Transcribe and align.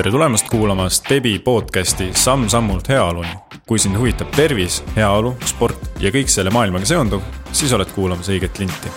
tere 0.00 0.10
tulemast 0.10 0.48
kuulama 0.48 0.88
Stebi 0.88 1.38
podcasti 1.38 2.10
Samm-sammult 2.14 2.88
heaoluni. 2.88 3.28
kui 3.66 3.78
sind 3.78 3.98
huvitab 3.98 4.30
tervis, 4.32 4.78
heaolu, 4.96 5.34
sport 5.44 5.98
ja 6.00 6.08
kõik 6.08 6.30
selle 6.32 6.48
maailmaga 6.50 6.86
seonduv, 6.88 7.20
siis 7.52 7.74
oled 7.76 7.90
kuulamas 7.92 8.30
õiget 8.32 8.56
linti. 8.62 8.88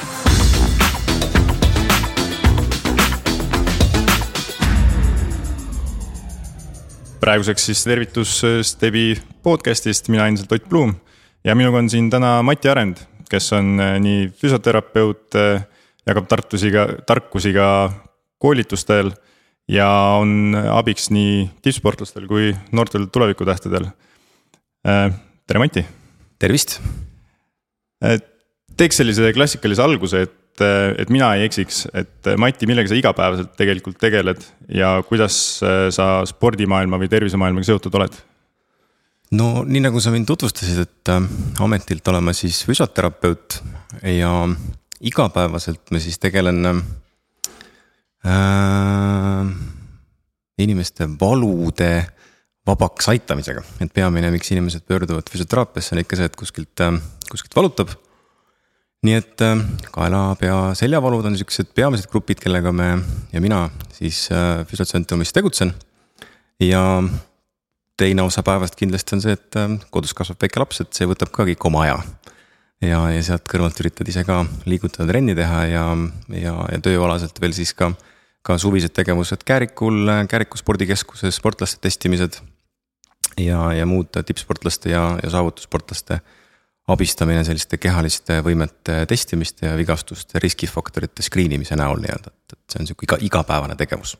praeguseks 7.19 7.65
siis 7.65 7.83
tervitus 7.83 8.37
Stebi 8.61 9.17
podcastist, 9.43 10.07
mina 10.07 10.29
endiselt 10.31 10.55
Ott 10.55 10.69
Blum 10.69 10.95
ja 11.43 11.55
minuga 11.55 11.83
on 11.83 11.89
siin 11.89 12.07
täna 12.09 12.37
Mati 12.47 12.71
Arend, 12.71 13.03
kes 13.27 13.51
on 13.59 13.75
eh, 13.79 13.99
nii 13.99 14.31
füsioterapeut, 14.39 15.35
eh, 15.35 15.67
jagab 16.07 16.31
tartusiga, 16.31 16.87
tarkusi 17.05 17.51
ka 17.53 17.91
koolitustel 18.39 19.11
ja 19.71 19.87
on 20.19 20.55
abiks 20.55 21.09
nii 21.13 21.47
tippsportlastel 21.63 22.27
kui 22.29 22.51
noortel 22.75 23.07
tulevikutähtedel. 23.11 23.89
Äh, 24.87 25.09
tere, 25.47 25.63
Mati. 25.63 25.85
tervist. 26.39 26.81
teeks 28.77 28.97
sellise 28.99 29.29
klassikalise 29.31 29.83
alguse, 29.83 30.25
et, 30.25 30.63
et 30.99 31.09
mina 31.13 31.29
ei 31.37 31.45
eksiks, 31.47 31.85
et 31.95 32.33
Mati, 32.37 32.67
millega 32.67 32.91
sa 32.91 32.97
igapäevaselt 32.99 33.53
tegelikult 33.55 33.95
tegeled 34.01 34.43
ja 34.75 34.97
kuidas 35.07 35.37
sa 35.95 36.07
spordimaailma 36.27 36.99
või 36.99 37.11
tervisemaailmaga 37.13 37.69
seotud 37.69 37.95
oled? 38.01 38.19
no 39.37 39.63
nii 39.67 39.83
nagu 39.83 40.01
sa 40.03 40.13
mind 40.13 40.27
tutvustasid, 40.29 40.83
et 40.85 41.11
äh, 41.11 41.23
ametilt 41.63 42.07
olen 42.11 42.25
ma 42.27 42.33
siis 42.37 42.63
füsioterapeut 42.67 43.59
ja 44.13 44.33
igapäevaselt 45.03 45.93
ma 45.93 46.01
siis 46.03 46.19
tegelen 46.21 46.65
äh, 46.69 46.75
äh, 46.77 46.83
inimeste 50.63 51.07
valude 51.19 51.89
vabaks 52.67 53.09
aitamisega, 53.11 53.63
et 53.83 53.91
peamine, 53.93 54.31
miks 54.31 54.51
inimesed 54.53 54.85
pöörduvad 54.87 55.27
füsioteraapiasse, 55.31 55.95
on 55.95 56.01
ikka 56.03 56.19
see, 56.19 56.29
et 56.29 56.39
kuskilt, 56.39 56.83
äh, 56.83 56.95
kuskilt 57.31 57.55
valutab. 57.59 57.91
nii 59.03 59.17
et 59.19 59.41
äh, 59.43 59.59
kaela, 59.91 60.21
pea, 60.39 60.55
seljavalud 60.79 61.25
on 61.27 61.35
siuksed 61.35 61.73
peamised 61.75 62.07
grupid, 62.11 62.39
kellega 62.39 62.71
me 62.71 62.87
ja 63.33 63.41
mina 63.43 63.65
siis 63.91 64.29
äh, 64.31 64.63
füsiotsentumis 64.67 65.33
tegutsen. 65.35 65.73
ja 66.59 67.03
teine 67.97 68.21
osa 68.23 68.43
päevast 68.43 68.75
kindlasti 68.79 69.15
on 69.15 69.21
see, 69.21 69.35
et 69.35 69.59
kodus 69.91 70.13
kasvab 70.15 70.39
väike 70.41 70.59
laps, 70.59 70.79
et 70.81 70.93
see 70.95 71.09
võtab 71.09 71.33
ka 71.35 71.43
kõik 71.43 71.67
oma 71.67 71.83
aja 71.83 71.97
ja, 72.81 73.01
ja 73.11 73.21
sealt 73.23 73.43
kõrvalt 73.49 73.79
üritad 73.83 74.07
ise 74.07 74.23
ka 74.23 74.45
liigutada, 74.65 75.09
trenni 75.11 75.35
teha 75.35 75.59
ja, 75.67 75.83
ja, 76.31 76.55
ja 76.71 76.79
tööalaselt 76.83 77.43
veel 77.43 77.55
siis 77.59 77.75
ka 77.75 77.91
ka 78.43 78.57
suvised 78.59 78.93
tegevused 78.95 79.45
Käärikul, 79.47 80.09
Kääriku 80.29 80.59
spordikeskuses, 80.59 81.35
sportlaste 81.39 81.79
testimised. 81.81 82.41
ja, 83.39 83.73
ja 83.73 83.85
muud 83.89 84.11
tippsportlaste 84.25 84.91
ja, 84.91 85.17
ja 85.23 85.29
saavutussportlaste 85.29 86.19
abistamine 86.91 87.43
selliste 87.47 87.79
kehaliste 87.79 88.41
võimete 88.43 89.05
testimiste 89.07 89.65
ja 89.69 89.77
vigastuste 89.79 90.39
riskifaktorite 90.43 91.23
screen 91.23 91.55
imise 91.55 91.77
näol 91.79 92.01
nii-öelda, 92.03 92.33
et, 92.33 92.55
et 92.57 92.75
see 92.75 92.83
on 92.83 92.89
sihuke 92.89 93.07
iga, 93.07 93.19
igapäevane 93.29 93.77
tegevus. 93.79 94.17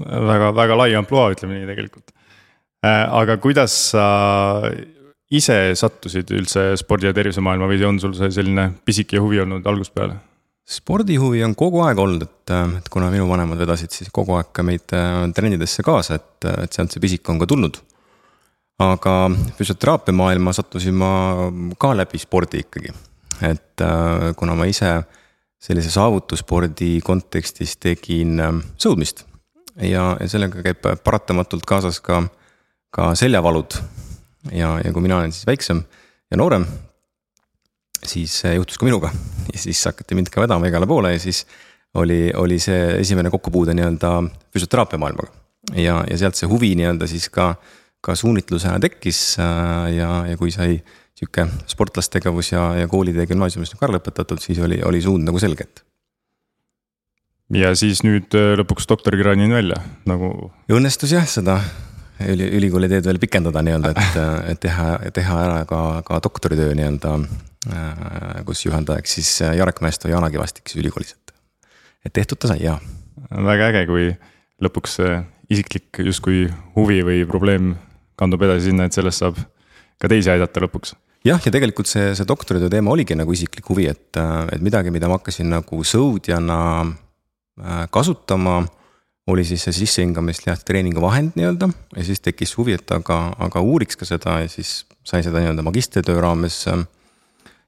väga, 0.00 0.54
väga 0.56 0.78
lai 0.80 0.94
ampluaa, 0.96 1.34
ütleme 1.36 1.60
nii 1.60 1.68
tegelikult. 1.68 2.14
Äh, 2.86 3.04
aga 3.20 3.36
kuidas 3.42 3.74
sa 3.92 4.06
ise 5.32 5.58
sattusid 5.76 6.30
üldse 6.32 6.70
spordi 6.80 7.10
ja 7.10 7.14
tervisemaailma 7.16 7.68
või 7.68 7.84
on 7.84 8.00
sul 8.00 8.16
see 8.16 8.32
selline 8.32 8.70
pisike 8.86 9.20
huvi 9.20 9.42
olnud 9.44 9.66
algusest 9.66 9.94
peale? 9.94 10.16
Spordihuvi 10.66 11.44
on 11.46 11.54
kogu 11.58 11.82
aeg 11.86 12.00
olnud, 12.02 12.24
et, 12.26 12.54
et 12.80 12.88
kuna 12.90 13.10
minu 13.12 13.28
vanemad 13.30 13.60
vedasid 13.62 13.94
siis 13.94 14.10
kogu 14.14 14.34
aeg 14.38 14.50
ka 14.54 14.64
meid 14.66 14.94
äh, 14.96 15.20
trennidesse 15.34 15.84
kaasa, 15.86 16.18
et, 16.18 16.48
et 16.66 16.72
sealt 16.74 16.94
see 16.94 17.02
pisik 17.02 17.28
on 17.30 17.38
ka 17.42 17.48
tulnud. 17.50 17.78
aga 18.82 19.12
füsioteraapia 19.56 20.12
maailma 20.12 20.52
sattusin 20.52 20.96
ma 21.00 21.10
ka 21.80 21.94
läbi 21.96 22.18
spordi 22.20 22.60
ikkagi, 22.64 22.90
et 23.46 23.84
äh, 23.84 24.32
kuna 24.36 24.58
ma 24.58 24.66
ise 24.68 24.98
sellise 25.62 25.90
saavutusspordi 25.94 26.98
kontekstis 27.04 27.78
tegin 27.80 28.40
äh, 28.42 28.58
sõudmist 28.76 29.24
ja, 29.80 30.16
ja 30.20 30.28
sellega 30.28 30.64
käib 30.66 30.82
paratamatult 31.04 31.64
kaasas 31.68 32.00
ka, 32.00 32.24
ka 32.90 33.14
seljavalud. 33.14 33.78
ja, 34.52 34.76
ja 34.82 34.92
kui 34.92 35.02
mina 35.02 35.22
olen 35.22 35.32
siis 35.32 35.46
väiksem 35.46 35.84
ja 36.30 36.36
noorem, 36.36 36.66
siis 38.04 38.42
juhtus 38.54 38.78
ka 38.78 38.86
minuga 38.88 39.12
ja 39.52 39.58
siis 39.58 39.84
hakati 39.88 40.18
mind 40.18 40.28
ka 40.32 40.44
vedama 40.44 40.68
igale 40.68 40.86
poole 40.86 41.14
ja 41.14 41.22
siis 41.22 41.44
oli, 41.96 42.32
oli 42.36 42.58
see 42.60 43.00
esimene 43.00 43.30
kokkupuude 43.30 43.74
nii-öelda 43.76 44.12
füsioteraapia 44.52 44.98
maailmaga. 44.98 45.32
ja, 45.74 46.04
ja 46.10 46.18
sealt 46.18 46.38
see 46.38 46.48
huvi 46.50 46.74
nii-öelda 46.78 47.08
siis 47.10 47.28
ka, 47.32 47.54
ka 48.00 48.14
suunitlusena 48.14 48.78
tekkis 48.82 49.38
äh, 49.40 49.96
ja, 49.96 50.10
ja 50.30 50.36
kui 50.36 50.52
sai 50.54 50.78
sihuke 51.16 51.46
sportlastegevus 51.66 52.52
ja, 52.52 52.68
ja 52.82 52.88
koolide 52.88 53.24
ja 53.24 53.30
gümnaasiumis 53.30 53.74
ka 53.80 53.88
lõpetatud, 53.88 54.40
siis 54.42 54.60
oli, 54.62 54.82
oli 54.84 55.00
suund 55.02 55.24
nagu 55.24 55.40
selge, 55.40 55.64
et. 55.64 55.82
ja 57.56 57.72
siis 57.78 58.04
nüüd 58.04 58.36
äh, 58.36 58.52
lõpuks 58.60 58.88
doktorikraadini 58.90 59.54
välja 59.54 59.80
nagu. 60.08 60.52
õnnestus 60.68 61.16
jah, 61.16 61.26
seda 61.30 61.60
üli, 62.20 62.50
ülikooli 62.60 62.90
teed 62.92 63.08
veel 63.08 63.20
pikendada 63.22 63.64
nii-öelda, 63.64 63.92
et, 63.96 64.20
et 64.52 64.62
teha, 64.68 64.88
teha 65.16 65.42
ära 65.48 65.60
ka, 65.68 65.82
ka 66.06 66.20
doktoritöö 66.28 66.76
nii-öelda. 66.76 67.18
Äh, 67.66 68.44
kus 68.46 68.66
juhendajaks 68.66 69.16
siis 69.18 69.30
Jarek 69.58 69.80
Mäesto 69.82 70.08
ja 70.08 70.16
Jana 70.16 70.30
Kivastik 70.30 70.68
siis 70.70 70.84
ülikoolis, 70.84 71.16
et, 71.16 71.34
et 72.06 72.12
tehtud 72.14 72.38
ta 72.38 72.52
sai 72.52 72.60
ja. 72.62 72.76
väga 73.30 73.72
äge, 73.72 73.86
kui 73.88 74.12
lõpuks 74.62 75.00
isiklik 75.50 75.98
justkui 76.06 76.44
huvi 76.76 77.00
või 77.06 77.24
probleem 77.26 77.74
kandub 78.18 78.44
edasi 78.46 78.70
sinna, 78.70 78.86
et 78.86 78.94
sellest 78.94 79.24
saab 79.24 79.40
ka 79.98 80.10
teisi 80.12 80.30
aidata 80.30 80.62
lõpuks 80.62 80.94
jah, 81.26 81.42
ja 81.42 81.52
tegelikult 81.52 81.90
see, 81.90 82.12
see 82.16 82.28
doktoritöö 82.28 82.70
teema 82.72 82.92
oligi 82.94 83.16
nagu 83.18 83.34
isiklik 83.34 83.68
huvi, 83.70 83.88
et, 83.90 84.18
et 84.52 84.62
midagi, 84.64 84.92
mida 84.94 85.10
ma 85.10 85.18
hakkasin 85.18 85.50
nagu 85.56 85.82
sõudjana 85.86 86.58
äh, 86.86 87.84
kasutama 87.92 88.60
oli 89.26 89.42
siis 89.46 89.64
see 89.66 89.74
sissehingamist 89.80 90.46
jah, 90.46 90.58
treeningu 90.62 91.02
vahend 91.02 91.34
nii-öelda 91.38 91.70
ja 91.96 92.06
siis 92.06 92.22
tekkis 92.22 92.54
huvi, 92.58 92.76
et 92.78 92.92
aga, 92.94 93.32
aga 93.42 93.62
uuriks 93.62 93.98
ka 93.98 94.08
seda 94.08 94.40
ja 94.44 94.50
siis 94.50 94.84
sai 95.06 95.24
seda 95.26 95.42
nii-öelda 95.42 95.66
magistritöö 95.66 96.20
raames 96.22 96.62
äh, 96.70 96.84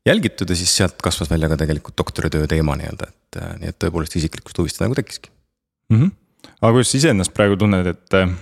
jälgitud 0.09 0.51
ja 0.51 0.57
siis 0.59 0.75
sealt 0.81 0.99
kasvas 1.05 1.31
välja 1.31 1.51
ka 1.53 1.59
tegelikult 1.61 1.97
doktoritöö 1.99 2.49
teema 2.51 2.77
nii-öelda, 2.81 3.11
et 3.11 3.41
äh, 3.43 3.55
nii 3.63 3.73
et 3.73 3.79
tõepoolest 3.85 4.19
isiklikust 4.21 4.59
huvist 4.61 4.83
nagu 4.83 4.97
tekkiski 4.99 5.31
mm. 5.31 6.01
-hmm. 6.01 6.11
aga 6.61 6.73
kuidas 6.73 6.93
sa 6.93 7.01
iseennast 7.03 7.35
praegu 7.37 7.57
tunned, 7.61 7.87
et 7.87 8.19
äh, 8.19 8.37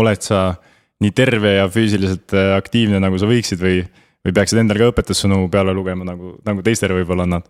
oled 0.00 0.22
sa 0.26 0.54
nii 1.00 1.14
terve 1.16 1.56
ja 1.56 1.68
füüsiliselt 1.72 2.34
aktiivne, 2.56 2.98
nagu 3.00 3.18
sa 3.18 3.28
võiksid 3.28 3.62
või, 3.62 3.80
või 4.26 4.34
peaksid 4.36 4.58
endale 4.60 4.82
ka 4.82 4.90
õpetussõnu 4.92 5.46
peale 5.50 5.72
lugema, 5.72 6.04
nagu, 6.04 6.34
nagu 6.44 6.62
teistele 6.62 6.98
võib-olla 6.98 7.24
annad? 7.28 7.48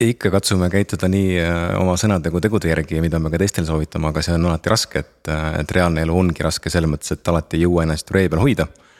ikka 0.00 0.30
katsume 0.30 0.68
käituda 0.70 1.08
nii 1.10 1.36
äh, 1.38 1.58
oma 1.78 1.94
sõnade 2.00 2.30
kui 2.32 2.42
tegude 2.42 2.70
järgi, 2.70 2.98
mida 3.02 3.20
me 3.22 3.30
ka 3.30 3.38
teistele 3.40 3.66
soovitame, 3.68 4.10
aga 4.10 4.22
see 4.26 4.34
on 4.34 4.48
alati 4.50 4.72
raske, 4.72 5.04
et, 5.04 5.30
äh, 5.30 5.60
et 5.60 5.74
reaalne 5.76 6.02
elu 6.02 6.16
ongi 6.18 6.44
raske 6.44 6.72
selles 6.72 6.90
mõttes, 6.90 7.14
et 7.14 7.30
alati 7.30 7.58
ei 7.58 7.66
jõua 7.66 7.84
ennast 7.86 8.10
ree 8.14 8.28
peal 8.28 8.42
hoida. 8.42 8.66
Äh, 8.66 8.93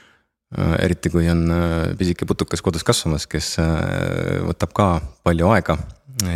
eriti 0.78 1.10
kui 1.10 1.28
on 1.30 1.48
pisike 1.98 2.26
putukas 2.30 2.62
kodus 2.62 2.84
kasvamas, 2.86 3.26
kes 3.30 3.56
võtab 4.46 4.74
ka 4.76 4.88
palju 5.26 5.50
aega 5.54 5.78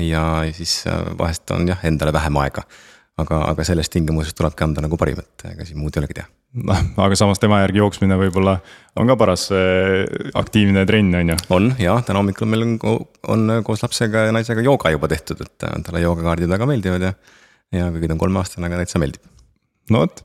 ja 0.03 0.25
siis 0.57 0.81
vahest 1.19 1.51
on 1.55 1.69
jah, 1.71 1.85
endale 1.87 2.13
vähem 2.13 2.41
aega. 2.43 2.67
aga, 3.19 3.45
aga 3.51 3.65
selles 3.67 3.91
tingimuses 3.91 4.35
tulebki 4.35 4.67
anda 4.67 4.83
nagu 4.83 4.99
parim, 4.99 5.23
et 5.23 5.47
ega 5.53 5.67
siin 5.67 5.79
muud 5.79 5.95
ei 5.95 6.03
olegi 6.03 6.21
teha 6.21 6.29
noh, 6.57 6.85
aga 7.05 7.17
samas 7.19 7.41
tema 7.43 7.61
järgi 7.63 7.83
jooksmine 7.83 8.17
võib-olla 8.19 8.57
on 8.99 9.11
ka 9.11 9.17
paras 9.21 9.49
äh, 9.55 10.05
aktiivne 10.39 10.85
trenn, 10.89 11.15
on 11.21 11.33
ju. 11.35 11.39
on 11.55 11.69
ja 11.81 11.99
täna 12.07 12.23
hommikul 12.23 12.49
meil 12.51 12.65
on, 12.65 12.77
on 13.35 13.59
koos 13.67 13.85
lapsega 13.85 14.29
ja 14.29 14.35
naisega 14.35 14.65
jooga 14.65 14.93
juba 14.95 15.11
tehtud, 15.13 15.43
et 15.45 15.69
äh, 15.69 15.77
talle 15.85 16.03
joogakaardid 16.05 16.51
väga 16.51 16.71
meeldivad 16.71 17.05
ja. 17.11 17.13
ja 17.77 17.91
kuigi 17.93 18.09
ta 18.09 18.17
on 18.17 18.23
kolmeaastane, 18.25 18.71
aga 18.71 18.81
täitsa 18.83 19.03
meeldib. 19.03 19.29
no 19.93 20.05
vot, 20.05 20.25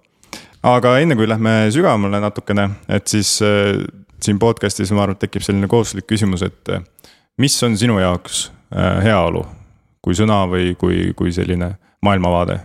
aga 0.63 0.97
enne 1.03 1.17
kui 1.19 1.27
lähme 1.27 1.55
sügavamale 1.73 2.21
natukene, 2.23 2.69
et 2.87 3.07
siis 3.11 3.35
äh, 3.45 3.77
siin 4.23 4.39
podcast'is 4.39 4.93
ma 4.95 5.05
arvan, 5.05 5.19
tekib 5.19 5.43
selline 5.45 5.69
kohustuslik 5.71 6.07
küsimus, 6.09 6.45
et 6.47 6.73
äh, 6.73 6.83
mis 7.41 7.55
on 7.65 7.77
sinu 7.79 7.99
jaoks 8.01 8.45
äh, 8.75 9.01
heaolu 9.09 9.45
kui 10.03 10.15
sõna 10.17 10.43
või 10.51 10.73
kui, 10.79 11.11
kui 11.17 11.31
selline 11.35 11.73
maailmavaade 12.03 12.59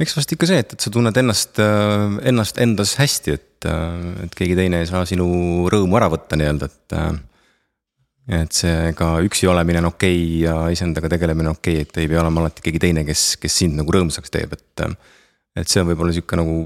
eks 0.00 0.16
vast 0.16 0.34
ikka 0.36 0.48
see, 0.48 0.60
et, 0.64 0.74
et 0.76 0.84
sa 0.84 0.92
tunned 0.92 1.16
ennast, 1.16 1.60
äh, 1.62 2.18
ennast 2.28 2.60
endas 2.62 2.96
hästi, 3.00 3.36
et, 3.36 3.68
äh, 3.68 4.26
et 4.26 4.36
keegi 4.36 4.58
teine 4.58 4.82
ei 4.82 4.88
saa 4.88 5.06
sinu 5.08 5.26
rõõmu 5.72 5.96
ära 6.00 6.10
võtta 6.12 6.38
nii-öelda, 6.38 6.70
et. 6.72 7.00
Et 8.26 8.50
see 8.50 8.88
ka 8.98 9.20
üksi 9.22 9.46
olemine 9.46 9.78
on 9.78 9.92
okei 9.92 10.16
okay 10.18 10.38
ja 10.40 10.54
iseendaga 10.74 11.06
tegelemine 11.12 11.46
on 11.46 11.60
okei 11.60 11.76
okay,, 11.76 11.84
et 11.86 11.98
ei 12.02 12.08
pea 12.10 12.18
olema 12.24 12.40
alati 12.42 12.64
keegi 12.64 12.80
teine, 12.82 13.04
kes, 13.06 13.36
kes 13.38 13.58
sind 13.60 13.78
nagu 13.78 13.92
rõõmsaks 13.94 14.34
teeb, 14.34 14.56
et. 14.56 14.82
Et 15.56 15.70
see 15.70 15.82
on 15.82 15.88
võib-olla 15.90 16.14
sihuke 16.14 16.38
nagu 16.38 16.58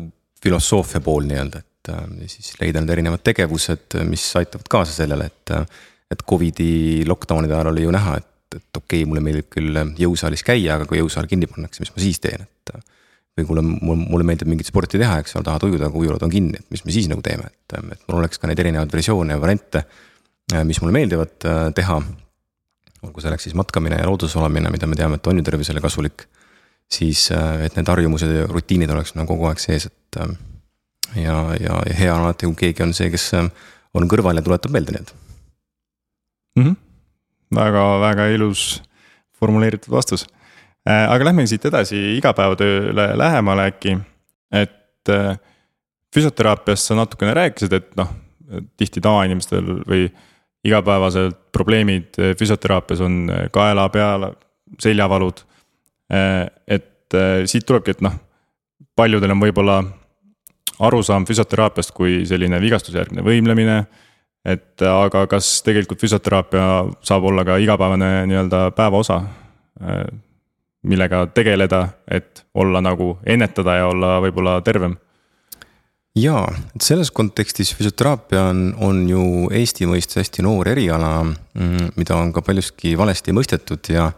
filosoofia 0.43 1.03
pool 1.05 1.29
nii-öelda, 1.29 1.61
et 1.61 1.93
siis 2.31 2.55
leida 2.61 2.83
need 2.83 2.93
erinevad 2.97 3.23
tegevused, 3.25 3.99
mis 4.09 4.25
aitavad 4.41 4.69
kaasa 4.71 5.03
sellele, 5.03 5.31
et. 5.31 5.57
et 6.11 6.23
Covidi 6.27 7.05
lockdown'ide 7.07 7.55
ajal 7.55 7.69
oli 7.71 7.85
ju 7.85 7.91
näha, 7.95 8.17
et, 8.19 8.57
et 8.57 8.79
okei 8.79 9.05
okay,, 9.05 9.07
mulle 9.07 9.21
meeldib 9.23 9.47
küll 9.55 9.77
jõusaalis 9.95 10.43
käia, 10.43 10.75
aga 10.75 10.89
kui 10.91 10.99
jõusaal 10.99 11.29
kinni 11.31 11.47
pannakse, 11.47 11.85
mis 11.85 11.93
ma 11.95 12.03
siis 12.03 12.19
teen, 12.19 12.43
et 12.43 12.73
või 13.39 13.47
kuule, 13.47 13.63
mul, 13.63 14.01
mulle 14.01 14.27
meeldib 14.27 14.51
mingit 14.51 14.69
sporti 14.69 14.99
teha, 15.01 15.21
eks 15.23 15.37
ole, 15.39 15.47
tahad 15.47 15.65
ujuda, 15.69 15.89
aga 15.89 16.01
ujulad 16.01 16.25
on 16.27 16.33
kinni, 16.33 16.61
et 16.61 16.75
mis 16.75 16.83
me 16.85 16.95
siis 16.95 17.09
nagu 17.11 17.23
teeme, 17.25 17.47
et, 17.47 17.77
et 17.79 18.03
mul 18.09 18.21
oleks 18.21 18.41
ka 18.41 18.51
neid 18.51 18.61
erinevaid 18.63 18.93
versioone 18.93 19.37
ja 19.37 19.43
variante. 19.43 19.85
mis 20.67 20.81
mulle 20.83 20.93
meeldivad 20.93 21.47
teha. 21.75 22.01
olgu 23.07 23.21
selleks 23.21 23.47
siis 23.47 23.55
matkamine 23.55 23.97
ja 23.97 24.07
looduses 24.07 24.37
olemine, 24.37 24.71
mida 24.71 24.87
me 24.87 24.97
teame, 24.97 25.17
et 25.17 25.27
on 25.27 25.39
ju 25.39 25.43
tervisele 25.43 25.81
kasulik. 25.81 26.27
Siis, 26.91 27.29
et 27.31 27.77
need 27.77 27.89
harjumused 27.89 28.31
ja 28.35 28.47
rutiinid 28.51 28.91
oleks 28.91 29.15
nagu 29.15 29.31
kogu 29.31 29.47
aeg 29.51 29.63
sees, 29.63 29.87
et 29.87 30.21
ja, 31.15 31.37
ja, 31.61 31.81
ja 31.87 31.97
hea 31.99 32.15
on 32.15 32.27
alati, 32.27 32.49
kui 32.51 32.67
keegi 32.67 32.87
on 32.87 32.95
see, 32.97 33.11
kes 33.13 33.31
on 33.39 34.09
kõrval 34.11 34.39
ja 34.39 34.45
tuletab 34.47 34.75
meelde 34.75 34.95
need 34.97 35.13
mm. 36.57 36.65
-hmm. 36.65 36.77
väga, 37.57 37.85
väga 38.01 38.27
ilus 38.35 38.83
formuleeritud 39.39 39.91
vastus. 39.91 40.27
Äh, 40.89 41.11
aga 41.13 41.25
lähme 41.25 41.47
siit 41.47 41.65
edasi 41.65 42.17
igapäevatööle 42.17 43.11
lähemale 43.19 43.67
äkki, 43.71 43.99
et 44.53 45.09
äh, 45.09 45.39
füsioteraapiast 46.15 46.91
sa 46.91 46.95
natukene 46.95 47.35
rääkisid, 47.35 47.73
et 47.73 47.97
noh, 47.97 48.09
tihti 48.77 49.01
tavainimestel 49.01 49.85
või 49.87 50.09
igapäevaselt 50.65 51.39
probleemid 51.53 52.19
füsioteraapias 52.39 53.01
on 53.01 53.31
kaela 53.53 53.89
peal, 53.89 54.33
seljavalud. 54.83 55.45
Äh, 56.11 56.47
et 56.67 56.87
siit 57.51 57.65
tulebki, 57.67 57.97
et 57.97 58.05
noh, 58.07 58.13
paljudel 58.95 59.33
on 59.35 59.41
võib-olla 59.43 59.81
arusaam 60.87 61.27
füsioteraapiast 61.27 61.93
kui 61.97 62.21
selline 62.29 62.61
vigastusjärgne 62.63 63.25
võimlemine. 63.27 63.85
et 64.41 64.81
aga 64.81 65.27
kas 65.29 65.59
tegelikult 65.61 66.01
füsioteraapia 66.01 66.63
saab 67.05 67.27
olla 67.29 67.43
ka 67.45 67.59
igapäevane 67.61 68.25
nii-öelda 68.31 68.71
päevaosa, 68.73 69.19
äh, 69.85 70.07
millega 70.83 71.27
tegeleda, 71.27 71.89
et 72.09 72.47
olla 72.55 72.81
nagu 72.81 73.19
ennetada 73.27 73.75
ja 73.77 73.91
olla 73.91 74.15
võib-olla 74.25 74.63
tervem 74.65 74.97
jaa, 76.17 76.47
et 76.75 76.83
selles 76.83 77.11
kontekstis 77.15 77.75
füsioteraapia 77.77 78.43
on, 78.51 78.63
on 78.83 79.03
ju 79.09 79.25
Eesti 79.55 79.87
mõistes 79.87 80.23
hästi 80.23 80.45
noor 80.47 80.69
eriala, 80.73 81.13
mm, 81.25 81.93
mida 82.01 82.17
on 82.17 82.33
ka 82.33 82.43
paljuski 82.43 82.97
valesti 82.99 83.35
mõistetud 83.37 83.93
ja. 83.93 84.11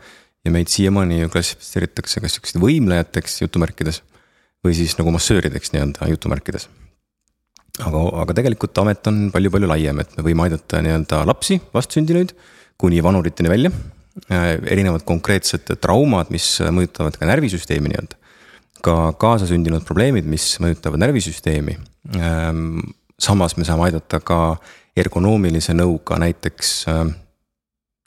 Ja 0.44 0.52
meid 0.54 0.70
siiamaani 0.72 1.20
ju 1.22 1.32
klassifitseeritakse 1.32 2.22
kas 2.22 2.36
sihukesed 2.36 2.60
võimlejateks 2.62 3.42
jutumärkides 3.44 4.02
või 4.62 4.76
siis 4.78 4.94
nagu 4.98 5.12
massöörideks 5.14 5.72
nii-öelda 5.74 6.08
jutumärkides. 6.12 6.68
aga, 7.82 8.02
aga 8.22 8.34
tegelikult 8.38 8.78
amet 8.82 9.06
on 9.10 9.24
palju-palju 9.34 9.70
laiem, 9.70 10.02
et 10.02 10.16
me 10.16 10.26
võime 10.26 10.46
aidata 10.46 10.82
nii-öelda 10.84 11.22
lapsi, 11.26 11.60
vastsündinuid 11.74 12.34
kuni 12.78 13.02
vanuriteni 13.02 13.50
välja. 13.50 13.70
Äh, 14.28 14.58
erinevad 14.68 15.06
konkreetsed 15.08 15.70
traumad, 15.80 16.28
mis 16.34 16.58
mõjutavad 16.60 17.16
ka 17.16 17.28
närvisüsteemi 17.30 17.92
nii-öelda. 17.92 18.18
ka 18.82 19.12
kaasasündinud 19.14 19.84
probleemid, 19.86 20.26
mis 20.26 20.56
mõjutavad 20.58 20.98
närvisüsteemi. 20.98 21.76
Ähm, 22.18 22.80
samas 23.14 23.54
me 23.56 23.62
saame 23.64 23.84
aidata 23.86 24.18
ka 24.18 24.56
ergonoomilise 24.98 25.70
nõuga 25.76 26.18
näiteks 26.18 26.72
äh, 26.90 27.04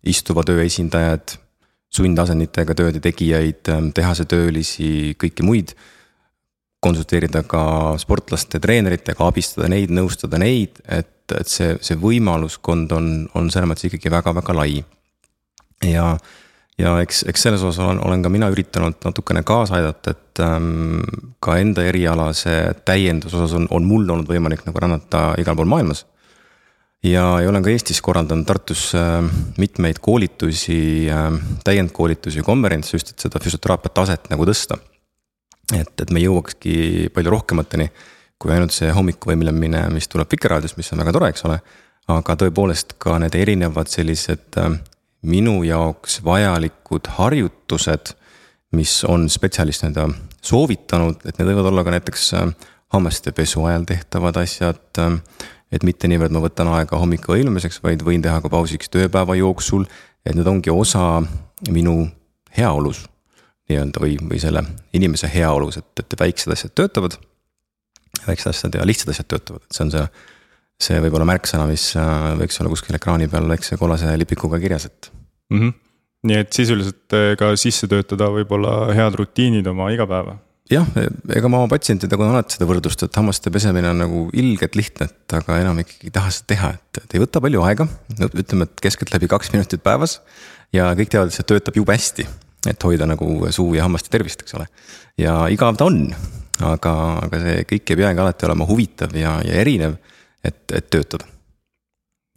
istuva 0.03 0.43
töö 0.43 0.65
esindajad, 0.65 1.37
sundasenditega 1.95 2.75
tööde 2.77 3.01
tegijaid, 3.03 3.65
ähm, 3.73 3.91
tehasetöölisi, 3.95 5.15
kõiki 5.21 5.45
muid 5.47 5.75
konsulteerida 6.85 7.41
ka 7.49 7.63
sportlaste 8.01 8.61
treeneritega, 8.61 9.25
abistada 9.25 9.69
neid, 9.71 9.93
nõustada 9.95 10.39
neid, 10.41 10.81
et, 10.85 11.11
et 11.33 11.49
see, 11.49 11.75
see 11.81 11.97
võimaluskond 11.99 12.91
on, 12.93 13.13
on 13.37 13.49
selles 13.53 13.71
mõttes 13.71 13.87
ikkagi 13.89 14.11
väga-väga 14.13 14.57
lai. 14.57 14.83
ja, 15.85 16.11
ja 16.81 16.97
eks, 17.01 17.23
eks 17.31 17.47
selles 17.47 17.63
osas 17.65 17.81
olen, 17.87 18.03
olen 18.05 18.25
ka 18.25 18.31
mina 18.33 18.51
üritanud 18.53 18.99
natukene 19.05 19.41
kaasa 19.47 19.79
aidata, 19.79 20.13
et 20.13 20.43
ähm, 20.45 21.01
ka 21.41 21.57
enda 21.61 21.87
erialase 21.89 22.75
täienduse 22.85 23.39
osas 23.39 23.55
on, 23.57 23.69
on 23.73 23.87
mul 23.87 24.05
olnud 24.05 24.29
võimalik 24.29 24.67
nagu 24.67 24.85
rännata 24.85 25.31
igal 25.41 25.57
pool 25.57 25.71
maailmas 25.71 26.05
ja, 27.05 27.25
ja 27.43 27.51
olen 27.51 27.63
ka 27.63 27.71
Eestis 27.73 28.01
korraldanud 28.05 28.47
Tartus 28.49 28.87
äh, 28.97 29.21
mitmeid 29.61 30.01
koolitusi 30.03 31.07
äh,, 31.11 31.29
täiendkoolitusi, 31.63 32.43
konverentse 32.45 32.97
just, 32.97 33.13
et 33.13 33.27
seda 33.27 33.41
füsioteraapia 33.43 33.93
taset 34.01 34.29
nagu 34.33 34.47
tõsta 34.47 34.79
et, 35.73 35.93
et 36.01 36.11
me 36.13 36.21
jõuakski 36.23 37.09
palju 37.13 37.33
rohkemateni 37.33 37.89
kui 38.41 38.51
ainult 38.51 38.75
see 38.75 38.91
hommikuvõimlemine, 38.91 39.85
mis 39.95 40.09
tuleb 40.11 40.29
Vikerraadios, 40.31 40.75
mis 40.77 40.91
on 40.91 41.01
väga 41.03 41.13
tore, 41.15 41.31
eks 41.31 41.45
ole. 41.47 41.61
aga 42.11 42.35
tõepoolest 42.37 42.99
ka 43.01 43.15
need 43.17 43.33
erinevad 43.33 43.89
sellised 43.89 44.59
äh, 44.61 44.75
minu 45.25 45.63
jaoks 45.65 46.19
vajalikud 46.25 47.09
harjutused, 47.17 48.13
mis 48.77 48.99
on 49.07 49.29
spetsialist 49.31 49.85
nii-öelda 49.85 50.09
soovitanud, 50.45 51.23
et 51.25 51.39
need 51.39 51.49
võivad 51.49 51.71
olla 51.71 51.83
ka 51.85 51.95
näiteks 51.95 52.27
hammaste 52.93 53.31
pesu 53.31 53.63
ajal 53.65 53.87
tehtavad 53.89 54.37
asjad. 54.37 54.99
Et 55.73 55.83
mitte 55.83 56.07
niivõrd 56.07 56.31
ma 56.31 56.43
võtan 56.43 56.69
aega 56.75 56.99
hommikuvõimlemiseks, 57.01 57.81
vaid 57.83 58.03
võin 58.05 58.21
teha 58.21 58.37
ka 58.41 58.51
pausiks 58.53 58.91
tööpäeva 58.93 59.35
jooksul. 59.35 59.85
et 60.25 60.35
need 60.35 60.47
ongi 60.47 60.69
osa 60.69 61.21
minu 61.69 62.07
heaolus 62.57 63.03
nii-öelda 63.69 64.01
või, 64.01 64.15
või 64.21 64.39
selle 64.41 64.63
inimese 64.93 65.29
heaolus, 65.31 65.79
et, 65.81 66.01
et 66.01 66.15
väiksed 66.19 66.53
asjad 66.53 66.73
töötavad. 66.77 67.17
väiksed 68.27 68.49
asjad 68.49 68.77
ja 68.77 68.85
lihtsad 68.85 69.11
asjad 69.13 69.27
töötavad, 69.27 69.65
et 69.65 69.77
see 69.77 69.85
on 69.85 69.91
see, 69.93 70.05
see 70.87 71.01
võib-olla 71.01 71.27
märksõna, 71.29 71.67
mis 71.69 71.87
äh, 71.99 72.33
võiks 72.39 72.61
olla 72.61 72.73
kuskil 72.73 72.97
ekraani 72.97 73.27
peal 73.31 73.49
väikse 73.49 73.77
kollase 73.81 74.13
lipikuga 74.17 74.59
kirjas, 74.61 74.85
et 74.85 75.11
mm. 75.49 75.59
-hmm. 75.59 75.73
nii 76.29 76.41
et 76.43 76.53
sisuliselt 76.53 77.17
äh, 77.17 77.33
ka 77.39 77.55
sisse 77.57 77.89
töötada 77.91 78.29
võib-olla 78.33 78.93
head 78.93 79.17
rutiinid 79.17 79.67
oma 79.67 79.89
igapäeva 79.93 80.37
jah, 80.71 80.87
ega 81.35 81.51
ma 81.51 81.61
oma 81.61 81.69
patsientidega 81.71 82.23
olen 82.23 82.37
alati 82.37 82.57
seda 82.57 82.69
võrdlust, 82.69 83.05
et 83.05 83.19
hammaste 83.19 83.51
pesemine 83.53 83.91
on 83.91 84.01
nagu 84.01 84.23
ilgelt 84.37 84.77
lihtne, 84.79 85.09
et 85.11 85.37
aga 85.37 85.59
enam 85.61 85.83
ikkagi 85.83 86.09
ei 86.09 86.15
taha 86.15 86.31
seda 86.33 86.49
teha, 86.53 86.71
et, 86.77 87.03
et 87.03 87.17
ei 87.17 87.21
võta 87.25 87.43
palju 87.43 87.61
aega. 87.67 87.87
ütleme, 88.31 88.65
et 88.65 88.87
keskeltläbi 88.87 89.29
kaks 89.31 89.53
minutit 89.53 89.85
päevas 89.85 90.19
ja 90.73 90.89
kõik 90.97 91.13
teavad, 91.13 91.29
et 91.29 91.37
see 91.37 91.47
töötab 91.53 91.77
jube 91.77 91.93
hästi 91.95 92.27
et 92.69 92.87
hoida 92.87 93.07
nagu 93.09 93.27
suu 93.53 93.75
ja 93.77 93.85
hammaste 93.85 94.11
tervist, 94.13 94.41
eks 94.45 94.57
ole. 94.57 94.67
ja 95.21 95.37
igav 95.53 95.77
ta 95.79 95.87
on, 95.89 96.01
aga, 96.65 96.95
aga 97.25 97.41
see 97.43 97.63
kõik 97.71 97.93
ei 97.93 98.01
peagi 98.01 98.23
alati 98.23 98.49
olema 98.49 98.67
huvitav 98.69 99.15
ja, 99.17 99.37
ja 99.45 99.57
erinev, 99.61 99.97
et, 100.45 100.61
et 100.73 100.89
töötada 100.89 101.27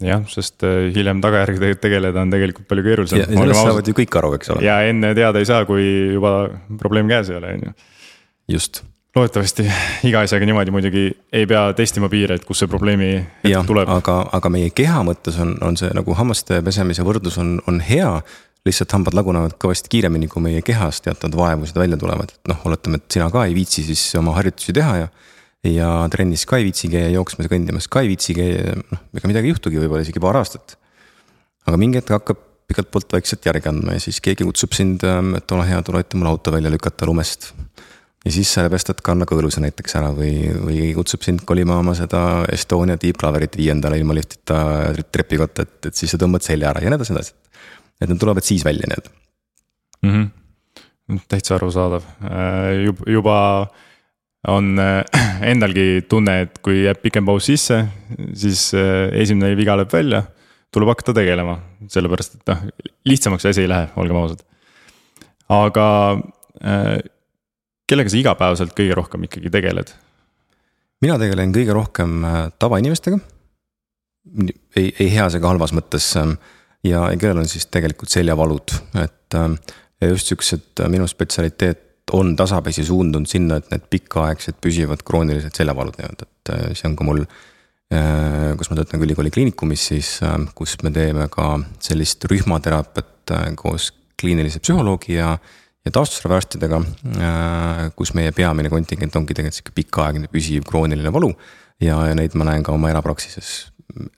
jah, 0.03 0.23
sest 0.31 0.63
äh, 0.67 0.89
hiljem 0.95 1.21
tagajärgedega 1.23 1.79
tegeleda 1.83 2.23
on 2.23 2.33
tegelikult 2.33 2.67
palju 2.69 2.85
keerulisem. 2.85 3.23
ja 3.23 3.29
sellest 3.31 3.63
saavad 3.67 3.89
ju 3.89 3.95
kõik 3.97 4.19
aru, 4.21 4.33
eks 4.39 4.53
ole. 4.55 4.65
ja 4.67 4.81
enne 4.87 5.13
teada 5.17 5.41
ei 5.41 5.49
saa, 5.49 5.65
kui 5.69 5.85
juba 6.15 6.33
probleem 6.79 7.09
käes 7.11 7.31
ei 7.33 7.39
ole, 7.39 7.55
on 7.57 7.69
ju. 7.69 7.77
Just. 8.49 8.83
loodetavasti 9.15 9.65
iga 10.09 10.21
asjaga 10.25 10.45
niimoodi 10.47 10.73
muidugi 10.73 11.05
ei 11.33 11.47
pea 11.49 11.63
testima 11.77 12.09
piire, 12.11 12.37
et 12.39 12.45
kus 12.47 12.61
see 12.61 12.69
probleemi 12.71 13.09
ja, 13.47 13.63
tuleb. 13.67 13.89
aga, 13.89 14.19
aga 14.37 14.51
meie 14.53 14.69
keha 14.75 15.01
mõttes 15.07 15.39
on, 15.41 15.55
on 15.65 15.77
see 15.79 15.89
nagu 15.97 16.15
hammaste 16.17 16.61
pesemise 16.65 17.05
võrdlus 17.05 17.39
on, 17.41 17.57
on 17.69 17.81
hea 17.83 18.11
lihtsalt 18.67 18.91
hambad 18.93 19.15
lagunevad 19.15 19.55
kõvasti 19.61 19.91
kiiremini, 19.93 20.27
kui 20.29 20.43
meie 20.43 20.61
kehas 20.65 20.99
teatud 21.05 21.35
vaevused 21.39 21.77
välja 21.79 21.97
tulevad, 21.99 22.33
et 22.35 22.51
noh, 22.51 22.59
oletame, 22.67 22.99
et 22.99 23.15
sina 23.15 23.29
ka 23.33 23.45
ei 23.47 23.55
viitsi 23.55 23.85
siis 23.87 24.03
oma 24.19 24.35
harjutusi 24.35 24.75
teha 24.75 24.97
ja. 24.99 25.07
ja 25.69 25.93
trennis 26.11 26.43
ka 26.49 26.59
ei 26.59 26.67
viitsi 26.67 26.91
käia, 26.91 27.07
jooksmas 27.15 27.47
ja 27.47 27.53
kõndimas 27.53 27.87
ka 27.91 28.03
ei 28.03 28.11
viitsi 28.11 28.35
käia, 28.37 28.75
noh, 28.91 29.07
ega 29.15 29.31
midagi 29.31 29.49
ei 29.49 29.55
juhtugi, 29.55 29.79
võib-olla 29.81 30.03
isegi 30.05 30.21
paar 30.23 30.41
aastat. 30.41 30.75
aga 31.65 31.79
mingi 31.79 32.01
hetk 32.01 32.13
hakkab 32.17 32.45
igalt 32.69 32.91
poolt 32.93 33.13
vaikselt 33.15 33.45
järgi 33.49 33.71
andma 33.71 33.95
ja 33.95 34.03
siis 34.03 34.19
keegi 34.21 34.45
kutsub 34.45 34.75
sind, 34.77 35.03
ähm, 35.07 35.33
et 35.39 35.51
ole 35.55 35.65
hea, 35.69 35.79
tule 35.85 36.03
aita 36.03 36.19
mul 36.19 36.29
auto 36.29 36.53
välja 36.53 36.71
lükata 36.73 37.07
lumest. 37.09 37.51
Ja 38.25 38.31
siis 38.35 38.51
sa 38.53 38.65
päästad 38.71 38.99
kanna 39.03 39.27
kõõluse 39.29 39.61
näiteks 39.63 39.95
ära 39.95 40.09
või, 40.15 40.49
või 40.59 40.89
kutsub 40.97 41.23
sind 41.23 41.45
kolima 41.47 41.77
oma 41.79 41.95
seda 41.97 42.43
Estonia 42.51 42.99
Deep 42.99 43.21
Laverit 43.23 43.55
viiendale 43.57 43.99
ilma 43.99 44.17
liftita 44.17 44.59
trepikotta, 45.11 45.63
et, 45.67 45.91
et 45.91 45.95
siis 45.95 46.11
sa 46.11 46.19
tõmbad 46.19 46.43
selja 46.45 46.73
ära 46.73 46.83
ja 46.83 46.91
nii 46.91 46.99
edasi, 46.99 47.15
nii 47.15 47.21
edasi 47.21 47.37
et 47.99 48.11
nad 48.11 48.19
tulevad 48.19 48.45
siis 48.45 48.65
välja 48.65 48.87
nii-öelda 48.87 49.11
mm. 50.01 50.31
-hmm. 51.09 51.21
täitsa 51.27 51.55
arusaadav, 51.55 52.03
äh, 52.23 53.13
juba 53.13 53.67
on 54.47 54.79
äh, 54.79 55.03
endalgi 55.51 56.01
tunne, 56.09 56.41
et 56.41 56.59
kui 56.63 56.83
jääb 56.83 57.01
pikem 57.01 57.25
paus 57.25 57.45
sisse, 57.45 57.85
siis 58.33 58.71
äh, 58.73 59.09
esimene 59.13 59.55
viga 59.57 59.77
läheb 59.77 59.93
välja. 59.93 60.23
tuleb 60.71 60.87
hakata 60.87 61.13
tegelema, 61.17 61.55
sellepärast 61.89 62.35
et 62.35 62.49
noh, 62.51 62.59
lihtsamaks 63.05 63.45
asi 63.45 63.61
ei 63.61 63.69
lähe, 63.69 63.87
olgem 63.95 64.15
ausad. 64.15 64.43
aga 65.49 65.85
kellega 67.89 68.13
sa 68.13 68.19
igapäevaselt 68.19 68.77
kõige 68.77 68.95
rohkem 68.97 69.25
ikkagi 69.27 69.51
tegeled? 69.53 69.91
mina 71.01 71.17
tegelen 71.17 71.51
kõige 71.55 71.73
rohkem 71.73 72.23
tavainimestega. 72.59 73.19
ei, 74.75 74.93
ei 74.99 75.11
heas 75.13 75.35
ega 75.39 75.49
halvas 75.49 75.73
mõttes 75.73 76.13
ähm, 76.19 76.37
ja, 76.83 77.03
kellel 77.19 77.43
on 77.43 77.49
siis 77.49 77.67
tegelikult 77.71 78.11
seljavalud, 78.13 78.73
et 79.03 79.37
äh, 79.37 79.75
ja 80.01 80.11
just 80.13 80.31
siuksed 80.31 80.83
äh, 80.83 80.89
minu 80.91 81.07
spetsialiteet 81.07 81.85
on 82.15 82.33
tasapisi 82.35 82.85
suundunud 82.85 83.29
sinna, 83.29 83.59
et 83.59 83.69
need 83.73 83.85
pikaaegsed 83.91 84.57
püsivad 84.63 85.03
kroonilised 85.05 85.53
seljavalud 85.59 85.99
nii-öelda, 85.99 86.27
et 86.27 86.53
äh, 86.55 86.67
see 86.73 86.89
on 86.89 86.97
ka 86.99 87.07
mul 87.07 87.23
kus 87.89 88.67
ma 88.69 88.75
töötan 88.77 89.01
ka 89.01 89.05
ülikooli 89.07 89.31
kliinikumis, 89.33 89.83
siis 89.87 90.09
kus 90.53 90.75
me 90.85 90.91
teeme 90.93 91.23
ka 91.33 91.55
sellist 91.81 92.27
rühmateraapiat 92.29 93.31
koos 93.57 93.87
kliinilise 94.21 94.61
psühholoogi 94.61 95.15
ja, 95.15 95.31
ja 95.85 95.91
taastusraviarstidega, 95.95 96.81
kus 97.95 98.13
meie 98.17 98.31
peamine 98.35 98.69
kontingent 98.69 99.15
ongi 99.15 99.33
tegelikult 99.33 99.59
sihuke 99.59 99.75
pikaaegne 99.77 100.27
püsiv 100.31 100.67
krooniline 100.67 101.13
valu. 101.13 101.31
ja, 101.81 101.99
ja 102.09 102.15
neid 102.15 102.35
ma 102.35 102.49
näen 102.49 102.63
ka 102.63 102.75
oma 102.75 102.91
erapraksises 102.91 103.71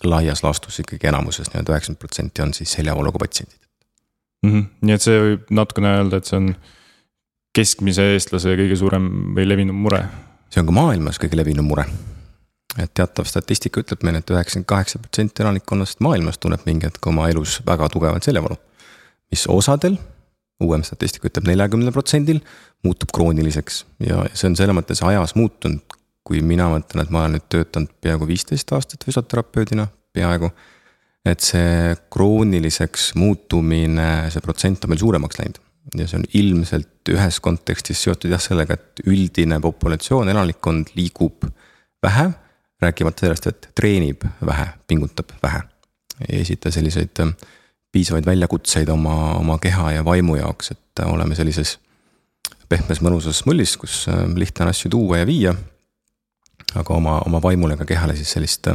laias 0.04 0.44
laastus 0.44 0.80
ikkagi 0.82 1.08
enamuses 1.08 1.52
nii-öelda 1.52 1.76
üheksakümmend 1.76 2.00
protsenti 2.02 2.42
on 2.44 2.54
siis 2.54 2.74
seljavaluga 2.78 3.20
patsiendid 3.22 3.60
mm. 4.44 4.52
-hmm. 4.52 4.66
nii 4.82 4.96
et 4.96 5.06
see 5.06 5.20
võib 5.26 5.52
natukene 5.62 5.94
öelda, 5.98 6.18
et 6.18 6.30
see 6.30 6.38
on 6.38 6.54
keskmise 7.56 8.08
eestlase 8.14 8.56
kõige 8.60 8.78
suurem 8.80 9.10
või 9.36 9.48
levinum 9.48 9.84
mure? 9.86 10.04
see 10.52 10.64
on 10.64 10.68
ka 10.68 10.76
maailmas 10.76 11.20
kõige 11.22 11.40
levinum 11.40 11.68
mure. 11.72 11.86
et 12.78 12.94
teatav 12.94 13.28
statistika 13.30 13.84
ütleb 13.84 14.04
meile 14.04 14.22
et, 14.24 14.30
et 14.30 14.36
üheksakümmend 14.36 14.70
kaheksa 14.74 15.00
protsenti 15.00 15.44
elanikkonnast 15.44 16.00
maailmas 16.00 16.38
tunneb 16.38 16.66
mingi 16.66 16.90
hetk 16.90 17.08
oma 17.08 17.30
elus 17.30 17.60
väga 17.66 17.90
tugevat 17.90 18.24
seljavalu. 18.24 18.58
mis 19.32 19.48
osadel, 19.48 19.98
uuem 20.62 20.84
statistika 20.88 21.30
ütleb 21.30 21.50
neljakümnel 21.50 21.94
protsendil, 21.96 22.42
muutub 22.86 23.14
krooniliseks 23.16 23.82
ja 24.08 24.26
see 24.34 24.50
on 24.52 24.58
selles 24.60 24.78
mõttes 24.78 25.04
ajas 25.06 25.36
muutunud. 25.40 25.98
kui 26.24 26.38
mina 26.46 26.68
mõtlen, 26.70 27.02
et 27.02 27.10
ma 27.10 27.24
olen 27.24 27.34
nüüd 27.34 27.48
töötanud 27.50 27.90
peaaegu 27.98 28.28
viisteist 28.30 28.70
aastat 28.78 29.02
füsioterapeudina, 29.08 29.88
peaaegu 30.14 30.52
et 31.26 31.42
see 31.42 31.96
krooniliseks 32.14 33.16
muutumine, 33.18 34.30
see 34.30 34.44
protsent 34.46 34.86
on 34.86 34.94
meil 34.94 35.02
suuremaks 35.02 35.40
läinud 35.42 35.58
ja 35.98 36.06
see 36.08 36.20
on 36.20 36.28
ilmselt 36.38 37.12
ühes 37.14 37.40
kontekstis 37.44 38.04
seotud 38.06 38.32
jah 38.32 38.42
sellega, 38.42 38.78
et 38.78 39.02
üldine 39.10 39.58
populatsioon, 39.64 40.30
elanikkond 40.30 40.94
liigub 40.96 41.48
vähe. 42.04 42.30
rääkimata 42.82 43.26
sellest, 43.26 43.48
et 43.48 43.68
treenib 43.78 44.24
vähe, 44.46 44.68
pingutab 44.88 45.34
vähe. 45.44 45.62
ei 46.30 46.42
esita 46.42 46.72
selliseid 46.72 47.20
äh, 47.20 47.34
piisavaid 47.92 48.26
väljakutseid 48.26 48.90
oma, 48.90 49.34
oma 49.40 49.58
keha 49.62 49.92
ja 49.98 50.06
vaimu 50.06 50.38
jaoks, 50.40 50.72
et 50.72 51.04
äh, 51.04 51.12
oleme 51.12 51.36
sellises 51.36 51.78
pehmes 52.72 53.02
mõnusas 53.04 53.44
mullis, 53.46 53.76
kus 53.78 54.06
äh, 54.08 54.24
lihtne 54.36 54.66
on 54.66 54.72
asju 54.72 54.92
tuua 54.94 55.22
ja 55.22 55.28
viia. 55.28 55.56
aga 56.76 56.94
oma, 56.96 57.20
oma 57.26 57.42
vaimule 57.44 57.76
ega 57.76 57.86
kehale 57.86 58.16
siis 58.16 58.32
sellist 58.32 58.68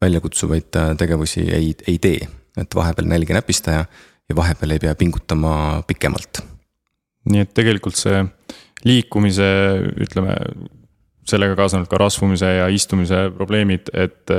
väljakutsuvaid 0.00 0.76
tegevusi 0.98 1.46
ei, 1.52 1.74
ei 1.88 1.98
tee, 1.98 2.28
et 2.56 2.74
vahepeal 2.74 3.08
nälg 3.08 3.30
ei 3.30 3.36
näpista 3.38 3.70
ja 3.78 3.84
ja 4.30 4.36
vahepeal 4.36 4.76
ei 4.76 4.78
pea 4.78 4.94
pingutama 4.94 5.82
pikemalt. 5.86 6.42
nii 7.30 7.42
et 7.44 7.50
tegelikult 7.54 7.98
see 7.98 8.22
liikumise, 8.86 9.46
ütleme, 10.00 10.36
sellega 11.28 11.56
kaasnevad 11.58 11.90
ka 11.90 11.98
rasvumise 12.00 12.48
ja 12.60 12.68
istumise 12.72 13.26
probleemid, 13.34 13.90
et 13.92 14.32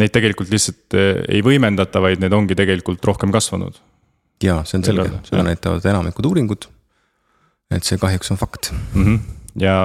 neid 0.00 0.14
tegelikult 0.14 0.50
lihtsalt 0.52 0.96
eh, 0.98 1.22
ei 1.36 1.42
võimendata, 1.46 2.02
vaid 2.02 2.22
need 2.22 2.34
ongi 2.34 2.56
tegelikult 2.58 3.04
rohkem 3.04 3.32
kasvanud. 3.34 3.78
ja 4.42 4.62
see 4.66 4.80
on 4.80 4.84
selge, 4.84 5.08
seda 5.28 5.44
näitavad 5.46 5.84
enamikud 5.92 6.26
uuringud. 6.30 6.68
et 7.74 7.84
see 7.84 7.98
kahjuks 7.98 8.30
on 8.34 8.40
fakt 8.40 8.72
mm. 8.72 9.04
-hmm. 9.04 9.18
ja 9.62 9.76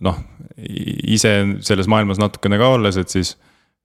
noh, 0.00 0.18
ise 0.56 1.32
selles 1.60 1.88
maailmas 1.88 2.18
natukene 2.18 2.58
ka 2.58 2.68
olles, 2.68 2.96
et 2.96 3.08
siis 3.08 3.36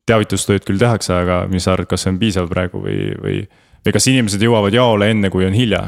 teavitustööd 0.08 0.64
küll 0.66 0.80
tehakse, 0.80 1.14
aga 1.14 1.46
mis 1.52 1.64
sa 1.64 1.74
arvad, 1.74 1.88
kas 1.88 2.06
see 2.06 2.14
on 2.14 2.20
piisav 2.20 2.50
praegu 2.50 2.82
või, 2.84 3.00
või 3.22 3.40
või 3.88 3.96
kas 3.96 4.08
inimesed 4.12 4.44
jõuavad 4.44 4.76
jaole 4.76 5.12
enne, 5.14 5.32
kui 5.32 5.46
on 5.48 5.56
hilja? 5.56 5.80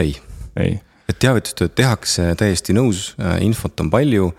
ei, 0.00 0.16
ei., 0.56 0.78
et 1.08 1.18
teavitustööd 1.20 1.74
tehakse, 1.76 2.30
täiesti 2.40 2.72
nõus, 2.72 3.10
äh, 3.20 3.36
infot 3.44 3.80
on 3.84 3.90
palju, 3.92 4.30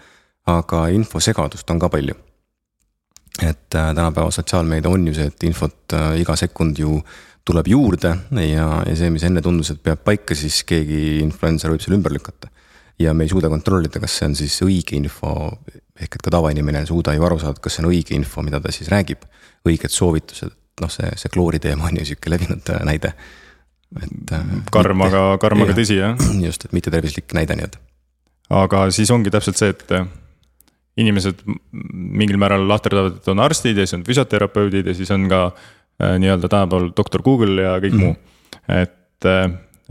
aga 0.50 0.88
infosegadust 0.96 1.70
on 1.70 1.80
ka 1.82 1.90
palju. 1.94 2.18
Et 3.42 3.76
äh, 3.76 3.94
tänapäeva 3.96 4.32
sotsiaalmeedia 4.32 4.92
on 4.92 5.08
ju 5.08 5.14
see, 5.16 5.30
et 5.32 5.44
infot 5.48 5.94
äh, 5.94 6.20
iga 6.22 6.36
sekund 6.40 6.80
ju 6.80 7.00
tuleb 7.46 7.68
juurde 7.70 8.12
ja, 8.48 8.68
ja 8.88 8.96
see, 8.98 9.12
mis 9.14 9.26
enne 9.28 9.44
tundus, 9.46 9.74
et 9.74 9.82
peab 9.84 10.02
paika, 10.08 10.38
siis 10.38 10.64
keegi 10.68 11.20
influencer 11.22 11.74
võib 11.74 11.84
selle 11.84 12.00
ümber 12.00 12.16
lükata. 12.16 12.50
ja 13.00 13.14
me 13.14 13.26
ei 13.26 13.30
suuda 13.30 13.50
kontrollida, 13.52 14.00
kas 14.00 14.18
see 14.18 14.30
on 14.30 14.38
siis 14.40 14.56
õige 14.64 14.96
info, 14.96 15.34
ehk 16.00 16.16
et 16.16 16.22
ka 16.24 16.32
tavainimene 16.32 16.82
ei 16.84 16.90
suuda 16.90 17.14
ju 17.14 17.26
aru 17.28 17.40
saada, 17.42 17.60
kas 17.62 17.76
see 17.76 17.84
on 17.84 17.92
õige 17.92 18.16
info, 18.16 18.42
mida 18.46 18.62
ta 18.64 18.72
siis 18.72 18.90
räägib. 18.92 19.28
õiged 19.66 19.92
soovitused, 19.92 20.54
noh, 20.82 20.92
see, 20.94 21.10
see 21.18 21.32
kloori 21.34 21.60
teema 21.60 21.90
on 21.90 21.98
ju 22.00 22.06
sihuke 22.06 22.32
levinud 22.32 22.72
äh, 22.72 22.84
näide. 22.88 23.14
et. 24.02 24.36
Karm, 24.72 25.02
aga, 25.06 25.26
karm, 25.42 25.66
aga 25.66 25.76
tõsi 25.78 26.00
jah. 26.00 26.16
just, 26.42 26.66
et 26.66 26.74
mittetervislik 26.74 27.36
näide 27.38 27.60
nii-öelda. 27.60 27.82
aga 28.64 28.88
siis 28.96 29.12
ongi 29.12 29.34
täpselt 29.34 29.60
see, 29.60 29.76
et 29.76 29.86
inimesed 30.98 31.42
mingil 31.74 32.38
määral 32.40 32.68
lahterdavad, 32.70 33.18
et 33.20 33.28
on 33.32 33.42
arstid 33.44 33.78
ja 33.78 33.86
siis 33.86 33.98
on 33.98 34.06
füsioterapeudid 34.08 34.88
ja 34.88 34.94
siis 34.96 35.12
on 35.12 35.28
ka 35.32 35.42
nii-öelda 35.96 36.48
tänapäeval 36.52 36.90
doktor 36.98 37.24
Google 37.24 37.62
ja 37.62 37.76
kõik 37.84 37.96
mm 37.96 38.04
muu. 38.04 38.16
et, 38.72 39.28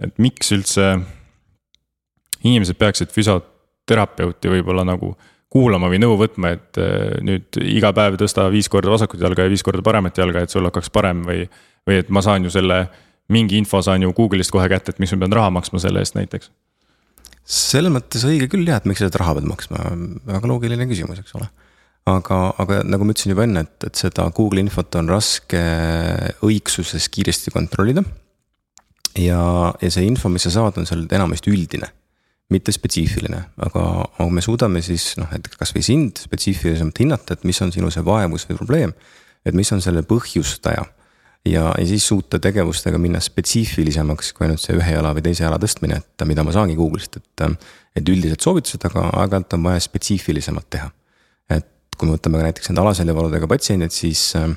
et 0.03 0.19
miks 0.19 0.53
üldse 0.53 0.89
inimesed 2.45 2.77
peaksid 2.81 3.13
füsioterapeuti 3.15 4.53
võib-olla 4.53 4.85
nagu 4.87 5.15
kuulama 5.55 5.89
või 5.93 6.01
nõu 6.03 6.17
võtma, 6.19 6.51
et 6.57 6.81
äh, 6.83 7.15
nüüd 7.23 7.61
iga 7.63 7.93
päev 7.95 8.19
tõsta 8.19 8.49
viis 8.51 8.69
korda 8.71 8.91
vasakut 8.91 9.23
jalga 9.23 9.47
ja 9.47 9.53
viis 9.53 9.63
korda 9.63 9.85
paremat 9.87 10.19
jalga, 10.19 10.43
et 10.43 10.51
sul 10.51 10.67
hakkaks 10.67 10.91
parem 10.95 11.23
või. 11.27 11.47
või 11.85 11.99
et 12.01 12.09
ma 12.09 12.23
saan 12.25 12.47
ju 12.47 12.51
selle, 12.51 12.87
mingi 13.29 13.59
info 13.61 13.83
saan 13.85 14.03
ju 14.03 14.13
Google'ist 14.17 14.51
kohe 14.51 14.67
kätte, 14.73 14.95
et 14.95 14.99
miks 14.99 15.13
ma 15.15 15.25
pean 15.25 15.37
raha 15.37 15.51
maksma 15.53 15.79
selle 15.79 16.01
eest 16.01 16.17
näiteks. 16.17 16.51
Selles 17.45 17.93
mõttes 17.93 18.25
õige 18.25 18.49
küll 18.53 18.67
jah, 18.69 18.81
et 18.81 18.89
miks 18.89 19.03
sa 19.03 19.11
seda 19.11 19.21
raha 19.21 19.37
pead 19.39 19.49
maksma, 19.49 19.85
väga 20.31 20.51
loogiline 20.51 20.89
küsimus, 20.89 21.21
eks 21.21 21.37
ole. 21.39 21.49
aga, 22.09 22.39
aga 22.61 22.83
nagu 22.89 23.05
ma 23.05 23.15
ütlesin 23.15 23.35
juba 23.35 23.45
enne, 23.47 23.65
et, 23.67 23.89
et 23.89 24.01
seda 24.01 24.29
Google'i 24.37 24.65
infot 24.65 25.01
on 25.01 25.13
raske 25.13 25.61
õigsuses 26.45 27.11
kiiresti 27.13 27.53
kontrollida. 27.55 28.05
ja, 29.21 29.43
ja 29.81 29.93
see 29.93 30.09
info, 30.09 30.33
mis 30.33 30.49
sa 30.49 30.55
saad, 30.57 30.81
on 30.81 30.89
seal 30.89 31.05
enamasti 31.11 31.53
üldine 31.53 31.93
mitte 32.53 32.73
spetsiifiline, 32.75 33.39
aga, 33.67 33.83
aga 34.05 34.27
me 34.31 34.43
suudame 34.45 34.83
siis 34.85 35.15
noh, 35.17 35.31
näiteks 35.33 35.59
kasvõi 35.59 35.85
sind 35.85 36.21
spetsiifilisemalt 36.21 37.01
hinnata, 37.01 37.37
et 37.37 37.47
mis 37.49 37.61
on 37.65 37.73
sinu 37.75 37.89
see 37.93 38.05
vaevus 38.05 38.45
või 38.51 38.59
probleem. 38.61 38.93
et 39.45 39.57
mis 39.57 39.71
on 39.73 39.81
selle 39.85 40.05
põhjustaja 40.09 40.85
ja, 41.45 41.75
ja 41.79 41.87
siis 41.87 42.07
suuta 42.09 42.39
tegevustega 42.43 42.99
minna 42.99 43.21
spetsiifilisemaks 43.21 44.33
kui 44.33 44.47
ainult 44.47 44.63
see 44.63 44.77
ühe 44.79 44.97
jala 44.97 45.13
või 45.17 45.25
teise 45.27 45.45
jala 45.45 45.59
tõstmine, 45.63 46.01
et 46.01 46.27
mida 46.29 46.45
ma 46.45 46.55
saangi 46.57 46.77
Google'ist, 46.79 47.21
et. 47.21 47.65
et 47.95 48.09
üldised 48.11 48.43
soovitused, 48.43 48.85
aga 48.89 49.11
aeg-ajalt 49.23 49.59
on 49.59 49.67
vaja 49.69 49.83
spetsiifilisemalt 49.85 50.71
teha. 50.71 50.91
et 51.55 51.99
kui 51.99 52.09
me 52.09 52.17
võtame 52.17 52.41
ka 52.41 52.49
näiteks 52.49 52.71
nende 52.71 52.83
alaseljavaludega 52.83 53.47
patsiendid, 53.51 53.93
siis 53.95 54.33
äh, 54.39 54.49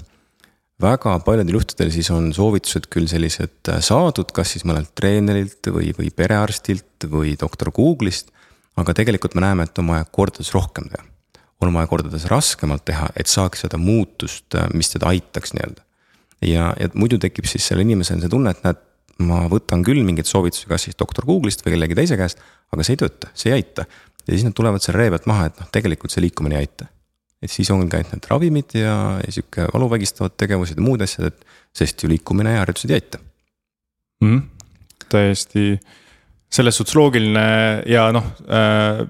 väga 0.82 1.18
paljudel 1.26 1.58
juhtudel 1.60 1.92
siis 1.94 2.10
on 2.14 2.32
soovitused 2.34 2.88
küll 2.94 3.10
sellised 3.10 3.70
äh, 3.70 3.82
saadud, 3.84 4.32
kas 4.34 4.56
siis 4.56 4.66
mõnelt 4.66 4.94
treenerilt 4.98 5.70
või, 5.74 5.92
või 5.98 6.10
perearstilt 6.16 7.10
või 7.12 7.36
doktor 7.40 7.72
Google'ist. 7.76 8.32
aga 8.78 8.94
tegelikult 8.94 9.36
me 9.36 9.42
näeme, 9.42 9.66
et 9.66 9.80
on 9.82 9.88
vaja 9.94 10.06
kordades 10.06 10.54
rohkem 10.54 10.90
teha. 10.90 11.06
on 11.62 11.74
vaja 11.74 11.88
kordades 11.88 12.26
raskemalt 12.26 12.86
teha, 12.86 13.10
et 13.18 13.28
saaks 13.28 13.66
seda 13.66 13.78
muutust, 13.78 14.56
äh, 14.56 14.70
mis 14.74 14.90
teda 14.90 15.14
aitaks 15.14 15.54
nii-öelda. 15.54 15.87
Ja, 16.46 16.74
ja 16.80 16.90
muidu 16.94 17.20
tekib 17.22 17.48
siis 17.50 17.66
sellel 17.68 17.88
inimesel 17.88 18.22
see 18.24 18.32
tunne, 18.32 18.54
et 18.54 18.66
näed, 18.66 18.84
ma 19.28 19.46
võtan 19.50 19.82
küll 19.86 20.04
mingeid 20.06 20.30
soovitusi, 20.30 20.68
kas 20.70 20.86
siis 20.88 21.00
doktor 21.00 21.26
Google'ist 21.26 21.64
või 21.66 21.74
kellegi 21.74 21.98
teise 21.98 22.20
käest, 22.20 22.44
aga 22.74 22.86
see 22.86 22.94
ei 22.94 23.02
tööta, 23.02 23.32
see 23.34 23.50
ei 23.50 23.62
aita. 23.62 23.88
ja 24.28 24.34
siis 24.34 24.46
nad 24.46 24.54
tulevad 24.54 24.84
selle 24.84 25.02
ree 25.02 25.14
pealt 25.14 25.26
maha, 25.30 25.50
et 25.50 25.60
noh, 25.62 25.72
tegelikult 25.74 26.14
see 26.14 26.22
liikumine 26.26 26.60
ei 26.60 26.68
aita 26.68 26.92
et 27.44 27.54
siis 27.54 27.70
ongi 27.74 27.94
ainult 27.94 28.16
need 28.16 28.28
ravimid 28.32 28.76
ja, 28.80 28.96
ja 29.22 29.34
sihuke 29.34 29.68
valu 29.74 29.90
vägistavad 29.92 30.34
tegevused 30.40 30.80
ja 30.80 30.86
muud 30.86 31.04
asjad, 31.06 31.30
et 31.30 31.58
sest 31.78 32.02
ju 32.02 32.10
liikumine 32.10 32.56
ja 32.56 32.64
harjutused 32.64 32.94
ei 32.94 32.98
aita 32.98 33.20
mm. 34.26 34.40
täiesti 35.14 35.68
selles 36.50 36.80
suhtes 36.80 36.98
loogiline 36.98 37.46
ja 37.90 38.08
noh 38.16 38.32
äh, 38.50 39.04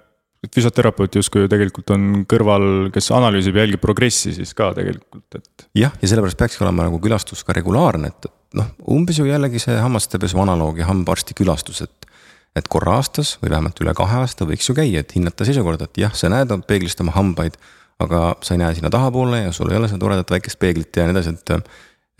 füsioterapeut 0.53 1.17
justkui 1.17 1.43
ju 1.43 1.51
tegelikult 1.51 1.93
on 1.95 2.23
kõrval, 2.29 2.67
kes 2.93 3.09
analüüsib 3.15 3.57
ja 3.57 3.65
jälgib 3.65 3.81
progressi 3.83 4.33
siis 4.35 4.53
ka 4.57 4.69
tegelikult, 4.77 5.25
et. 5.39 5.67
jah, 5.77 5.95
ja 6.01 6.09
sellepärast 6.09 6.39
peakski 6.39 6.65
olema 6.65 6.87
nagu 6.87 6.99
külastus 7.03 7.43
ka 7.47 7.55
regulaarne, 7.57 8.11
et 8.13 8.29
noh, 8.57 8.69
umbes 8.93 9.17
ju 9.19 9.25
jällegi 9.27 9.61
see 9.63 9.77
hammastepesu 9.81 10.39
analoog 10.43 10.77
ja 10.81 10.89
hambaarsti 10.91 11.37
külastus, 11.37 11.81
et. 11.87 12.13
et 12.57 12.69
korra 12.73 12.95
aastas 12.97 13.35
või 13.41 13.51
vähemalt 13.53 13.81
üle 13.83 13.93
kahe 13.97 14.21
aasta 14.21 14.45
võiks 14.49 14.69
ju 14.69 14.77
käia, 14.77 15.01
et 15.01 15.17
hinnata 15.17 15.45
seisukorda, 15.45 15.89
et 15.89 16.03
jah, 16.05 16.13
sa 16.17 16.29
näed 16.33 16.53
peeglist 16.69 17.01
oma 17.03 17.17
hambaid 17.17 17.57
aga 18.03 18.35
sa 18.45 18.53
ei 18.53 18.61
näe 18.61 18.75
sinna 18.77 18.89
tahapoole 18.93 19.41
ja 19.41 19.51
sul 19.51 19.71
ei 19.71 19.77
ole 19.77 19.89
seda 19.89 20.01
toredat 20.03 20.31
väikest 20.31 20.59
peeglit 20.61 20.97
ja 20.97 21.07
nii 21.07 21.17
edasi, 21.17 21.33
et. 21.33 21.71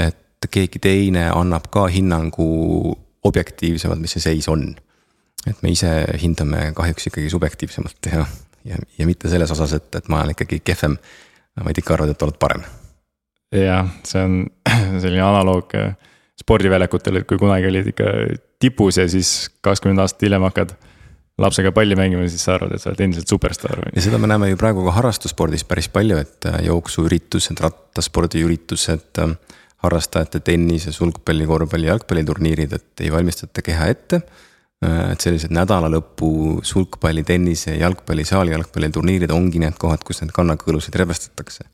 et 0.07 0.24
keegi 0.53 0.79
teine 0.79 1.24
annab 1.33 1.65
ka 1.74 1.88
hinnangu 1.89 2.45
objektiivsemalt, 3.25 4.00
mis 4.00 4.13
see 4.15 4.21
seis 4.21 4.47
on. 4.51 4.67
Et 5.46 5.62
me 5.63 5.72
ise 5.72 5.91
hindame 6.22 6.72
kahjuks 6.75 7.10
ikkagi 7.12 7.29
subjektiivsemalt 7.29 8.10
ja, 8.12 8.25
ja, 8.65 8.82
ja 8.98 9.08
mitte 9.10 9.29
selles 9.32 9.51
osas, 9.53 9.77
et, 9.77 9.88
et 9.96 10.10
ma 10.10 10.24
olen 10.24 10.36
ikkagi 10.36 10.60
kehvem. 10.65 10.98
vaid 11.65 11.77
ikka 11.77 11.96
arvad, 11.96 12.12
et 12.13 12.22
oled 12.22 12.38
parem. 12.39 12.65
jah, 13.53 13.88
see 14.06 14.24
on 14.24 14.44
selline 15.03 15.24
analoog 15.24 15.74
spordiväljakutel, 16.38 17.22
et 17.22 17.27
kui 17.29 17.39
kunagi 17.41 17.70
olid 17.70 17.94
ikka 17.94 18.12
tipus 18.62 18.98
ja 18.98 19.08
siis 19.10 19.50
kakskümmend 19.65 20.03
aastat 20.03 20.27
hiljem 20.27 20.46
hakkad 20.46 20.75
lapsega 21.41 21.72
palli 21.72 21.96
mängima, 21.98 22.25
siis 22.29 22.46
sa 22.46 22.56
arvad, 22.56 22.74
et 22.74 22.82
sa 22.82 22.89
oled 22.91 23.03
endiselt 23.06 23.29
superstaar. 23.29 23.84
ja 23.94 24.01
seda 24.01 24.17
me 24.22 24.29
näeme 24.29 24.50
ju 24.50 24.58
praegu 24.58 24.86
ka 24.88 24.96
harrastusspordis 24.98 25.65
päris 25.70 25.89
palju, 25.94 26.17
et 26.17 26.50
äh, 26.50 26.60
jooksuüritused, 26.65 27.62
rattaspordiüritused, 27.62 29.22
äh, 29.22 29.36
harrastajate 29.86 30.41
tennise, 30.46 30.91
sulgpalli, 30.94 31.46
korvpalli, 31.46 31.91
jalgpalliturniirid, 31.91 32.74
et 32.74 33.06
ei 33.06 33.13
valmistata 33.13 33.62
keha 33.65 33.89
ette. 33.94 34.22
Et 34.86 35.24
sellised 35.24 35.53
nädalalõpu 35.53 36.60
sulgpalli, 36.65 37.24
tennise, 37.25 37.74
jalgpalli, 37.79 38.25
saalijalgpalliturniirid 38.29 39.31
ongi 39.34 39.62
need 39.63 39.77
kohad, 39.81 40.03
kus 40.05 40.22
neid 40.22 40.34
kannakõõlusid 40.36 40.96
relvestatakse. 41.01 41.65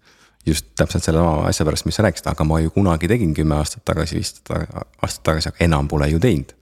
just 0.45 0.65
täpselt 0.75 1.03
selle 1.03 1.19
sama 1.19 1.47
asja 1.47 1.65
pärast, 1.65 1.85
mis 1.85 1.95
sa 1.95 2.03
rääkisid, 2.03 2.27
aga 2.27 2.43
ma 2.43 2.59
ju 2.59 2.71
kunagi 2.75 3.07
tegin 3.07 3.33
kümme 3.33 3.55
aastat 3.55 3.85
tagasi, 3.85 4.15
viisteist 4.15 4.51
aastat 4.51 5.23
tagasi, 5.23 5.49
aga 5.49 5.63
enam 5.63 5.87
pole 5.87 6.09
ju 6.09 6.19
teinud. 6.19 6.53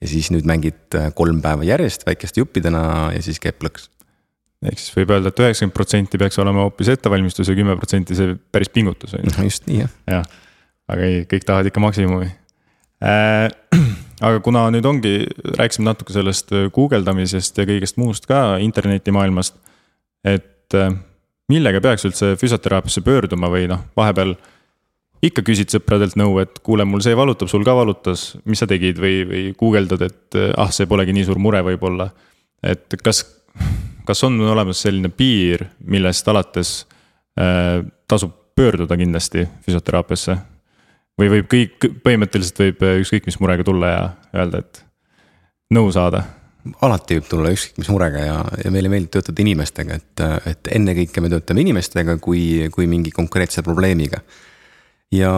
ja 0.00 0.08
siis 0.08 0.30
nüüd 0.34 0.46
mängid 0.46 0.98
kolm 1.14 1.40
päeva 1.42 1.64
järjest 1.64 2.06
väikeste 2.06 2.40
juppidena 2.40 3.12
ja 3.14 3.22
siis 3.22 3.38
käib 3.38 3.62
plõks 3.62 3.88
ehk 4.64 4.80
siis 4.80 4.94
võib 4.96 5.12
öelda 5.14 5.30
et, 5.30 5.38
et 5.38 5.44
üheksakümmend 5.44 5.74
protsenti 5.76 6.18
peaks 6.18 6.38
olema 6.42 6.64
hoopis 6.66 6.90
ettevalmistus 6.94 7.48
ja 7.48 7.54
kümme 7.54 7.76
protsenti 7.76 8.16
see 8.18 8.34
päris 8.52 8.72
pingutus 8.74 9.14
on 9.14 9.28
ju. 9.28 9.44
just 9.48 9.68
nii 9.70 9.84
jah. 9.84 9.92
jah, 10.10 10.26
aga 10.88 11.06
ei, 11.06 11.22
kõik 11.30 11.46
tahavad 11.46 11.70
ikka 11.70 11.84
maksimumi 11.84 12.32
äh,. 13.04 13.48
aga 14.20 14.40
kuna 14.44 14.66
nüüd 14.74 14.86
ongi, 14.86 15.14
rääkisime 15.58 15.88
natuke 15.90 16.14
sellest 16.16 16.52
äh, 16.54 16.68
guugeldamisest 16.74 17.58
ja 17.58 17.66
kõigest 17.68 17.98
muust 18.00 18.28
ka 18.30 18.58
internetimaailmast. 18.62 19.56
et 20.24 20.74
äh, 20.74 20.90
millega 21.48 21.80
peaks 21.84 22.04
üldse 22.08 22.34
füsioteraapiasse 22.40 23.04
pöörduma 23.04 23.50
või 23.52 23.68
noh, 23.70 23.84
vahepeal 23.96 24.36
ikka 25.24 25.42
küsid 25.44 25.72
sõpradelt 25.72 26.18
nõu, 26.20 26.36
et 26.42 26.58
kuule, 26.64 26.84
mul 26.84 27.00
see 27.04 27.16
valutab, 27.16 27.48
sul 27.48 27.64
ka 27.64 27.72
valutas, 27.76 28.34
mis 28.44 28.60
sa 28.60 28.68
tegid 28.68 29.00
või, 29.00 29.22
või 29.28 29.44
guugeldad, 29.58 30.04
et 30.04 30.38
äh, 30.40 30.52
ah, 30.56 30.72
see 30.72 30.88
polegi 30.90 31.16
nii 31.16 31.28
suur 31.30 31.40
mure 31.40 31.62
võib-olla. 31.64 32.10
et 32.64 32.96
kas 33.02 33.24
kas 34.04 34.24
on 34.24 34.40
olemas 34.40 34.82
selline 34.84 35.08
piir, 35.08 35.66
millest 35.86 36.28
alates 36.28 36.86
äh, 37.40 37.84
tasub 38.08 38.32
pöörduda 38.56 38.96
kindlasti 38.96 39.48
füsioteraapiasse? 39.64 40.36
Või 41.20 41.30
võib 41.36 41.50
kõik, 41.50 41.90
põhimõtteliselt 42.04 42.62
võib 42.64 42.86
äh, 42.86 42.96
ükskõik 43.02 43.28
mis 43.28 43.38
murega 43.42 43.66
tulla 43.66 43.92
ja 43.92 44.00
öelda, 44.34 44.64
et 44.64 44.82
nõu 45.74 45.92
saada? 45.94 46.24
alati 46.80 47.18
võib 47.18 47.26
tulla 47.28 47.50
ükskõik 47.52 47.82
mis 47.82 47.90
murega 47.92 48.22
ja, 48.24 48.38
ja 48.64 48.70
meile 48.72 48.88
meeldib 48.88 49.12
töötada 49.12 49.42
inimestega, 49.44 49.98
et, 50.00 50.22
et 50.48 50.70
ennekõike 50.78 51.20
me 51.20 51.28
töötame 51.28 51.60
inimestega 51.60 52.16
kui, 52.24 52.70
kui 52.72 52.86
mingi 52.88 53.12
konkreetse 53.12 53.60
probleemiga 53.66 54.22
ja 55.12 55.30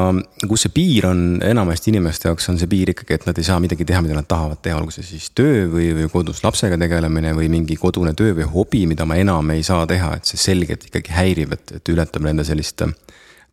kus 0.46 0.66
see 0.66 0.72
piir 0.76 1.08
on 1.08 1.40
enamasti 1.42 1.90
inimeste 1.90 2.30
jaoks 2.30 2.46
on 2.52 2.60
see 2.60 2.70
piir 2.70 2.92
ikkagi, 2.94 3.18
et 3.18 3.26
nad 3.26 3.38
ei 3.42 3.48
saa 3.48 3.58
midagi 3.60 3.84
teha, 3.88 4.04
mida 4.06 4.14
nad 4.14 4.28
tahavad 4.30 4.62
teha, 4.62 4.78
olgu 4.78 4.94
see 4.94 5.04
siis 5.08 5.28
töö 5.36 5.66
või, 5.72 5.90
või 5.98 6.06
kodus 6.12 6.44
lapsega 6.46 6.78
tegelemine 6.80 7.34
või 7.36 7.50
mingi 7.52 7.74
kodune 7.80 8.14
töö 8.16 8.36
või 8.38 8.46
hobi, 8.54 8.86
mida 8.86 9.08
ma 9.08 9.18
enam 9.20 9.50
ei 9.56 9.66
saa 9.66 9.82
teha, 9.90 10.14
et 10.16 10.30
see 10.30 10.40
selgelt 10.40 10.86
ikkagi 10.88 11.14
häirib, 11.16 11.58
et, 11.58 11.78
et 11.80 11.92
ületab 11.92 12.24
nende 12.24 12.46
sellist 12.46 12.86
äh, 12.86 12.94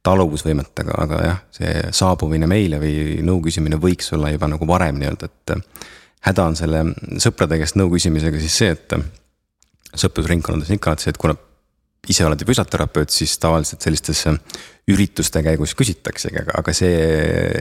taluvusvõimet, 0.03 0.74
aga, 0.83 0.95
aga 1.05 1.19
jah, 1.24 1.41
see 1.55 1.74
saabumine 1.95 2.48
meile 2.50 2.79
või 2.81 3.22
nõu 3.24 3.39
küsimine 3.45 3.79
võiks 3.79 4.12
olla 4.15 4.33
juba 4.33 4.50
nagu 4.51 4.67
varem 4.67 5.00
nii-öelda, 5.01 5.31
et. 5.31 5.57
Häda 6.24 6.43
on 6.48 6.53
selle 6.55 6.86
sõprade 7.19 7.57
käest 7.60 7.75
nõu 7.75 7.89
küsimisega 7.91 8.39
siis 8.39 8.53
see, 8.55 8.69
et 8.72 8.93
sõprusringkondades 10.00 10.72
ikka, 10.72 10.93
et 10.95 11.03
see, 11.03 11.12
et 11.12 11.19
kuna 11.19 11.36
ise 12.07 12.25
oled 12.27 12.39
ju 12.39 12.48
füsioterapeut, 12.48 13.12
siis 13.12 13.36
tavaliselt 13.39 13.83
sellistes 13.83 14.24
ürituste 14.91 15.43
käigus 15.43 15.75
küsitaksegi, 15.79 16.41
aga, 16.43 16.57
aga 16.60 16.75
see 16.75 16.95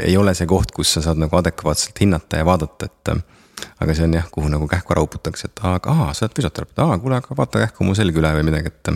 ei 0.07 0.17
ole 0.19 0.35
see 0.39 0.47
koht, 0.51 0.71
kus 0.75 0.95
sa 0.97 1.03
saad 1.05 1.21
nagu 1.23 1.39
adekvaatselt 1.39 1.99
hinnata 2.03 2.41
ja 2.41 2.47
vaadata, 2.47 2.87
et. 2.91 3.13
aga 3.83 3.95
see 3.95 4.07
on 4.09 4.17
jah, 4.19 4.31
kuhu 4.31 4.51
nagu 4.51 4.67
kähku 4.71 4.95
ära 4.95 5.05
uputakse, 5.05 5.51
et 5.51 5.67
aga 5.67 5.95
aa, 5.95 6.09
sa 6.15 6.27
oled 6.27 6.39
füsioterapeut, 6.39 6.83
aa 6.83 6.99
kuule, 7.03 7.19
aga 7.23 7.39
vaata 7.39 7.67
kähku 7.67 7.87
mu 7.87 7.95
selg 7.99 8.19
üle 8.19 8.35
või 8.39 8.49
midagi, 8.51 8.75
et. 8.75 8.95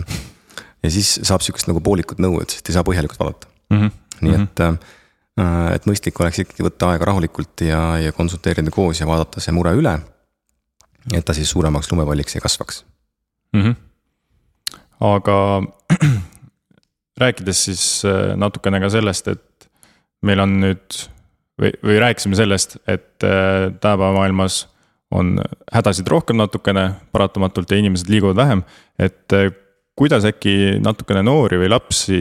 Ja 0.87 0.93
siis 0.93 1.17
saab 1.27 1.43
sihukest 1.45 1.69
nagu 1.69 1.81
poolikut 1.83 2.21
nõu, 2.23 2.39
et 2.41 2.53
sest 2.55 2.69
ei 2.71 2.77
saa 2.77 2.85
põhjalikult 2.87 3.19
vaadata 3.21 3.49
mm. 3.69 3.79
-hmm. 3.79 3.91
nii 4.25 4.37
et, 4.41 4.63
äh, 4.65 4.77
et 5.75 5.89
mõistlik 5.89 6.21
oleks 6.23 6.43
ikkagi 6.43 6.65
võtta 6.65 6.93
aega 6.93 7.09
rahulikult 7.11 7.65
ja, 7.67 7.81
ja 8.01 8.15
konsulteerida 8.15 8.73
koos 8.73 9.01
ja 9.01 9.09
vaadata 9.09 9.43
see 9.43 9.55
mure 9.55 9.75
üle. 9.77 9.97
et 11.13 11.25
ta 11.25 11.33
siis 11.33 11.49
suuremaks 11.49 11.91
lumepalliks 11.91 12.35
ei 12.35 12.41
kasvaks 12.43 12.85
mm. 13.53 13.61
-hmm. 13.61 13.75
aga 15.11 15.37
rääkides 17.23 17.65
siis 17.69 17.83
äh, 18.05 18.35
natukene 18.35 18.79
ka 18.79 18.89
sellest, 18.89 19.27
et 19.27 19.69
meil 20.21 20.39
on 20.39 20.59
nüüd 20.61 21.03
või, 21.61 21.71
või 21.83 21.99
rääkisime 21.99 22.35
sellest, 22.35 22.77
et 22.87 23.23
äh, 23.23 23.71
tänapäeva 23.81 24.13
maailmas 24.13 24.67
on 25.11 25.37
hädasid 25.71 26.07
rohkem 26.07 26.37
natukene 26.37 26.91
paratamatult 27.11 27.71
ja 27.71 27.77
inimesed 27.77 28.09
liiguvad 28.11 28.35
vähem. 28.35 28.63
et 28.99 29.33
kuidas 29.97 30.27
äkki 30.29 30.77
natukene 30.83 31.23
noori 31.25 31.57
või 31.57 31.71
lapsi 31.71 32.19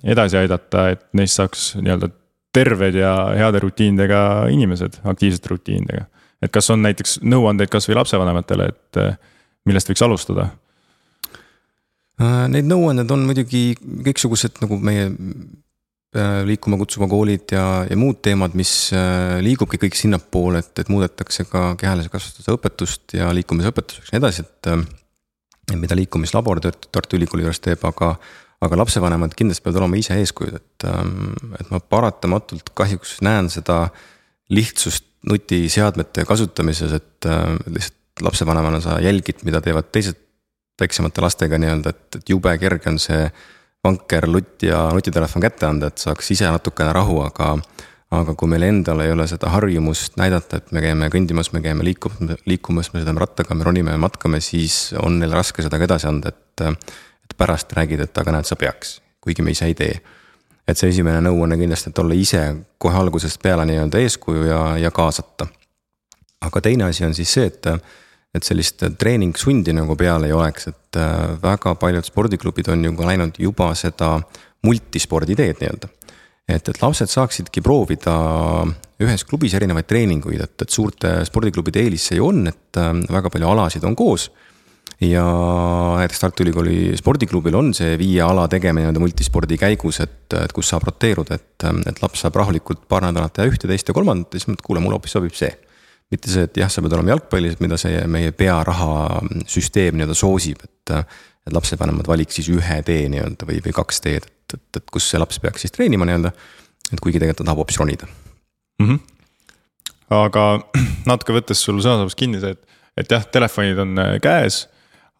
edasi 0.00 0.38
aidata, 0.40 0.86
et 0.94 1.02
neist 1.12 1.36
saaks 1.36 1.74
nii-öelda 1.76 2.08
terved 2.56 2.96
ja 2.96 3.12
heade 3.36 3.60
rutiinidega 3.60 4.22
inimesed, 4.50 4.96
aktiivsete 5.04 5.52
rutiinidega. 5.52 6.06
et 6.42 6.52
kas 6.52 6.70
on 6.72 6.80
näiteks 6.82 7.20
nõuandeid 7.20 7.68
kasvõi 7.68 7.98
lapsevanematele, 8.00 8.70
et 8.72 9.00
millest 9.68 9.92
võiks 9.92 10.02
alustada 10.06 10.48
Äh, 12.20 12.46
neid 12.52 12.68
nõuanded 12.68 13.08
on 13.14 13.22
muidugi 13.24 13.70
kõiksugused 14.04 14.60
nagu 14.60 14.76
meie 14.84 15.06
äh, 15.08 16.40
liikuma 16.48 16.76
kutsuva 16.80 17.08
koolid 17.08 17.54
ja, 17.54 17.64
ja 17.88 17.96
muud 17.96 18.20
teemad, 18.24 18.56
mis 18.58 18.90
äh, 18.92 19.38
liigubki 19.44 19.80
kõik 19.80 19.96
sinnapoole, 19.96 20.60
et, 20.60 20.74
et 20.82 20.90
muudetakse 20.92 21.46
ka 21.48 21.70
kehalise 21.80 22.12
kasvatuse 22.12 22.56
õpetust 22.58 23.16
ja 23.16 23.30
liikumisõpetuseks 23.36 24.10
ja 24.10 24.18
nii 24.18 24.24
edasi, 24.24 24.44
et. 24.44 24.72
Mida 25.78 25.96
liikumislabor 25.98 26.62
Tartu 26.62 27.18
Ülikooli 27.18 27.44
juures 27.46 27.60
teeb, 27.62 27.84
aga, 27.88 28.14
aga 28.64 28.80
lapsevanemad 28.82 29.36
kindlasti 29.38 29.64
peavad 29.64 29.82
olema 29.82 30.00
ise 30.00 30.16
eeskujud, 30.20 30.56
et, 30.56 30.88
ähm, 30.88 31.30
et 31.60 31.70
ma 31.70 31.80
paratamatult 31.80 32.72
kahjuks 32.74 33.18
näen 33.26 33.50
seda 33.52 33.84
lihtsust 34.50 35.06
nutiseadmete 35.28 36.24
kasutamises, 36.24 36.92
et 36.96 37.28
lihtsalt 37.68 37.98
lapsevanemana 38.24 38.80
sa 38.80 38.98
jälgid, 39.00 39.44
mida 39.44 39.60
teevad 39.60 39.90
teised 39.92 40.18
väiksemate 40.80 41.22
lastega 41.22 41.58
nii-öelda, 41.60 41.92
et, 41.92 42.16
et 42.16 42.32
jube 42.32 42.52
kerge 42.58 42.90
on 42.90 42.98
see 43.00 43.28
vanker, 43.84 44.26
lutt 44.28 44.64
ja 44.64 44.86
nutitelefon 44.94 45.44
kätte 45.44 45.68
anda, 45.68 45.90
et 45.90 46.00
saaks 46.00 46.32
ise 46.36 46.48
natukene 46.50 46.92
rahu, 46.96 47.20
aga. 47.24 47.54
Aga 48.10 48.34
kui 48.34 48.50
meil 48.50 48.64
endal 48.66 49.00
ei 49.04 49.12
ole 49.14 49.26
seda 49.30 49.52
harjumust 49.54 50.16
näidata, 50.18 50.58
et 50.58 50.72
me 50.74 50.82
käime 50.82 51.10
kõndimas, 51.12 51.52
me 51.54 51.62
käime 51.62 51.86
liikumas, 51.86 52.40
liikumas, 52.48 52.90
me 52.92 53.02
sõidame 53.02 53.22
rattaga, 53.22 53.54
me 53.54 53.66
ronime, 53.66 53.94
matkame, 54.02 54.40
siis 54.42 54.90
on 54.98 55.20
neil 55.20 55.34
raske 55.36 55.62
seda 55.62 55.78
ka 55.78 55.86
edasi 55.86 56.10
anda, 56.10 56.34
et. 56.34 56.66
et 56.66 57.36
pärast 57.38 57.70
räägid, 57.72 58.00
et 58.02 58.18
aga 58.18 58.32
näed, 58.34 58.44
sa 58.48 58.56
peaks, 58.58 58.96
kuigi 59.22 59.44
me 59.46 59.52
ise 59.54 59.68
ei 59.70 59.76
tee. 59.78 60.00
et 60.68 60.78
see 60.78 60.90
esimene 60.90 61.22
nõuanne 61.24 61.56
kindlasti, 61.58 61.90
et 61.90 61.98
olla 61.98 62.14
ise 62.14 62.40
kohe 62.78 62.98
algusest 62.98 63.40
peale 63.42 63.64
nii-öelda 63.66 63.98
eeskuju 64.02 64.44
ja, 64.46 64.60
ja 64.78 64.90
kaasata. 64.90 65.46
aga 66.46 66.60
teine 66.60 66.84
asi 66.84 67.04
on 67.06 67.14
siis 67.14 67.32
see, 67.32 67.46
et 67.46 67.66
et 68.34 68.46
sellist 68.46 68.84
treeningsundi 68.98 69.72
nagu 69.74 69.96
peal 69.98 70.24
ei 70.26 70.32
oleks, 70.32 70.68
et 70.70 70.98
äh, 70.98 71.32
väga 71.42 71.74
paljud 71.74 72.06
spordiklubid 72.06 72.68
on 72.70 72.84
ju 72.84 72.92
ka 72.98 73.08
läinud 73.08 73.40
juba 73.42 73.72
seda 73.78 74.20
multispordi 74.66 75.36
teed 75.38 75.62
nii-öelda. 75.62 75.88
Et, 76.56 76.68
et 76.68 76.82
lapsed 76.82 77.10
saaksidki 77.10 77.62
proovida 77.64 78.14
ühes 79.00 79.24
klubis 79.24 79.54
erinevaid 79.56 79.88
treeninguid, 79.88 80.42
et, 80.44 80.56
et 80.64 80.70
suurte 80.70 81.20
spordiklubide 81.28 81.82
eelis 81.82 82.10
see 82.10 82.20
ju 82.20 82.28
on, 82.30 82.46
et 82.50 82.80
äh, 82.80 82.92
väga 83.10 83.32
palju 83.32 83.50
alasid 83.50 83.86
on 83.88 83.96
koos 83.98 84.28
ja 85.00 85.24
näiteks 85.96 86.20
Tartu 86.20 86.44
Ülikooli 86.44 86.96
spordiklubil 86.98 87.56
on 87.56 87.72
see 87.76 87.94
viie 88.00 88.20
ala 88.24 88.46
tegemine 88.52 88.84
nii-öelda 88.84 89.00
multispordi 89.00 89.56
käigus, 89.60 90.02
et, 90.04 90.36
et 90.36 90.52
kus 90.52 90.68
saab 90.72 90.84
roteeruda, 90.88 91.38
et, 91.40 91.66
et 91.88 92.02
laps 92.02 92.26
saab 92.26 92.36
rahulikult 92.36 92.84
paar 92.88 93.06
nädalat 93.08 93.32
teha 93.36 93.48
ühte, 93.48 93.68
teist 93.70 93.88
ja 93.88 93.96
kolmandat 93.96 94.36
ja 94.36 94.42
siis 94.42 94.50
mõtled, 94.50 94.66
kuule, 94.66 94.84
mulle 94.84 94.98
hoopis 94.98 95.16
sobib 95.16 95.36
see 95.36 95.50
mitte 96.10 96.30
see, 96.30 96.44
et 96.48 96.58
jah, 96.58 96.70
sa 96.70 96.82
pead 96.82 96.96
olema 96.96 97.14
jalgpallis, 97.14 97.60
mida 97.62 97.78
see 97.78 98.00
meie 98.10 98.32
pearahasüsteem 98.36 99.98
nii-öelda 99.98 100.16
soosib, 100.18 100.64
et. 100.66 100.96
et 100.98 101.28
lapsevanemad 101.50 102.06
valiks 102.06 102.36
siis 102.36 102.50
ühe 102.52 102.74
tee 102.86 103.06
nii-öelda 103.10 103.46
või, 103.48 103.56
või 103.64 103.72
kaks 103.74 104.02
teed, 104.04 104.26
et, 104.28 104.34
et, 104.56 104.66
et 104.76 104.90
kus 104.92 105.06
see 105.10 105.20
laps 105.20 105.40
peaks 105.42 105.64
siis 105.64 105.74
treenima 105.74 106.08
nii-öelda. 106.08 106.32
et 106.92 107.00
kuigi 107.00 107.18
tegelikult 107.18 107.42
ta 107.42 107.48
tahab 107.48 107.62
hoopis 107.62 107.78
ronida 107.80 108.08
mm. 108.80 108.86
-hmm. 108.86 108.98
aga 110.24 110.44
natuke 111.10 111.36
võttes 111.38 111.62
sul 111.64 111.80
sõnasabast 111.80 112.18
kinni 112.18 112.40
see, 112.40 112.50
et, 112.56 112.82
et 112.96 113.16
jah, 113.16 113.24
telefonid 113.26 113.78
on 113.78 113.98
äh, 113.98 114.18
käes. 114.22 114.66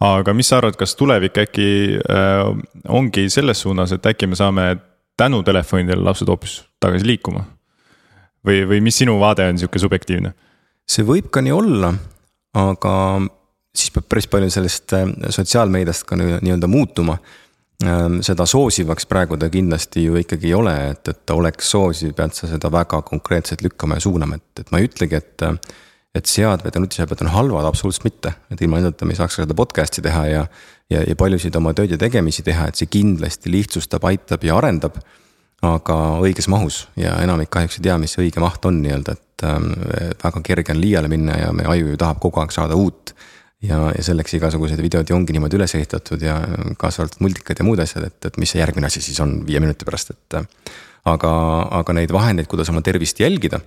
aga 0.00 0.34
mis 0.34 0.48
sa 0.48 0.58
arvad, 0.58 0.76
kas 0.76 0.94
tulevik 0.96 1.38
äkki 1.38 1.98
äh, 2.00 2.44
ongi 2.88 3.28
selles 3.30 3.60
suunas, 3.60 3.92
et 3.92 4.06
äkki 4.06 4.26
me 4.26 4.36
saame 4.36 4.76
tänu 5.16 5.42
telefonidele 5.42 6.02
lapsed 6.02 6.28
hoopis 6.28 6.62
tagasi 6.80 7.06
liikuma? 7.06 7.44
või, 8.46 8.64
või 8.68 8.80
mis 8.80 8.96
sinu 8.96 9.18
vaade 9.20 9.48
on 9.48 9.58
sihuke 9.58 9.78
subjektiivne? 9.78 10.32
see 10.90 11.04
võib 11.06 11.28
ka 11.30 11.42
nii 11.44 11.52
olla, 11.54 11.92
aga 12.56 12.94
siis 13.76 13.92
peab 13.94 14.08
päris 14.10 14.26
palju 14.30 14.50
sellest 14.50 14.94
äh, 14.96 15.06
sotsiaalmeediast 15.30 16.06
ka 16.08 16.18
nii-öelda 16.18 16.70
muutuma. 16.70 17.16
Ähm, 17.16 17.39
seda 18.26 18.44
soosivaks 18.44 19.06
praegu 19.08 19.38
ta 19.40 19.48
kindlasti 19.48 20.02
ju 20.04 20.18
ikkagi 20.20 20.50
ei 20.50 20.56
ole, 20.56 20.74
et, 20.90 21.00
et 21.08 21.20
ta 21.24 21.36
oleks 21.38 21.70
soosiv, 21.72 22.12
pead 22.18 22.34
sa 22.36 22.48
seda 22.50 22.68
väga 22.72 23.00
konkreetselt 23.08 23.62
lükkama 23.64 23.96
ja 23.96 24.04
suunama, 24.04 24.36
et, 24.36 24.64
et 24.64 24.72
ma 24.72 24.80
ei 24.80 24.90
ütlegi, 24.90 25.20
et. 25.20 25.46
et 26.10 26.26
seadmed 26.26 26.74
ja 26.74 26.80
nutiseadmed 26.82 27.20
on 27.22 27.28
halvad, 27.30 27.66
absoluutselt 27.68 28.08
mitte, 28.08 28.32
et 28.50 28.60
ilma 28.60 28.80
nendeta 28.80 29.06
me 29.06 29.14
ei 29.14 29.18
saaks 29.20 29.36
seda 29.38 29.54
podcast'i 29.54 30.02
teha 30.02 30.24
ja. 30.26 30.40
ja, 30.90 31.04
ja 31.06 31.14
paljusid 31.14 31.54
oma 31.54 31.70
tööd 31.70 31.94
ja 31.94 31.98
tegemisi 32.02 32.42
teha, 32.42 32.66
et 32.66 32.80
see 32.80 32.90
kindlasti 32.90 33.52
lihtsustab, 33.54 34.02
aitab 34.10 34.42
ja 34.42 34.56
arendab 34.58 34.98
aga 35.66 35.96
õiges 36.24 36.48
mahus 36.48 36.84
ja 36.98 37.16
enamik 37.24 37.50
kahjuks 37.52 37.78
ei 37.78 37.86
tea, 37.88 37.98
mis 38.00 38.14
see 38.16 38.24
õige 38.24 38.40
maht 38.42 38.64
on 38.68 38.80
nii-öelda, 38.80 39.16
et 39.16 39.44
ähm, 39.48 39.72
väga 40.22 40.42
kerge 40.46 40.74
on 40.74 40.80
liiale 40.80 41.10
minna 41.12 41.36
ja 41.36 41.50
meie 41.56 41.68
aju 41.68 41.92
ju 41.92 42.00
tahab 42.00 42.20
kogu 42.22 42.40
aeg 42.40 42.54
saada 42.54 42.78
uut. 42.80 43.14
Ja, 43.66 43.80
ja 43.96 44.04
selleks 44.04 44.36
igasugused 44.38 44.80
videod 44.82 45.10
ju 45.10 45.16
ongi 45.16 45.36
niimoodi 45.36 45.58
üles 45.58 45.74
ehitatud 45.78 46.22
ja 46.24 46.38
kaasa 46.80 47.04
arvatud 47.04 47.24
multikad 47.26 47.60
ja 47.60 47.66
muud 47.66 47.82
asjad, 47.82 48.06
et, 48.08 48.30
et 48.30 48.40
mis 48.40 48.52
see 48.52 48.62
järgmine 48.62 48.88
asi 48.88 49.02
siis 49.04 49.20
on 49.24 49.40
viie 49.46 49.60
minuti 49.62 49.88
pärast, 49.88 50.14
et. 50.14 50.40
aga, 51.10 51.34
aga 51.80 51.96
neid 51.96 52.12
vahendeid, 52.12 52.48
kuidas 52.50 52.72
oma 52.72 52.82
tervist 52.84 53.20
jälgida 53.20 53.60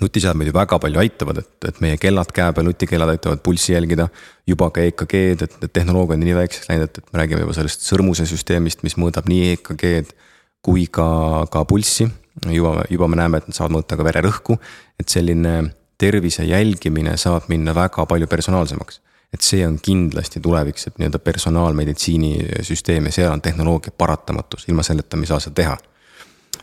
nutiseadmed 0.00 0.48
ju 0.48 0.54
väga 0.54 0.78
palju 0.80 1.00
aitavad, 1.02 1.38
et, 1.42 1.68
et 1.68 1.80
meie 1.84 1.98
kellad 2.00 2.30
käe 2.34 2.52
peal, 2.56 2.66
nutikellad 2.66 3.10
aitavad 3.12 3.42
pulssi 3.44 3.74
jälgida. 3.74 4.08
juba 4.46 4.70
ka 4.70 4.80
EKG-d, 4.80 5.44
et 5.44 5.56
need 5.60 5.72
tehnoloogia 5.76 6.16
on 6.16 6.24
nii 6.24 6.36
väikseks 6.38 6.68
läinud, 6.70 6.88
et, 6.88 6.98
et 6.98 7.12
me 7.12 7.20
räägime 7.20 7.44
juba 7.44 7.56
sellest 7.56 7.84
sõrmuse 7.84 8.26
süsteemist, 8.28 8.82
mis 8.84 8.96
mõõdab 9.00 9.28
nii 9.28 9.52
EKG-d 9.58 10.16
kui 10.64 10.86
ka, 10.88 11.06
ka 11.52 11.64
pulssi. 11.68 12.08
juba, 12.50 12.82
juba 12.90 13.08
me 13.08 13.20
näeme, 13.20 13.38
et 13.38 13.48
nad 13.48 13.56
saavad 13.56 13.76
mõõta 13.76 14.00
ka 14.00 14.06
vererõhku, 14.08 14.56
et 15.00 15.08
selline 15.12 15.54
tervise 15.98 16.44
jälgimine 16.44 17.16
saab 17.16 17.48
minna 17.48 17.74
väga 17.74 18.06
palju 18.06 18.26
personaalsemaks. 18.26 19.00
et 19.34 19.42
see 19.42 19.66
on 19.66 19.80
kindlasti 19.82 20.40
tulevik, 20.40 20.78
see 20.78 20.92
nii-öelda 20.98 21.18
personaalmeditsiinisüsteem 21.18 23.08
ja 23.08 23.12
seal 23.12 23.32
on 23.32 23.42
tehnoloogia 23.42 23.90
paratamatus, 23.98 24.68
ilma 24.68 24.82
selleta 24.86 25.16
me 25.16 25.26
ei 25.26 25.32
saa 25.32 25.40
seda 25.42 25.54
teha 25.62 25.78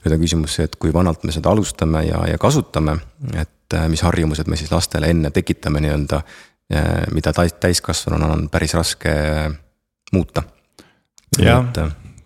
nüüd 0.01 0.15
on 0.15 0.23
küsimus 0.23 0.55
see, 0.57 0.67
et 0.69 0.77
kui 0.81 0.93
vanalt 0.93 1.25
me 1.27 1.33
seda 1.35 1.51
alustame 1.53 2.05
ja, 2.07 2.23
ja 2.29 2.39
kasutame, 2.41 2.97
et 3.35 3.75
äh, 3.77 3.87
mis 3.91 4.01
harjumused 4.05 4.49
me 4.49 4.57
siis 4.59 4.71
lastele 4.73 5.11
enne 5.13 5.31
tekitame 5.33 5.81
nii-öelda, 5.83 6.21
äh, 6.73 6.89
mida 7.13 7.33
täiskasvanuna 7.35 8.31
on 8.35 8.47
päris 8.53 8.75
raske 8.77 9.11
äh, 9.11 9.47
muuta. 10.13 10.43
jah, 11.39 11.67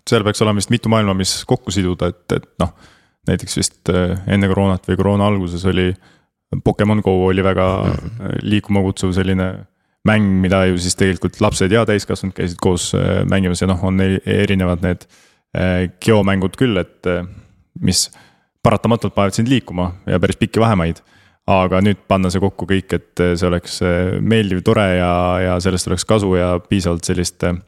seal 0.08 0.24
peaks 0.26 0.42
olema 0.42 0.62
vist 0.62 0.72
mitu 0.72 0.92
maailma, 0.92 1.14
mis 1.14 1.38
kokku 1.46 1.74
siduda, 1.74 2.10
et, 2.12 2.38
et 2.38 2.48
noh, 2.62 2.72
näiteks 3.28 3.56
vist 3.58 3.90
enne 3.92 4.48
koroonat 4.48 4.86
või 4.88 4.98
koroona 4.98 5.26
alguses 5.28 5.64
oli 5.66 5.90
Pokemon 6.64 7.02
Go 7.04 7.16
oli 7.26 7.42
väga 7.44 7.66
mm. 7.84 8.36
liikuma 8.46 8.82
kutsuv 8.84 9.14
selline 9.16 9.48
mäng, 10.06 10.28
mida 10.42 10.64
ju 10.70 10.78
siis 10.78 10.94
tegelikult 10.98 11.40
lapsed 11.42 11.72
ja 11.74 11.82
täiskasvanud 11.88 12.36
käisid 12.36 12.60
koos 12.62 12.92
mängimas 13.26 13.64
ja 13.64 13.66
noh, 13.66 13.82
on 13.84 13.98
erinevad 14.00 14.84
need 14.86 15.08
geomängud 16.04 16.54
küll, 16.60 16.78
et 16.78 17.08
mis 17.82 18.04
paratamatult 18.66 19.14
panevad 19.14 19.36
sind 19.36 19.50
liikuma 19.50 19.90
ja 20.06 20.20
päris 20.22 20.38
pikki 20.40 20.62
vahemaid. 20.62 21.02
aga 21.46 21.78
nüüd 21.78 22.00
panna 22.10 22.26
see 22.26 22.42
kokku 22.42 22.66
kõik, 22.66 22.90
et 22.96 23.20
see 23.22 23.46
oleks 23.46 23.76
meeldiv, 24.18 24.64
tore 24.66 24.86
ja, 24.96 25.10
ja 25.38 25.52
sellest 25.62 25.86
oleks 25.86 26.02
kasu 26.02 26.32
ja 26.34 26.56
piisavalt 26.58 27.06
sellist 27.06 27.44
eh, 27.46 27.60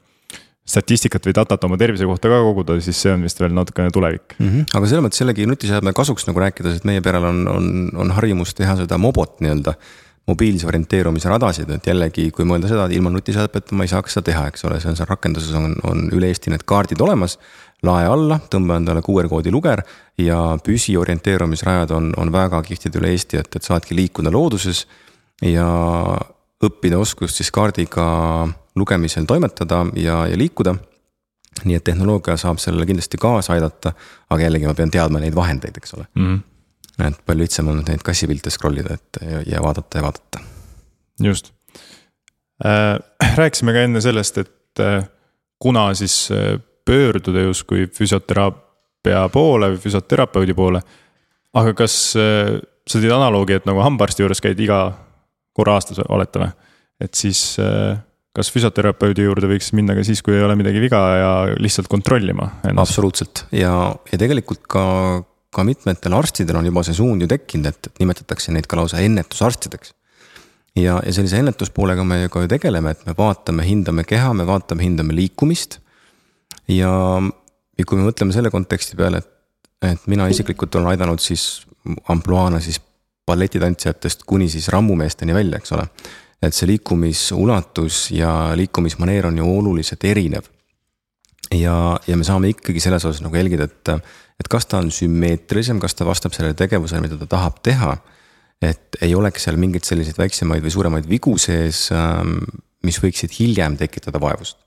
statistikat 0.68 1.24
või 1.28 1.36
datat 1.36 1.64
oma 1.64 1.78
tervise 1.80 2.06
kohta 2.08 2.30
ka 2.30 2.40
koguda, 2.44 2.76
siis 2.84 2.98
see 3.04 3.14
on 3.14 3.24
vist 3.24 3.40
veel 3.40 3.54
natukene 3.56 3.92
tulevik 3.94 4.36
mm. 4.36 4.48
-hmm. 4.48 4.66
aga 4.76 4.90
selles 4.90 5.06
mõttes 5.06 5.22
jällegi 5.22 5.46
nutiseadme 5.48 5.94
kasuks 5.96 6.28
nagu 6.28 6.44
rääkides, 6.44 6.80
et 6.80 6.88
meie 6.88 7.04
perel 7.04 7.24
on, 7.30 7.46
on, 7.48 7.70
on 8.04 8.12
harjumus 8.18 8.54
teha 8.58 8.76
seda 8.82 8.98
mobot 8.98 9.40
nii-öelda. 9.44 9.74
mobiilse 10.28 10.66
orienteerumise 10.68 11.28
radasid, 11.32 11.70
et 11.72 11.86
jällegi, 11.88 12.26
kui 12.36 12.44
mõelda 12.44 12.68
seda, 12.68 12.84
et 12.84 12.92
ilma 12.92 13.08
nutiseadmeta 13.08 13.72
ma 13.72 13.86
ei 13.86 13.88
saaks 13.88 14.12
seda 14.12 14.26
teha, 14.26 14.42
eks 14.50 14.64
ole, 14.68 14.76
see 14.80 14.90
on 14.90 14.98
seal 14.98 15.08
rakenduses 15.08 15.54
on, 15.56 15.72
on 15.88 16.02
üle 16.12 16.28
Eesti 16.28 16.52
need 16.52 16.66
kaardid 16.68 17.00
olemas 17.00 17.38
lae 17.82 18.04
alla, 18.04 18.36
tõmba 18.50 18.76
endale 18.76 19.00
QR-koodi 19.06 19.52
luger 19.54 19.80
ja 20.20 20.58
püsiorienteerumisrajad 20.66 21.94
on, 21.96 22.10
on 22.20 22.32
väga 22.34 22.60
kihvtid 22.66 22.98
üle 23.00 23.14
Eesti, 23.14 23.40
et, 23.40 23.56
et 23.56 23.64
saadki 23.64 23.96
liikuda 23.96 24.32
looduses. 24.34 24.86
ja 25.40 25.64
õppida 26.64 26.98
oskust 26.98 27.38
siis 27.38 27.50
kaardiga 27.54 28.04
lugemisel 28.78 29.26
toimetada 29.28 29.84
ja, 29.96 30.26
ja 30.26 30.38
liikuda. 30.38 30.74
nii 31.64 31.74
et 31.74 31.84
tehnoloogia 31.84 32.36
saab 32.38 32.60
sellele 32.62 32.86
kindlasti 32.86 33.18
kaasa 33.18 33.56
aidata, 33.56 33.92
aga 34.30 34.44
jällegi 34.44 34.68
ma 34.68 34.74
pean 34.78 34.92
teadma 34.94 35.18
neid 35.18 35.34
vahendeid, 35.34 35.76
eks 35.80 35.94
ole 35.94 36.04
mm. 36.14 36.36
-hmm. 36.36 37.06
et 37.08 37.24
palju 37.26 37.42
lihtsam 37.42 37.68
on 37.68 37.82
neid 37.88 38.04
kassipilte 38.04 38.50
scroll 38.50 38.78
ida, 38.78 38.94
et 38.94 39.22
ja, 39.22 39.42
ja 39.46 39.62
vaadata 39.62 39.98
ja 39.98 40.02
vaadata. 40.02 40.40
just 41.22 41.52
äh,, 42.64 42.98
rääkisime 43.40 43.72
ka 43.72 43.82
enne 43.88 44.00
sellest, 44.00 44.38
et 44.38 44.80
äh, 44.80 45.08
kuna 45.58 45.94
siis 45.94 46.28
äh, 46.30 46.60
pöörduda 46.84 47.40
justkui 47.40 47.86
füsioteraapia 47.86 49.28
poole 49.32 49.72
või 49.72 49.82
füsioterapeudi 49.82 50.54
poole. 50.54 50.82
aga 51.54 51.74
kas 51.74 52.16
äh, 52.16 52.60
sa 52.88 52.98
tõid 52.98 53.12
analoogi, 53.12 53.58
et 53.58 53.66
nagu 53.68 53.82
hambaarsti 53.84 54.24
juures 54.24 54.40
käid 54.40 54.60
iga 54.60 54.92
korra 55.56 55.74
aastas, 55.78 56.00
oletame, 56.08 56.52
et 57.00 57.14
siis 57.18 57.56
äh, 57.60 57.98
kas 58.38 58.52
füsioterapeudi 58.54 59.26
juurde 59.26 59.50
võiks 59.50 59.72
minna 59.74 59.96
ka 59.98 60.04
siis, 60.06 60.22
kui 60.24 60.36
ei 60.36 60.44
ole 60.46 60.54
midagi 60.58 60.82
viga 60.82 61.00
ja 61.18 61.30
lihtsalt 61.58 61.90
kontrollima 61.90 62.48
ennast? 62.62 62.92
absoluutselt 62.92 63.44
ja, 63.54 63.72
ja 64.12 64.20
tegelikult 64.20 64.62
ka, 64.70 64.84
ka 65.54 65.64
mitmetel 65.66 66.14
arstidel 66.18 66.60
on 66.60 66.68
juba 66.70 66.84
see 66.86 66.96
suund 66.98 67.24
ju 67.24 67.30
tekkinud, 67.30 67.70
et 67.72 67.90
nimetatakse 68.02 68.54
neid 68.54 68.68
ka 68.70 68.78
lausa 68.78 69.02
ennetusarstideks. 69.02 69.94
ja, 70.78 71.00
ja 71.02 71.14
sellise 71.14 71.42
ennetuspoolega 71.42 72.06
me 72.06 72.24
ka 72.32 72.44
ju 72.44 72.52
tegeleme, 72.54 72.94
et 72.94 73.06
me 73.08 73.16
vaatame, 73.18 73.66
hindame 73.66 74.06
keha, 74.08 74.30
me 74.38 74.46
vaatame, 74.48 74.86
hindame 74.86 75.16
liikumist 75.18 75.80
ja, 76.70 76.92
ja 77.78 77.88
kui 77.88 77.98
me 77.98 78.06
mõtleme 78.06 78.36
selle 78.36 78.52
konteksti 78.54 78.98
peale, 78.98 79.24
et, 79.24 79.32
et 79.94 80.06
mina 80.10 80.28
isiklikult 80.30 80.78
olen 80.78 80.94
aidanud 80.94 81.22
siis 81.22 81.48
ampluaana 82.12 82.60
siis 82.62 82.78
balletitantsijatest 83.28 84.24
kuni 84.28 84.48
siis 84.48 84.68
rammumeesteni 84.72 85.34
välja, 85.36 85.60
eks 85.60 85.74
ole. 85.76 85.84
Et 86.42 86.54
see 86.54 86.68
liikumisulatus 86.70 88.10
ja 88.14 88.30
liikumismaneer 88.58 89.26
on 89.30 89.40
ju 89.40 89.48
oluliselt 89.58 90.04
erinev. 90.04 90.46
ja, 91.54 91.98
ja 92.06 92.16
me 92.16 92.24
saame 92.24 92.52
ikkagi 92.52 92.80
selles 92.80 93.04
osas 93.08 93.22
nagu 93.24 93.36
jälgida, 93.36 93.64
et, 93.64 93.88
et 94.40 94.48
kas 94.50 94.66
ta 94.66 94.82
on 94.82 94.92
sümmeetrilisem, 94.92 95.80
kas 95.80 95.96
ta 95.98 96.06
vastab 96.06 96.36
sellele 96.36 96.54
tegevusele, 96.54 97.02
mida 97.04 97.18
ta 97.18 97.26
tahab 97.26 97.58
teha. 97.62 97.96
et 98.62 98.96
ei 99.02 99.14
oleks 99.14 99.44
seal 99.46 99.56
mingeid 99.56 99.86
selliseid 99.86 100.18
väiksemaid 100.18 100.64
või 100.64 100.72
suuremaid 100.74 101.08
vigu 101.08 101.36
sees, 101.38 101.88
mis 102.82 102.98
võiksid 103.02 103.34
hiljem 103.38 103.76
tekitada 103.78 104.20
vaevust 104.20 104.58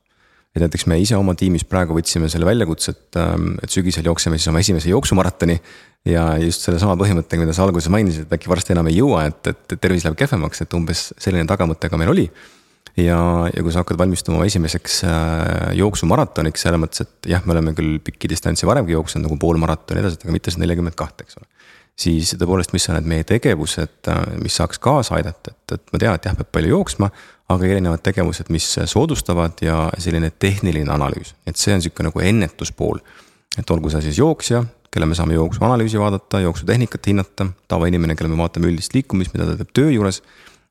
et 0.52 0.60
näiteks 0.60 0.86
me 0.92 0.98
ise 1.00 1.16
oma 1.16 1.36
tiimis 1.38 1.64
praegu 1.68 1.96
võtsime 1.96 2.28
selle 2.32 2.48
väljakutse, 2.48 2.94
et, 2.94 3.20
ähm, 3.22 3.54
et 3.64 3.72
sügisel 3.72 4.08
jookseme 4.10 4.40
siis 4.40 4.52
oma 4.52 4.64
esimese 4.64 4.92
jooksumaratoni. 4.92 5.60
ja 6.06 6.24
just 6.42 6.64
sellesama 6.66 6.96
põhimõttega, 6.98 7.44
mida 7.44 7.54
sa 7.54 7.62
alguses 7.62 7.92
mainisid, 7.94 8.26
et 8.26 8.32
äkki 8.34 8.50
varsti 8.50 8.74
enam 8.74 8.88
ei 8.90 8.96
jõua, 8.96 9.28
et, 9.30 9.52
et 9.52 9.76
tervis 9.78 10.02
läheb 10.02 10.18
kehvemaks, 10.18 10.64
et 10.64 10.74
umbes 10.74 11.12
selline 11.22 11.46
tagamõte 11.46 11.92
ka 11.92 12.00
meil 12.02 12.10
oli. 12.10 12.26
ja, 12.98 13.20
ja 13.54 13.62
kui 13.62 13.72
sa 13.72 13.84
hakkad 13.86 14.00
valmistuma 14.02 14.44
esimeseks 14.50 15.04
äh, 15.06 15.76
jooksumaratoniks, 15.78 16.66
selles 16.66 16.82
mõttes, 16.82 17.06
et 17.06 17.32
jah, 17.36 17.46
me 17.46 17.54
oleme 17.54 17.76
küll 17.78 18.00
pikki 18.04 18.28
distantsi 18.34 18.68
varemgi 18.68 18.98
jooksnud 18.98 19.28
nagu 19.28 19.38
poolmaratoni 19.40 20.02
edasi, 20.02 20.20
aga 20.26 20.36
mitte 20.36 20.52
seda 20.52 20.66
nelikümmend 20.66 20.98
kahte, 20.98 21.28
eks 21.28 21.40
ole 21.40 21.48
siis 22.02 22.34
tõepoolest, 22.40 22.74
mis 22.74 22.88
on 22.90 22.98
need 22.98 23.10
meie 23.12 23.28
tegevused, 23.28 24.00
äh, 24.10 24.22
mis 24.42 24.58
saaks 24.58 24.82
kaasa 24.82 25.20
aidata, 25.20 25.54
et, 25.54 25.78
et 25.78 25.94
ma 25.94 26.02
tean, 26.02 26.18
et 26.18 26.28
jah, 26.28 26.38
peab 26.40 26.50
palju 26.56 26.74
jooksma, 26.74 27.12
aga 27.56 27.68
erinevad 27.68 28.04
tegevused, 28.06 28.50
mis 28.54 28.68
soodustavad 28.86 29.62
ja 29.66 29.90
selline 30.02 30.32
tehniline 30.40 30.92
analüüs, 30.94 31.34
et 31.48 31.60
see 31.60 31.74
on 31.76 31.84
sihuke 31.84 32.06
nagu 32.06 32.24
ennetuspool. 32.24 33.02
et 33.60 33.72
olgu 33.72 33.90
see 33.92 34.02
siis 34.06 34.18
jooksja, 34.18 34.64
kelle 34.92 35.06
me 35.06 35.16
saame 35.16 35.36
jooksuanalüüsi 35.36 36.00
vaadata, 36.00 36.40
jooksutehnikat 36.40 37.08
hinnata, 37.08 37.48
tavainimene, 37.68 38.16
kelle 38.16 38.32
me 38.32 38.38
vaatame 38.40 38.72
üldist 38.72 38.96
liikumist, 38.96 39.34
mida 39.36 39.48
ta 39.50 39.58
teeb 39.60 39.72
töö 39.76 39.92
juures. 39.92 40.22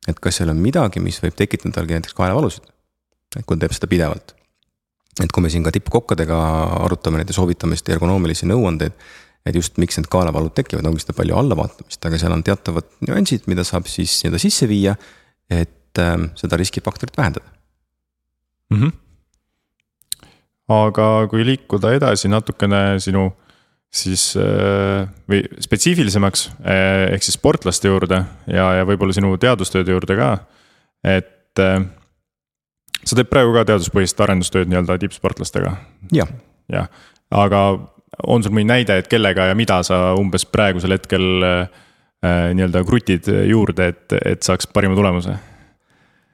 et 0.09 0.21
kas 0.21 0.41
seal 0.41 0.49
on 0.49 0.61
midagi, 0.61 1.01
mis 1.01 1.21
võib 1.23 1.37
tekitada 1.37 1.75
talle 1.77 1.99
näiteks 1.99 2.17
kaelavalusid, 2.17 2.69
et 3.37 3.45
kui 3.45 3.57
ta 3.57 3.67
teeb 3.67 3.77
seda 3.77 3.91
pidevalt. 3.91 4.35
et 5.23 5.33
kui 5.33 5.43
me 5.43 5.51
siin 5.51 5.65
ka 5.65 5.73
tippkokkadega 5.73 6.39
arutame 6.85 7.19
neid 7.19 7.29
ja 7.29 7.37
soovitame 7.37 7.77
siis 7.77 7.97
ergonoomilisi 7.97 8.49
nõuandeid 8.49 8.97
et 9.47 9.57
just 9.57 9.79
miks 9.81 9.97
need 9.99 10.09
kaelavalud 10.13 10.53
tekivad, 10.57 10.87
ongi 10.87 11.01
seda 11.01 11.15
palju 11.17 11.37
allavaatamist, 11.41 12.01
aga 12.05 12.19
seal 12.21 12.35
on 12.35 12.43
teatavad 12.45 12.89
nüansid, 13.09 13.47
mida 13.51 13.65
saab 13.65 13.89
siis 13.89 14.19
nii-öelda 14.21 14.41
sisse 14.43 14.69
viia. 14.69 14.97
et 15.51 15.80
et 15.91 16.03
ähm, 16.03 16.31
seda 16.39 16.57
riskifaktorit 16.57 17.17
vähendada 17.19 17.47
mm. 18.71 18.83
-hmm. 18.83 18.93
aga 20.69 21.27
kui 21.31 21.45
liikuda 21.45 21.93
edasi 21.93 22.29
natukene 22.29 22.99
sinu 22.99 23.33
siis 23.91 24.37
äh, 24.37 25.09
või 25.29 25.43
spetsiifilisemaks 25.61 26.51
äh, 26.63 27.13
ehk 27.15 27.23
siis 27.23 27.35
sportlaste 27.35 27.89
juurde 27.89 28.25
ja, 28.47 28.73
ja 28.79 28.85
võib-olla 28.87 29.13
sinu 29.13 29.37
teadustööde 29.37 29.91
juurde 29.91 30.17
ka. 30.17 30.39
et 31.05 31.59
äh, 31.59 31.83
sa 33.05 33.17
teed 33.17 33.31
praegu 33.31 33.53
ka 33.53 33.65
teaduspõhist 33.65 34.21
arendustööd 34.21 34.71
nii-öelda 34.71 34.99
tippsportlastega. 34.99 35.77
jah. 36.13 36.29
jah, 36.73 36.89
aga 37.31 37.81
on 38.27 38.43
sul 38.43 38.53
mõni 38.53 38.69
näide, 38.71 38.99
et 38.99 39.09
kellega 39.09 39.51
ja 39.51 39.55
mida 39.55 39.83
sa 39.83 40.15
umbes 40.15 40.47
praegusel 40.47 40.93
hetkel 40.93 41.43
äh, 41.43 41.69
nii-öelda 42.55 42.85
krutid 42.85 43.27
juurde, 43.27 43.87
et, 43.89 44.13
et 44.25 44.43
saaks 44.43 44.67
parima 44.71 44.95
tulemuse 44.95 45.35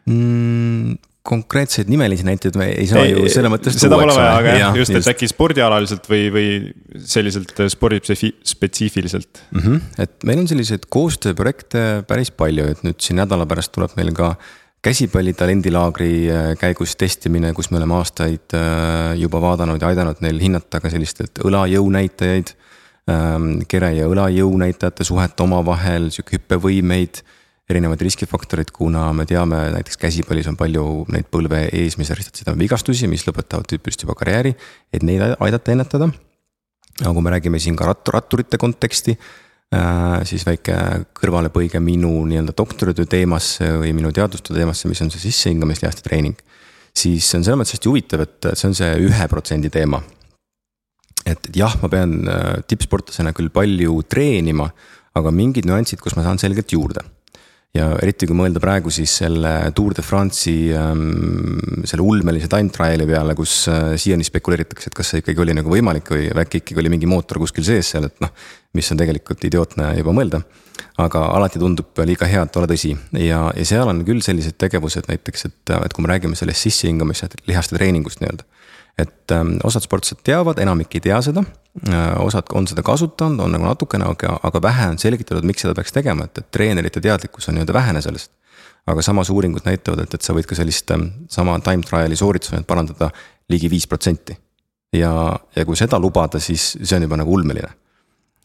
mm,? 0.06 0.96
konkreetseid 1.26 1.88
nimelisi 1.90 2.22
näiteid 2.26 2.54
me 2.58 2.68
ei 2.70 2.86
saa 2.86 3.02
ei, 3.02 3.14
ju 3.14 3.30
selles 3.32 3.50
mõttes 3.50 3.74
tuua. 3.74 3.82
seda 3.82 3.96
pole 3.98 4.14
vaja, 4.14 4.34
aga 4.40 4.52
jah, 4.60 4.76
just, 4.78 4.94
et 4.94 5.08
äkki 5.10 5.28
spordialaliselt 5.30 6.06
või, 6.10 6.28
või 6.34 6.50
selliselt 7.02 7.50
äh, 7.58 7.70
spordispetsiifiliselt 7.72 9.42
mm. 9.50 9.64
-hmm. 9.64 9.80
et 10.04 10.28
meil 10.28 10.44
on 10.44 10.46
selliseid 10.50 10.86
koostööprojekte 10.92 11.82
päris 12.06 12.30
palju, 12.30 12.68
et 12.70 12.86
nüüd 12.86 13.02
siin 13.02 13.18
nädala 13.18 13.48
pärast 13.50 13.74
tuleb 13.74 13.96
meil 13.98 14.14
ka 14.16 14.36
käsipalli 14.86 15.32
talendilaagri 15.34 16.12
käigus 16.60 16.94
testimine, 16.96 17.50
kus 17.56 17.72
me 17.72 17.80
oleme 17.80 17.96
aastaid 17.98 18.54
juba 19.18 19.40
vaadanud 19.42 19.82
ja 19.82 19.90
aidanud 19.90 20.20
neil 20.22 20.38
hinnata 20.38 20.78
ka 20.78 20.92
sellist 20.92 21.24
õlajõu 21.42 21.88
näitajaid. 21.96 22.54
Ähm, 23.06 23.60
kere 23.70 23.92
ja 23.94 24.06
õlajõu 24.10 24.48
näitajate 24.58 25.04
suhet 25.06 25.40
omavahel, 25.42 26.08
sihuke 26.14 26.40
hüppevõimeid 26.40 27.20
erinevaid 27.70 28.02
riskifaktoreid, 28.06 28.70
kuna 28.74 29.08
me 29.16 29.26
teame, 29.26 29.58
näiteks 29.74 29.98
käsipallis 29.98 30.46
on 30.50 30.58
palju 30.58 30.84
neid 31.10 31.26
põlve 31.32 31.64
eesmisristade 31.74 32.54
vigastusi, 32.58 33.08
mis 33.10 33.26
lõpetavad 33.26 33.66
tüüpiliselt 33.70 34.06
juba 34.06 34.14
karjääri, 34.18 34.54
et 34.94 35.06
neid 35.06 35.24
aidata 35.34 35.74
ennetada. 35.74 36.10
aga 37.02 37.12
kui 37.12 37.22
me 37.22 37.30
räägime 37.30 37.58
siin 37.60 37.76
ka 37.76 37.84
rattur, 37.84 38.14
ratturite 38.14 38.56
konteksti, 38.56 39.16
äh, 39.74 40.22
siis 40.24 40.46
väike 40.46 40.76
kõrvalepõige 41.12 41.80
minu 41.82 42.24
nii-öelda 42.24 42.54
doktoritöö 42.56 43.04
teemasse 43.04 43.68
või 43.82 43.92
minu 43.92 44.12
teadustöö 44.12 44.56
teemasse, 44.56 44.88
mis 44.88 45.02
on 45.02 45.10
see 45.10 45.26
sissehingamislihaste 45.26 46.06
treening. 46.06 46.38
siis 46.96 47.26
see 47.28 47.38
on 47.38 47.44
selles 47.44 47.58
mõttes 47.58 47.76
hästi 47.76 47.88
huvitav, 47.88 48.20
et 48.20 48.46
see 48.54 48.68
on 48.68 48.74
see 48.74 48.94
ühe 49.08 49.28
protsendi 49.28 49.70
teema. 49.70 50.02
et 51.26 51.50
jah, 51.56 51.76
ma 51.82 51.88
pean 51.88 52.28
äh, 52.28 52.62
tippsportlasena 52.62 53.34
küll 53.34 53.50
palju 53.50 54.02
treenima, 54.08 54.70
aga 55.14 55.30
mingid 55.30 55.66
nüansid, 55.66 55.98
kus 55.98 56.14
ma 56.16 56.22
saan 56.22 56.38
selgelt 56.38 56.70
juurde 56.72 57.02
ja 57.76 57.88
eriti 58.02 58.28
kui 58.28 58.36
mõelda 58.38 58.60
praegu 58.62 58.90
siis 58.94 59.12
selle 59.20 59.52
Tour 59.76 59.94
de 59.96 60.04
France'i 60.04 60.72
ähm, 60.76 61.82
selle 61.86 62.04
ulmelise 62.04 62.48
time 62.52 62.72
trial'i 62.74 63.06
peale, 63.08 63.36
kus 63.38 63.54
äh, 63.72 63.94
siiani 64.00 64.26
spekuleeritakse, 64.26 64.90
et 64.90 64.96
kas 64.96 65.12
see 65.12 65.22
ikkagi 65.22 65.44
oli 65.44 65.56
nagu 65.56 65.72
võimalik 65.72 66.10
või 66.14 66.28
äkki 66.32 66.62
ikkagi 66.62 66.82
oli 66.82 66.92
mingi 66.96 67.10
mootor 67.10 67.40
kuskil 67.42 67.66
sees 67.66 67.92
seal, 67.94 68.08
et 68.08 68.22
noh. 68.24 68.32
mis 68.76 68.90
on 68.92 69.00
tegelikult 69.00 69.44
idiootne 69.48 69.92
juba 70.00 70.12
mõelda. 70.16 70.42
aga 71.00 71.22
alati 71.36 71.60
tundub 71.60 72.02
liiga 72.04 72.28
hea, 72.28 72.42
et 72.44 72.56
olla 72.56 72.68
tõsi 72.68 72.92
ja, 73.20 73.46
ja 73.56 73.64
seal 73.64 73.88
on 73.88 74.02
küll 74.04 74.20
sellised 74.24 74.58
tegevused 74.60 75.08
näiteks, 75.08 75.48
et, 75.48 75.76
et 75.76 75.92
kui 75.92 76.04
me 76.04 76.12
räägime 76.12 76.36
sellest 76.36 76.66
sissehingamist, 76.68 77.40
lihaste 77.48 77.76
treeningust 77.76 78.20
nii-öelda 78.20 78.44
et 78.98 79.32
ähm, 79.32 79.56
osad 79.64 79.84
sportlased 79.84 80.22
teavad, 80.24 80.58
enamik 80.62 80.96
ei 80.96 81.04
tea 81.04 81.18
seda. 81.24 81.44
Äh, 81.84 82.14
osad 82.24 82.48
on 82.56 82.68
seda 82.68 82.82
kasutanud, 82.86 83.42
on 83.44 83.52
nagu 83.52 83.68
natukene, 83.68 84.08
aga, 84.08 84.38
aga 84.48 84.62
vähe 84.64 84.88
on 84.94 84.98
selgitatud, 85.00 85.44
miks 85.44 85.66
seda 85.66 85.76
peaks 85.76 85.92
tegema, 85.92 86.24
et, 86.24 86.40
et 86.40 86.50
treenerite 86.54 87.02
teadlikkus 87.04 87.50
on 87.50 87.58
nii-öelda 87.58 87.76
vähene 87.76 88.02
sellest. 88.04 88.32
aga 88.86 89.02
samas 89.02 89.30
uuringud 89.34 89.64
näitavad, 89.66 90.04
et, 90.04 90.12
et 90.14 90.22
sa 90.22 90.34
võid 90.34 90.46
ka 90.46 90.54
sellist 90.54 90.90
ähm, 90.94 91.08
sama 91.28 91.58
time 91.60 91.82
trial'i 91.82 92.16
soorituse 92.16 92.62
parandada 92.66 93.10
ligi 93.50 93.70
viis 93.70 93.86
protsenti. 93.86 94.36
ja, 94.94 95.10
ja 95.56 95.64
kui 95.66 95.76
seda 95.76 95.98
lubada, 96.00 96.40
siis 96.40 96.76
see 96.82 96.96
on 96.96 97.08
juba 97.08 97.18
nagu 97.20 97.34
ulmeline 97.34 97.74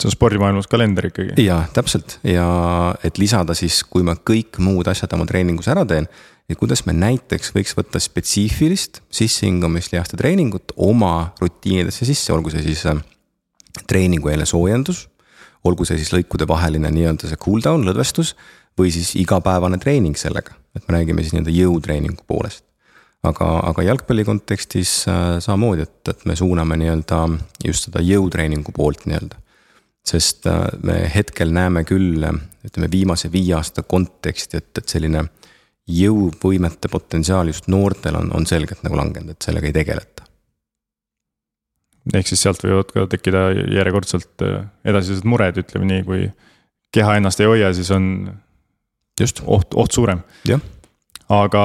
see 0.01 0.09
on 0.09 0.15
spordimaailmas 0.15 0.67
kalender 0.67 1.07
ikkagi. 1.11 1.35
jaa, 1.45 1.61
täpselt 1.73 2.17
ja 2.25 2.47
et 3.03 3.17
lisada 3.21 3.53
siis, 3.57 3.83
kui 3.83 4.03
ma 4.03 4.15
kõik 4.17 4.57
muud 4.59 4.89
asjad 4.89 5.13
oma 5.13 5.27
treeningus 5.29 5.69
ära 5.71 5.85
teen, 5.85 6.09
et 6.51 6.59
kuidas 6.59 6.83
me 6.87 6.95
näiteks 6.95 7.53
võiks 7.55 7.75
võtta 7.77 7.99
spetsiifilist 8.01 9.01
sissehingamislihaste 9.13 10.19
treeningut 10.19 10.73
oma 10.75 11.31
rutiinidesse 11.39 12.07
sisse, 12.07 12.33
olgu 12.33 12.51
see 12.53 12.63
siis 12.65 12.83
äh, 12.89 12.99
treeningueelne 13.87 14.45
soojendus. 14.45 15.07
olgu 15.63 15.85
see 15.85 15.99
siis 15.99 16.09
lõikude 16.09 16.47
vaheline 16.49 16.89
nii-öelda 16.89 17.29
see 17.29 17.37
cool 17.37 17.61
down, 17.61 17.85
lõdvestus 17.85 18.33
või 18.79 18.89
siis 18.91 19.13
igapäevane 19.19 19.77
treening 19.77 20.17
sellega, 20.17 20.55
et 20.75 20.87
me 20.87 20.97
räägime 20.97 21.21
siis 21.21 21.35
nii-öelda 21.35 21.53
jõutreeningu 21.53 22.25
poolest. 22.27 22.65
aga, 23.23 23.47
aga 23.69 23.83
jalgpalli 23.85 24.25
kontekstis 24.25 25.05
äh, 25.07 25.37
samamoodi, 25.39 25.85
et, 25.85 26.15
et 26.15 26.25
me 26.25 26.35
suuname 26.35 26.77
nii-öelda 26.81 27.21
just 27.65 27.87
seda 27.89 28.01
jõutreeningu 28.01 28.73
poolt 28.75 29.05
nii-öelda 29.05 29.41
sest 30.07 30.47
äh, 30.49 30.65
me 30.83 30.97
hetkel 31.13 31.53
näeme 31.53 31.83
küll, 31.85 32.25
ütleme 32.65 32.89
viimase 32.91 33.31
viie 33.31 33.53
aasta 33.57 33.83
konteksti, 33.83 34.57
et, 34.57 34.77
et 34.77 34.89
selline 34.89 35.27
jõuvõimete 35.89 36.89
potentsiaal 36.91 37.49
just 37.49 37.67
noortel 37.71 38.17
on, 38.19 38.29
on 38.35 38.45
selgelt 38.47 38.83
nagu 38.85 38.97
langenud, 38.97 39.33
et 39.33 39.47
sellega 39.47 39.69
ei 39.69 39.75
tegeleta. 39.75 40.27
ehk 42.13 42.27
siis 42.27 42.41
sealt 42.41 42.63
võivad 42.65 42.93
ka 42.93 43.07
tekkida 43.09 43.49
järjekordselt 43.51 44.45
äh, 44.45 44.63
edasised 44.85 45.25
mured, 45.25 45.57
ütleme 45.57 45.89
nii, 45.89 46.05
kui 46.05 46.29
keha 46.93 47.17
ennast 47.17 47.41
ei 47.41 47.49
hoia, 47.49 47.73
siis 47.73 47.91
on. 47.91 48.05
just. 49.19 49.43
oht, 49.45 49.73
oht 49.73 49.91
suurem. 49.91 50.23
aga 51.29 51.63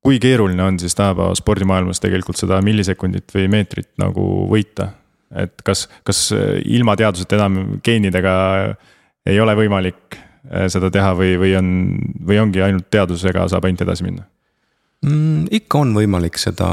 kui 0.00 0.18
keeruline 0.18 0.62
on 0.62 0.78
siis 0.80 0.94
tänapäeva 0.96 1.34
spordimaailmas 1.36 2.00
tegelikult 2.00 2.40
seda 2.40 2.60
millisekundit 2.64 3.32
või 3.34 3.48
meetrit 3.48 3.92
nagu 4.00 4.46
võita? 4.50 4.92
et 5.30 5.62
kas, 5.62 5.86
kas 6.04 6.32
äh, 6.34 6.58
ilma 6.64 6.96
teaduseta 6.98 7.36
enam 7.38 7.78
geenidega 7.84 8.32
ei 9.28 9.40
ole 9.40 9.54
võimalik 9.54 10.18
seda 10.72 10.90
teha 10.92 11.14
või, 11.18 11.34
või 11.40 11.54
on, 11.58 11.72
või 12.26 12.38
ongi 12.40 12.62
ainult 12.64 12.88
teadusega 12.92 13.48
saab 13.52 13.66
ainult 13.68 13.82
edasi 13.84 14.06
minna 14.06 14.24
mm,? 15.06 15.50
ikka 15.60 15.82
on 15.84 15.92
võimalik 15.96 16.38
seda, 16.40 16.70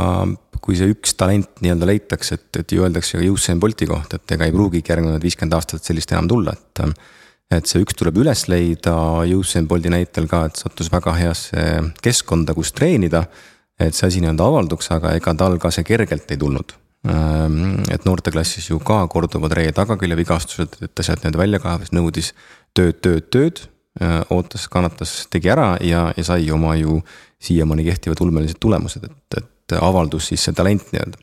kui 0.62 0.78
see 0.80 0.90
üks 0.92 1.16
talent 1.20 1.62
nii-öelda 1.64 1.90
leitakse, 1.90 2.38
et, 2.40 2.62
et 2.64 2.74
ju 2.76 2.86
öeldakse 2.86 3.20
ka 3.20 3.28
Usain 3.32 3.62
Bolti 3.62 3.88
kohta, 3.90 4.20
et 4.20 4.36
ega 4.38 4.48
ei 4.48 4.56
pruugigi 4.56 4.94
järgnevad 4.94 5.24
viiskümmend 5.24 5.58
aastat 5.58 5.86
sellist 5.88 6.12
enam 6.16 6.30
tulla, 6.32 6.56
et. 6.56 7.06
et 7.58 7.70
see 7.70 7.80
üks 7.80 7.96
tuleb 7.96 8.18
üles 8.20 8.48
leida, 8.52 8.96
Usain 9.38 9.68
Bolti 9.68 9.92
näitel 9.94 10.28
ka, 10.28 10.46
et 10.50 10.60
sattus 10.60 10.92
väga 10.92 11.14
heasse 11.16 11.68
keskkonda, 12.04 12.56
kus 12.58 12.74
treenida. 12.76 13.28
et 13.80 13.94
see 13.94 14.08
asi 14.08 14.20
nii-öelda 14.24 14.44
avalduks, 14.44 14.90
aga 14.92 15.14
ega 15.16 15.34
tal 15.38 15.60
ka 15.62 15.70
see 15.72 15.86
kergelt 15.86 16.32
ei 16.34 16.38
tulnud 16.42 16.74
ähm, 17.06 17.84
et 17.94 18.08
noorteklassis 18.10 18.72
ju 18.72 18.80
ka 18.82 19.04
korduvad 19.08 19.54
reie 19.54 19.72
tagaküljevigastused, 19.72 20.80
et 20.82 21.04
sealt 21.06 21.22
nii-öelda 21.22 21.44
välja 21.44 21.60
kaevas, 21.62 21.94
nõudis 21.94 22.34
tööd, 22.78 23.02
tööd, 23.02 23.28
tööd. 23.34 23.64
Äh, 23.98 24.20
ootas, 24.30 24.68
kannatas, 24.70 25.24
tegi 25.34 25.50
ära 25.50 25.72
ja, 25.82 26.12
ja 26.14 26.24
sai 26.26 26.52
oma 26.54 26.76
ju 26.78 27.00
siiamaani 27.42 27.88
kehtivad 27.88 28.20
ulmelised 28.22 28.60
tulemused, 28.62 29.08
et, 29.08 29.38
et 29.40 29.74
avaldus 29.82 30.28
siis 30.30 30.44
see 30.46 30.54
talent 30.58 30.92
nii-öelda. 30.94 31.18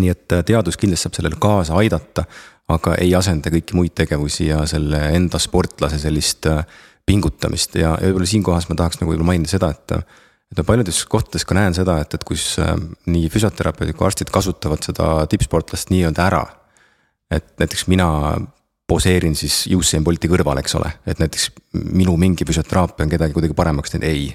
nii 0.00 0.08
et 0.08 0.32
äh, 0.32 0.40
teadus 0.48 0.78
kindlasti 0.80 1.04
saab 1.04 1.18
sellele 1.18 1.36
kaasa 1.42 1.76
aidata, 1.76 2.24
aga 2.72 2.94
ei 3.02 3.12
asenda 3.18 3.52
kõiki 3.52 3.76
muid 3.76 3.92
tegevusi 3.98 4.48
ja 4.48 4.62
selle 4.70 5.02
enda 5.18 5.40
sportlase 5.42 5.98
sellist 6.00 6.48
äh, 6.48 6.64
pingutamist 7.04 7.76
ja, 7.76 7.92
ja 8.00 8.08
võib-olla 8.08 8.30
siinkohas 8.30 8.70
ma 8.70 8.78
tahaks 8.80 9.02
nagu 9.02 9.12
võib-olla 9.12 9.34
mainida 9.34 9.52
seda, 9.52 9.72
et 9.76 9.96
et 10.52 10.60
ma 10.60 10.64
paljudes 10.68 11.02
kohtades 11.12 11.44
ka 11.48 11.56
näen 11.56 11.76
seda, 11.76 11.98
et, 12.04 12.16
et 12.16 12.24
kus 12.28 12.56
nii 13.08 13.28
füsioterapeudid 13.32 13.96
kui 13.96 14.08
arstid 14.08 14.32
kasutavad 14.32 14.84
seda 14.84 15.12
tippsportlast 15.28 15.92
nii-öelda 15.92 16.24
ära. 16.28 16.42
et 17.32 17.52
näiteks 17.60 17.86
mina 17.92 18.08
poseerin 18.92 19.36
siis 19.38 19.64
Usain 19.76 20.04
Bolti 20.04 20.30
kõrval, 20.30 20.60
eks 20.62 20.76
ole, 20.78 20.92
et 21.08 21.20
näiteks 21.22 21.50
minu 21.80 22.16
mingi 22.20 22.46
füsioteraapia 22.48 23.06
on 23.06 23.12
kedagi 23.12 23.36
kuidagi 23.36 23.56
paremaks 23.56 23.94
teinud, 23.94 24.08
ei. 24.08 24.26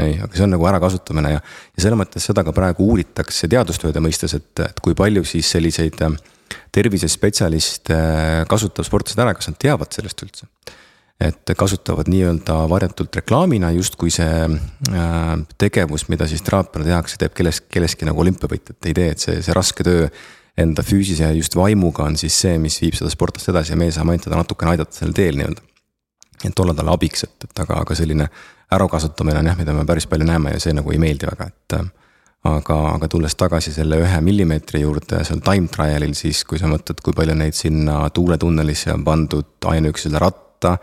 ei, 0.00 0.16
aga 0.22 0.32
see 0.32 0.46
on 0.46 0.54
nagu 0.56 0.70
ärakasutamine 0.70 1.36
ja, 1.36 1.42
ja 1.42 1.84
selles 1.84 2.00
mõttes 2.00 2.24
seda 2.30 2.44
ka 2.46 2.54
praegu 2.56 2.88
uuritakse 2.88 3.50
teadustööde 3.52 4.02
mõistes, 4.04 4.36
et, 4.38 4.64
et 4.64 4.82
kui 4.84 4.96
palju 4.98 5.24
siis 5.28 5.52
selliseid 5.56 6.00
äh, 6.06 6.16
tervisespetsialiste 6.74 7.94
äh, 7.96 8.42
kasutab 8.50 8.88
sportlased 8.88 9.22
ära, 9.22 9.36
kas 9.36 9.50
nad 9.52 9.60
teavad 9.62 9.92
sellest 9.96 10.26
üldse? 10.26 10.50
et 11.16 11.48
kasutavad 11.56 12.10
nii-öelda 12.12 12.54
varjatult 12.68 13.14
reklaamina, 13.16 13.70
justkui 13.72 14.10
see 14.12 14.42
äh, 14.44 15.30
tegevus, 15.56 16.10
mida 16.12 16.26
siis 16.28 16.44
teraapiale 16.44 16.90
tehakse, 16.90 17.16
teeb 17.22 17.32
kellest, 17.38 17.64
kellestki 17.72 18.04
nagu 18.04 18.20
olümpiavõitjat, 18.20 18.76
ei 18.84 18.96
tee, 18.98 19.06
et 19.14 19.24
see, 19.24 19.38
see 19.40 19.56
raske 19.56 19.86
töö 19.86 20.10
enda 20.58 20.82
füüsise 20.82 21.24
ja 21.24 21.32
just 21.36 21.56
vaimuga 21.56 22.06
on 22.08 22.16
siis 22.16 22.36
see, 22.40 22.58
mis 22.58 22.78
viib 22.80 22.96
seda 22.96 23.10
sportlast 23.12 23.50
edasi 23.52 23.74
ja 23.74 23.80
meie 23.80 23.92
saame 23.92 24.14
ainult 24.14 24.26
teda 24.28 24.40
natukene 24.40 24.72
aidata 24.72 24.96
sellel 24.96 25.16
teel 25.16 25.36
nii-öelda. 25.40 25.64
et 26.44 26.58
olla 26.58 26.74
talle 26.74 26.92
abiks, 26.92 27.24
et, 27.24 27.44
et 27.44 27.60
aga, 27.64 27.80
aga 27.84 27.94
selline 27.94 28.28
ärakasutamine 28.72 29.38
on 29.40 29.46
jah, 29.50 29.56
mida 29.58 29.72
me 29.72 29.84
päris 29.86 30.06
palju 30.06 30.26
näeme 30.26 30.52
ja 30.54 30.60
see 30.60 30.74
nagu 30.76 30.92
ei 30.92 30.98
meeldi 30.98 31.28
väga, 31.28 31.46
et. 31.46 31.78
aga, 32.46 32.76
aga 32.94 33.08
tulles 33.10 33.34
tagasi 33.34 33.72
selle 33.74 33.98
ühe 33.98 34.20
millimeetri 34.22 34.80
juurde 34.84 35.22
seal 35.26 35.40
time 35.44 35.68
trial'il, 35.72 36.14
siis 36.14 36.44
kui 36.44 36.60
sa 36.60 36.68
mõtled, 36.70 37.00
kui 37.02 37.14
palju 37.16 37.34
neid 37.34 37.56
sinna 37.58 38.04
tuuletunnelisse 38.14 38.92
on 38.94 39.04
pandud 39.04 39.66
ainuüksi 39.66 40.08
selle 40.08 40.22
ratta, 40.22 40.76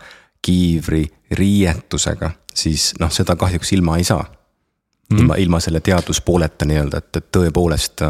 kiivri, 0.44 1.04
riietusega, 1.32 2.30
siis 2.54 2.92
noh, 3.00 3.12
seda 3.12 3.36
kahjuks 3.40 3.72
ilma 3.72 3.96
ei 3.96 4.04
saa 4.04 4.22
mm. 4.22 5.16
-hmm. 5.16 5.20
ilma, 5.20 5.36
ilma 5.36 5.60
selle 5.60 5.80
teaduspooleta 5.80 6.68
nii-öelda, 6.68 6.98
et, 6.98 7.16
et 7.16 7.30
tõepoolest 7.36 8.04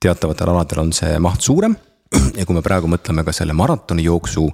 teatavatel 0.00 0.52
aladel 0.52 0.84
on 0.84 0.92
see 0.96 1.18
maht 1.22 1.40
suurem. 1.44 1.76
ja 2.38 2.46
kui 2.46 2.56
me 2.56 2.62
praegu 2.64 2.90
mõtleme 2.90 3.24
ka 3.26 3.34
selle 3.36 3.54
maratonijooksu 3.56 4.46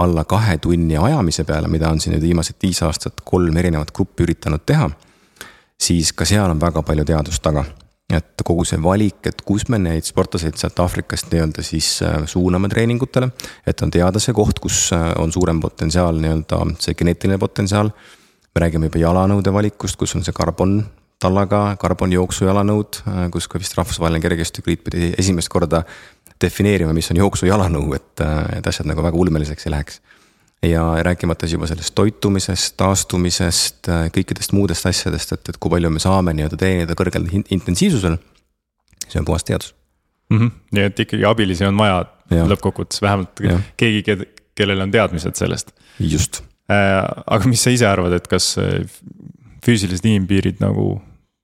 alla 0.00 0.24
kahe 0.24 0.56
tunni 0.62 0.96
ajamise 0.96 1.44
peale, 1.44 1.68
mida 1.68 1.90
on 1.90 2.00
siin 2.00 2.14
nüüd 2.14 2.24
viimased 2.28 2.60
viis 2.62 2.80
aastat 2.86 3.20
kolm 3.24 3.56
erinevat 3.56 3.90
gruppi 3.96 4.24
üritanud 4.28 4.64
teha. 4.66 4.90
siis 5.80 6.12
ka 6.12 6.24
seal 6.24 6.50
on 6.50 6.60
väga 6.60 6.82
palju 6.82 7.04
teadust 7.08 7.42
taga 7.42 7.64
et 8.10 8.42
kogu 8.44 8.64
see 8.66 8.78
valik, 8.82 9.20
et 9.30 9.42
kus 9.46 9.68
me 9.70 9.78
neid 9.78 10.06
sportlaseid 10.06 10.58
sealt 10.58 10.78
Aafrikast 10.82 11.30
nii-öelda 11.30 11.62
siis 11.64 12.00
äh, 12.02 12.24
suuname 12.26 12.68
treeningutele. 12.68 13.30
et 13.66 13.82
on 13.82 13.90
teada 13.90 14.18
see 14.18 14.34
koht, 14.34 14.58
kus 14.58 14.90
äh, 14.96 15.12
on 15.22 15.32
suurem 15.32 15.60
potentsiaal, 15.60 16.18
nii-öelda 16.18 16.62
see 16.78 16.94
geneetiline 16.94 17.38
potentsiaal. 17.38 17.90
me 18.54 18.64
räägime 18.64 18.90
juba 18.90 18.98
jalanõude 18.98 19.52
valikust, 19.52 19.96
kus 19.96 20.16
on 20.16 20.26
see 20.26 20.34
karbon 20.34 20.82
tallaga 21.20 21.62
karbonjooksu 21.80 22.48
jalanõud, 22.48 23.02
äh, 23.08 23.26
kus 23.32 23.48
ka 23.50 23.60
vist 23.60 23.76
rahvusvaheline 23.78 24.22
kergejõustikuliit 24.24 24.84
pidi 24.86 25.10
esimest 25.20 25.52
korda 25.52 25.82
defineerima, 26.40 26.94
mis 26.96 27.10
on 27.12 27.20
jooksu 27.20 27.48
jalanõu, 27.48 27.92
et, 27.98 28.24
äh, 28.24 28.58
et 28.58 28.66
asjad 28.66 28.88
nagu 28.88 29.04
väga 29.04 29.20
ulmeliseks 29.20 29.66
ei 29.68 29.76
läheks. 29.76 30.00
ja 30.62 30.82
rääkimata 31.00 31.46
siis 31.46 31.54
juba 31.56 31.66
sellest 31.66 31.94
toitumisest, 31.96 32.74
taastumisest, 32.76 33.88
kõikidest 34.12 34.52
muudest 34.52 34.86
asjadest, 34.86 35.32
et, 35.32 35.48
et 35.48 35.56
kui 35.56 35.72
palju 35.72 35.88
me 35.90 36.02
saame 36.02 36.34
nii-öelda 36.36 36.58
treenida 36.60 36.92
kõrgel 36.92 37.30
intensiivsusel. 37.48 38.18
see 39.08 39.18
on 39.18 39.24
puhas 39.24 39.44
teadus 39.44 39.74
mm. 40.30 40.38
-hmm. 40.38 40.50
nii 40.72 40.84
et 40.84 41.00
ikkagi 41.00 41.24
abilisi 41.24 41.64
on 41.64 41.76
vaja 41.78 42.04
lõppkokkuvõttes 42.30 43.02
vähemalt 43.02 43.40
ja. 43.40 43.58
keegi, 43.76 44.04
kellel 44.54 44.80
on 44.80 44.90
teadmised 44.90 45.34
sellest. 45.34 45.72
just 45.98 46.42
äh,. 46.70 47.08
aga 47.26 47.48
mis 47.48 47.62
sa 47.62 47.70
ise 47.70 47.86
arvad, 47.86 48.12
et 48.12 48.28
kas 48.28 48.58
äh, 48.58 48.84
füüsilised 49.64 50.06
inimpiirid 50.06 50.60
nagu 50.60 51.00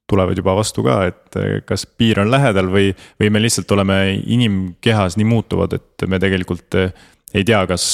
tulevad 0.07 0.37
juba 0.37 0.55
vastu 0.55 0.83
ka, 0.85 1.01
et 1.11 1.37
äh, 1.39 1.59
kas 1.67 1.85
piir 1.85 2.21
on 2.23 2.31
lähedal 2.31 2.71
või, 2.71 2.93
või 3.19 3.29
me 3.33 3.43
lihtsalt 3.43 3.71
oleme 3.75 3.99
inimkehas 4.25 5.19
nii 5.19 5.27
muutuvad, 5.27 5.73
et 5.79 6.07
me 6.07 6.19
tegelikult 6.23 6.79
äh, 6.79 6.91
ei 7.35 7.43
tea, 7.47 7.59
kas 7.67 7.85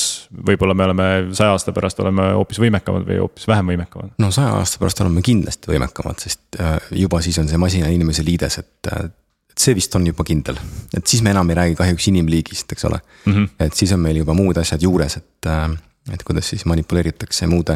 võib-olla 0.48 0.76
me 0.78 0.86
oleme 0.88 1.08
saja 1.36 1.56
aasta 1.56 1.74
pärast 1.76 2.00
oleme 2.04 2.30
hoopis 2.38 2.60
võimekamad 2.62 3.08
või 3.08 3.18
hoopis 3.24 3.48
vähem 3.50 3.74
võimekamad? 3.74 4.14
no 4.22 4.30
saja 4.36 4.54
aasta 4.60 4.82
pärast 4.82 5.02
oleme 5.06 5.24
kindlasti 5.26 5.72
võimekamad, 5.74 6.22
sest 6.22 6.60
äh, 6.62 6.78
juba 7.04 7.22
siis 7.26 7.40
on 7.42 7.50
see 7.50 7.62
masina 7.62 7.92
inimese 7.94 8.26
liides, 8.26 8.62
et. 8.64 8.94
Äh, 8.94 9.12
et 9.54 9.62
see 9.62 9.76
vist 9.78 9.94
on 9.94 10.02
juba 10.02 10.24
kindel, 10.26 10.58
et 10.98 11.06
siis 11.06 11.20
me 11.22 11.30
enam 11.30 11.46
ei 11.54 11.56
räägi 11.60 11.76
kahjuks 11.78 12.08
inimliigist, 12.10 12.72
eks 12.74 12.88
ole 12.90 12.98
mm. 12.98 13.34
-hmm. 13.34 13.50
et 13.62 13.76
siis 13.78 13.92
on 13.94 14.00
meil 14.02 14.18
juba 14.18 14.34
muud 14.34 14.58
asjad 14.58 14.82
juures, 14.82 15.18
et, 15.20 15.46
äh, 15.46 15.76
et 16.10 16.24
kuidas 16.26 16.50
siis 16.50 16.66
manipuleeritakse 16.66 17.46
muude 17.48 17.76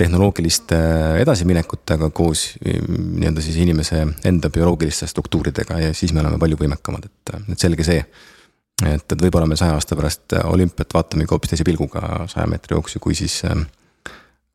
tehnoloogiliste 0.00 0.76
edasiminekutega 1.20 2.10
koos 2.16 2.54
nii-öelda 2.64 3.42
siis 3.44 3.58
inimese 3.60 4.06
enda 4.24 4.50
bioloogiliste 4.50 5.06
struktuuridega 5.10 5.80
ja 5.80 5.94
siis 5.94 6.14
me 6.16 6.22
oleme 6.22 6.38
palju 6.40 6.56
võimekamad, 6.60 7.08
et, 7.10 7.34
et 7.52 7.60
selge 7.60 7.84
see 7.84 7.98
et, 8.00 9.04
et 9.12 9.20
võib-olla 9.20 9.48
me 9.48 9.58
saja 9.60 9.76
aasta 9.76 9.98
pärast 9.98 10.38
olümpiat 10.44 10.96
vaatamegi 10.96 11.34
hoopis 11.34 11.52
teise 11.52 11.66
pilguga 11.68 12.24
saja 12.32 12.48
meetri 12.48 12.78
jooksu, 12.78 13.02
kui 13.02 13.18
siis 13.18 13.42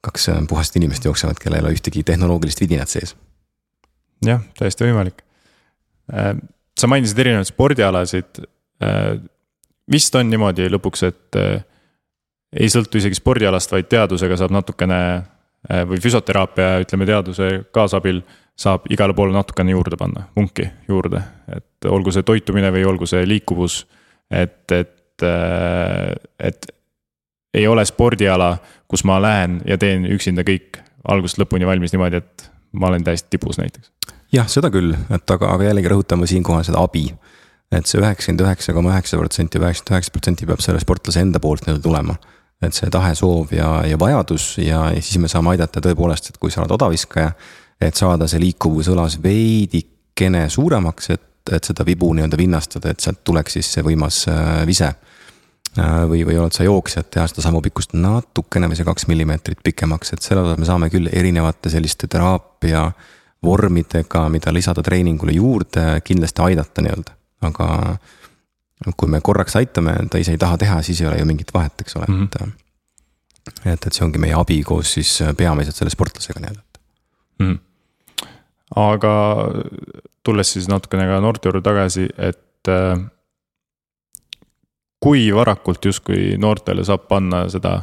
kaks 0.05 0.29
äh, 0.29 0.41
puhast 0.49 0.75
inimest 0.75 1.05
jooksevad, 1.05 1.39
kellel 1.41 1.61
ei 1.61 1.65
ole 1.65 1.77
ühtegi 1.77 2.03
tehnoloogilist 2.05 2.61
vidinat 2.61 2.91
sees. 2.91 3.15
jah, 4.25 4.43
täiesti 4.59 4.88
võimalik. 4.88 5.23
Äh, 6.13 6.33
sa 6.79 6.89
mainisid 6.91 7.19
erinevaid 7.23 7.49
spordialasid. 7.49 8.43
Äh, 8.83 9.15
vist 9.91 10.15
on 10.17 10.29
niimoodi 10.29 10.67
lõpuks, 10.73 11.05
et 11.09 11.39
ei 12.53 12.69
sõltu 12.71 12.99
isegi 13.01 13.17
spordialast, 13.17 13.71
vaid 13.71 13.88
teadusega 13.91 14.38
saab 14.38 14.53
natukene 14.55 14.99
või 15.89 15.97
füsioteraapia, 15.97 16.75
ütleme 16.84 17.08
teaduse 17.10 17.47
kaasabil 17.73 18.21
saab 18.55 18.86
igale 18.93 19.15
poole 19.17 19.34
natukene 19.34 19.73
juurde 19.73 19.97
panna, 19.97 20.27
vunki 20.36 20.67
juurde, 20.88 21.23
et 21.49 21.88
olgu 21.89 22.13
see 22.13 22.23
toitumine 22.23 22.69
või 22.71 22.86
olgu 22.86 23.10
see 23.10 23.25
liikuvus 23.27 23.81
et, 24.31 24.71
et, 24.71 25.23
äh, 25.23 26.15
et 26.39 26.67
ei 27.53 27.67
ole 27.67 27.86
spordiala, 27.86 28.58
kus 28.88 29.05
ma 29.08 29.19
lähen 29.21 29.62
ja 29.67 29.77
teen 29.77 30.05
üksinda 30.12 30.43
kõik 30.47 30.81
algusest 31.08 31.39
lõpuni 31.39 31.67
valmis 31.67 31.93
niimoodi, 31.93 32.19
et 32.19 32.49
ma 32.75 32.89
olen 32.89 33.05
täiesti 33.05 33.38
tipus 33.38 33.60
näiteks. 33.62 33.91
jah, 34.34 34.47
seda 34.51 34.71
küll, 34.73 34.93
et 34.93 35.31
aga, 35.31 35.53
aga 35.53 35.69
jällegi 35.69 35.91
rõhutame 35.91 36.27
siinkohal 36.27 36.65
seda 36.67 36.84
abi. 36.84 37.08
et 37.71 37.88
see 37.89 37.99
üheksakümmend 37.99 38.45
üheksa 38.45 38.73
koma 38.73 38.93
üheksa 38.93 39.17
protsenti 39.17 39.60
üheksakümmend 39.60 39.95
üheksa 39.95 40.12
protsenti 40.13 40.45
peab 40.45 40.63
selle 40.63 40.79
sportlase 40.79 41.21
enda 41.21 41.39
poolt 41.39 41.65
nii-öelda 41.65 41.84
tulema. 41.84 42.17
Et 42.61 42.73
see 42.73 42.89
tahe, 42.89 43.11
soov 43.15 43.51
ja, 43.53 43.81
ja 43.85 43.99
vajadus 43.99 44.55
ja, 44.63 44.87
ja 44.95 45.01
siis 45.01 45.19
me 45.21 45.27
saame 45.31 45.53
aidata 45.53 45.83
tõepoolest, 45.83 46.31
et 46.31 46.37
kui 46.41 46.51
sa 46.51 46.63
oled 46.63 46.71
odaviskaja. 46.77 47.31
et 47.81 47.95
saada 47.95 48.27
see 48.27 48.39
liikuvus 48.39 48.87
õlas 48.87 49.17
veidikene 49.21 50.45
suuremaks, 50.49 51.09
et 51.09 51.31
et 51.53 51.67
seda 51.67 51.85
vibu 51.85 52.09
nii-öelda 52.13 52.37
vinnastada, 52.39 52.89
et 52.89 53.03
sealt 53.03 53.21
tuleks 53.27 53.57
siis 53.57 53.67
see 53.75 53.83
võimas 53.85 54.23
äh, 54.31 54.63
vise. 54.65 54.87
Äh, 55.75 56.05
või, 56.09 56.23
või 56.25 56.39
oled 56.39 56.55
sa 56.55 56.65
jooksja, 56.65 57.03
et 57.03 57.11
teha 57.13 57.27
seda 57.29 57.43
sammu 57.45 57.61
pikkust 57.65 57.93
natukene 57.99 58.69
või 58.71 58.79
see 58.79 58.87
kaks 58.87 59.05
millimeetrit 59.11 59.61
pikemaks, 59.63 60.15
et 60.15 60.25
selle 60.25 60.45
osas 60.45 60.61
me 60.61 60.67
saame 60.69 60.89
küll 60.93 61.11
erinevate 61.11 61.69
selliste 61.73 62.07
teraapia 62.11 62.87
vormidega, 63.45 64.23
mida 64.33 64.53
lisada 64.55 64.81
treeningule 64.85 65.35
juurde, 65.35 65.99
kindlasti 66.07 66.45
aidata 66.47 66.85
nii-öelda, 66.85 67.17
aga 67.45 67.67
kui 68.97 69.09
me 69.09 69.21
korraks 69.21 69.55
aitame, 69.55 69.95
ta 70.11 70.19
ise 70.19 70.35
ei 70.35 70.38
taha 70.41 70.57
teha, 70.57 70.81
siis 70.83 71.01
ei 71.01 71.07
ole 71.07 71.19
ju 71.19 71.25
mingit 71.25 71.53
vahet, 71.53 71.81
eks 71.81 71.95
ole 71.95 72.05
mm, 72.07 72.27
-hmm. 72.27 72.47
et. 72.47 72.61
Et, 73.65 73.85
et 73.88 73.93
see 73.93 74.05
ongi 74.05 74.17
meie 74.17 74.33
abi 74.33 74.63
koos 74.63 74.93
siis 74.93 75.19
peamiselt 75.38 75.75
selle 75.75 75.91
sportlasega 75.93 76.39
nii-öelda 76.39 76.61
mm. 77.39 77.51
-hmm 77.51 77.59
aga 78.75 79.13
tulles 80.25 80.53
siis 80.55 80.69
natukene 80.71 81.05
ka 81.09 81.19
noorte 81.23 81.49
juurde 81.49 81.61
tagasi, 81.65 82.07
et 82.17 82.71
äh, 82.71 82.97
kui 85.03 85.27
varakult 85.35 85.85
justkui 85.85 86.33
noortele 86.41 86.85
saab 86.88 87.05
panna 87.11 87.45
seda 87.51 87.77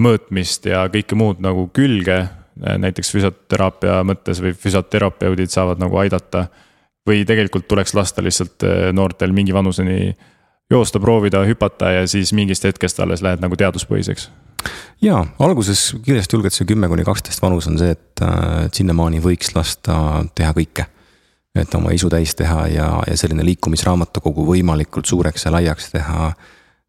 mõõtmist 0.00 0.66
ja 0.70 0.86
kõike 0.92 1.18
muud 1.18 1.42
nagu 1.44 1.68
külge, 1.76 2.18
äh, 2.24 2.80
näiteks 2.82 3.12
füsioteraapia 3.14 4.00
mõttes 4.08 4.42
või 4.42 4.56
füsioterapeudid 4.56 5.52
saavad 5.52 5.82
nagu 5.82 6.00
aidata. 6.02 6.48
Või 7.10 7.24
tegelikult 7.28 7.68
tuleks 7.68 7.96
lasta 7.98 8.22
lihtsalt 8.24 8.66
äh, 8.66 8.90
noortel 8.96 9.34
mingi 9.36 9.54
vanuseni 9.56 10.14
joosta, 10.70 11.00
proovida, 11.02 11.42
hüpata 11.48 11.90
ja 11.98 12.06
siis 12.06 12.32
mingist 12.36 12.64
hetkest 12.64 13.02
alles 13.02 13.24
lähed 13.26 13.42
nagu 13.42 13.58
teaduspõhiseks 13.58 14.30
ja 15.02 15.24
alguses 15.38 15.90
kindlasti 16.04 16.36
julgelt 16.36 16.54
see 16.54 16.68
kümme 16.68 16.88
kuni 16.90 17.04
kaksteist 17.06 17.42
vanus 17.42 17.68
on 17.70 17.78
see, 17.80 17.94
et, 17.96 18.22
et 18.66 18.76
sinnamaani 18.76 19.22
võiks 19.24 19.54
lasta 19.56 19.96
teha 20.36 20.52
kõike. 20.56 20.86
et 21.56 21.74
oma 21.74 21.90
isu 21.96 22.08
täis 22.12 22.34
teha 22.38 22.66
ja, 22.70 22.88
ja 23.08 23.16
selline 23.18 23.44
liikumisraamatukogu 23.48 24.44
võimalikult 24.52 25.08
suureks 25.10 25.46
ja 25.46 25.54
laiaks 25.56 25.90
teha. 25.94 26.32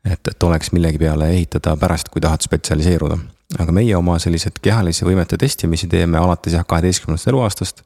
et, 0.05 0.27
et 0.27 0.43
oleks 0.43 0.71
millegi 0.71 0.99
peale 1.01 1.29
ehitada 1.31 1.77
pärast, 1.77 2.09
kui 2.09 2.21
tahad 2.21 2.43
spetsialiseeruda. 2.43 3.17
aga 3.59 3.71
meie 3.71 3.95
oma 3.95 4.19
sellised 4.19 4.59
kehalise 4.61 5.05
võimete 5.05 5.37
testimisi 5.37 5.87
teeme 5.87 6.17
alates 6.17 6.53
jah, 6.53 6.65
kaheteistkümnendast 6.67 7.27
eluaastast. 7.27 7.83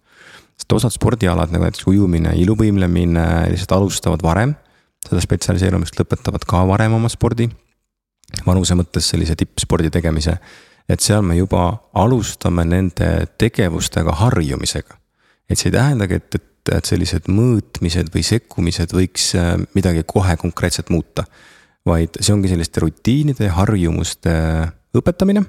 Sest 0.55 0.73
osad 0.73 0.93
spordialad 0.95 1.51
nagu 1.51 1.67
näiteks 1.67 1.87
ujumine, 1.91 2.35
iluvõimlemine 2.39 3.25
lihtsalt 3.51 3.75
alustavad 3.77 4.23
varem. 4.23 4.55
seda 5.05 5.21
spetsialiseerumist 5.21 5.99
lõpetavad 5.99 6.45
ka 6.49 6.63
varem 6.67 6.93
oma 6.97 7.09
spordi 7.09 7.49
vanuse 8.45 8.75
mõttes 8.77 9.09
sellise 9.11 9.35
tippspordi 9.37 9.91
tegemise. 9.93 10.37
et 10.89 11.01
seal 11.01 11.23
me 11.25 11.35
juba 11.35 11.79
alustame 11.93 12.65
nende 12.65 13.27
tegevustega 13.37 14.11
harjumisega. 14.21 14.97
et 15.49 15.57
see 15.57 15.69
ei 15.69 15.77
tähendagi, 15.77 16.15
et, 16.15 16.35
et, 16.35 16.73
et 16.77 16.85
sellised 16.85 17.29
mõõtmised 17.29 18.11
või 18.13 18.23
sekkumised 18.23 18.93
võiks 18.93 19.33
äh, 19.35 19.55
midagi 19.75 20.03
kohe 20.03 20.37
konkreetselt 20.37 20.89
muuta. 20.89 21.25
vaid 21.85 22.17
see 22.19 22.33
ongi 22.33 22.49
selliste 22.49 22.81
rutiinide 22.81 23.45
ja 23.45 23.53
harjumuste 23.53 24.31
õpetamine, 24.95 25.43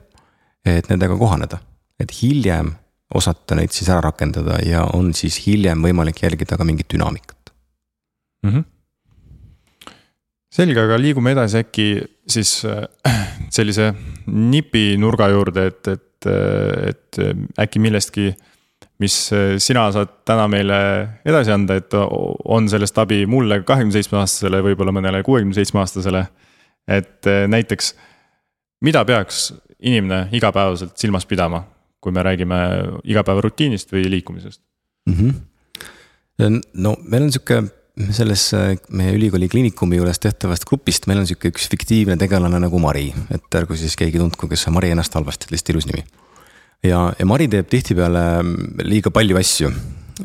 et 0.64 0.88
nendega 0.90 1.16
kohaneda, 1.16 1.60
et 2.00 2.12
hiljem 2.22 2.74
osata 3.14 3.54
neid 3.54 3.74
siis 3.74 3.88
ära 3.92 4.08
rakendada 4.08 4.58
ja 4.66 4.84
on 4.94 5.12
siis 5.14 5.38
hiljem 5.46 5.84
võimalik 5.84 6.22
jälgida 6.22 6.58
ka 6.58 6.64
mingit 6.64 6.90
dünaamikat 6.92 7.52
mm. 8.42 8.50
-hmm 8.50 8.64
selge, 10.56 10.80
aga 10.80 10.98
liigume 11.00 11.34
edasi 11.36 11.60
äkki 11.60 11.86
siis 12.32 12.64
äh, 12.64 12.86
sellise 13.56 13.90
nipi 14.26 14.96
nurga 15.00 15.28
juurde, 15.32 15.66
et, 15.70 15.90
et, 15.92 16.28
et 16.90 17.20
äkki 17.60 17.82
millestki, 17.82 18.30
mis 19.02 19.16
sina 19.60 19.84
saad 19.92 20.14
täna 20.28 20.46
meile 20.48 20.78
edasi 21.28 21.52
anda, 21.52 21.76
et 21.76 21.92
on 21.96 22.68
sellest 22.72 22.96
abi 23.02 23.24
mulle, 23.28 23.60
kahekümne 23.68 23.92
seitsme 23.92 24.22
aastasele, 24.22 24.62
võib-olla 24.64 24.94
mõnele 24.96 25.20
kuuekümne 25.26 25.56
seitsme 25.56 25.82
aastasele. 25.82 26.24
et 26.88 27.26
näiteks, 27.50 27.94
mida 28.86 29.04
peaks 29.04 29.50
inimene 29.82 30.28
igapäevaselt 30.32 30.96
silmas 30.96 31.26
pidama, 31.26 31.64
kui 32.06 32.14
me 32.14 32.22
räägime 32.22 32.60
igapäevarutiinist 33.02 33.90
või 33.92 34.06
liikumisest 34.14 34.62
mm? 35.10 35.16
-hmm. 35.18 36.62
no 36.86 36.94
meil 37.02 37.26
on 37.26 37.34
sihuke 37.34 37.64
selles 38.12 38.50
äh, 38.54 38.76
meie 38.92 39.14
ülikooli 39.16 39.48
kliinikumi 39.48 39.96
juures 39.96 40.20
tehtavast 40.20 40.66
grupist 40.68 41.06
meil 41.08 41.22
on 41.22 41.28
sihuke 41.28 41.48
üks 41.52 41.68
fiktiivne 41.72 42.18
tegelane 42.20 42.60
nagu 42.60 42.80
Mari, 42.82 43.08
et 43.32 43.56
ärgu 43.56 43.76
siis 43.78 43.96
keegi 43.96 44.20
tundku, 44.20 44.48
kes 44.50 44.66
on 44.68 44.76
Mari 44.76 44.92
ennast 44.92 45.14
halvasti, 45.16 45.48
lihtsalt 45.50 45.72
ilus 45.74 45.86
nimi. 45.88 46.04
ja, 46.84 47.00
ja 47.18 47.26
Mari 47.26 47.48
teeb 47.48 47.70
tihtipeale 47.72 48.24
mm, 48.42 48.82
liiga 48.84 49.10
palju 49.10 49.40
asju, 49.40 49.70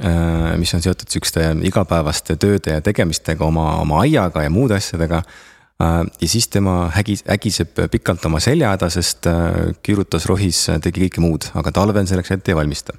äh, 0.02 0.52
mis 0.60 0.76
on 0.76 0.84
seotud 0.84 1.08
sihukeste 1.08 1.48
igapäevaste 1.72 2.36
tööde 2.36 2.76
ja 2.76 2.84
tegemistega 2.84 3.48
oma, 3.48 3.78
oma 3.80 4.04
aiaga 4.04 4.44
ja 4.44 4.52
muude 4.52 4.76
asjadega. 4.76 5.24
Äh, 5.82 6.02
ja 6.22 6.30
siis 6.30 6.48
tema 6.54 6.76
hägi, 6.94 7.18
ägiseb 7.34 7.80
pikalt 7.92 8.26
oma 8.30 8.40
selja 8.44 8.76
häda, 8.76 8.90
sest 8.94 9.30
kiirutas 9.84 10.28
rohis, 10.30 10.68
tegi 10.84 11.08
kõike 11.08 11.24
muud, 11.24 11.48
aga 11.58 11.74
talvel 11.74 12.10
selleks 12.10 12.36
ette 12.38 12.54
ei 12.54 12.60
valmista. 12.60 12.98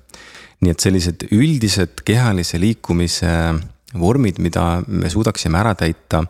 nii 0.63 0.71
et 0.71 0.83
sellised 0.83 1.25
üldised 1.35 2.05
kehalise 2.07 2.59
liikumise 2.63 3.31
vormid, 3.99 4.39
mida 4.39 4.83
me 4.87 5.11
suudaksime 5.11 5.59
ära 5.59 5.75
täita 5.75 6.23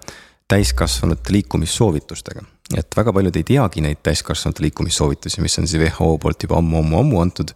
täiskasvanute 0.48 1.32
liikumissoovitustega. 1.32 2.42
et 2.76 2.96
väga 2.96 3.12
paljud 3.12 3.36
ei 3.36 3.44
teagi 3.44 3.80
neid 3.80 4.02
täiskasvanute 4.02 4.62
liikumissoovitusi, 4.62 5.40
mis 5.40 5.58
on 5.58 5.68
siis 5.68 5.82
WHO 5.82 6.18
poolt 6.18 6.42
juba 6.42 6.58
ammu-ammu-ammu 6.58 7.20
antud. 7.20 7.54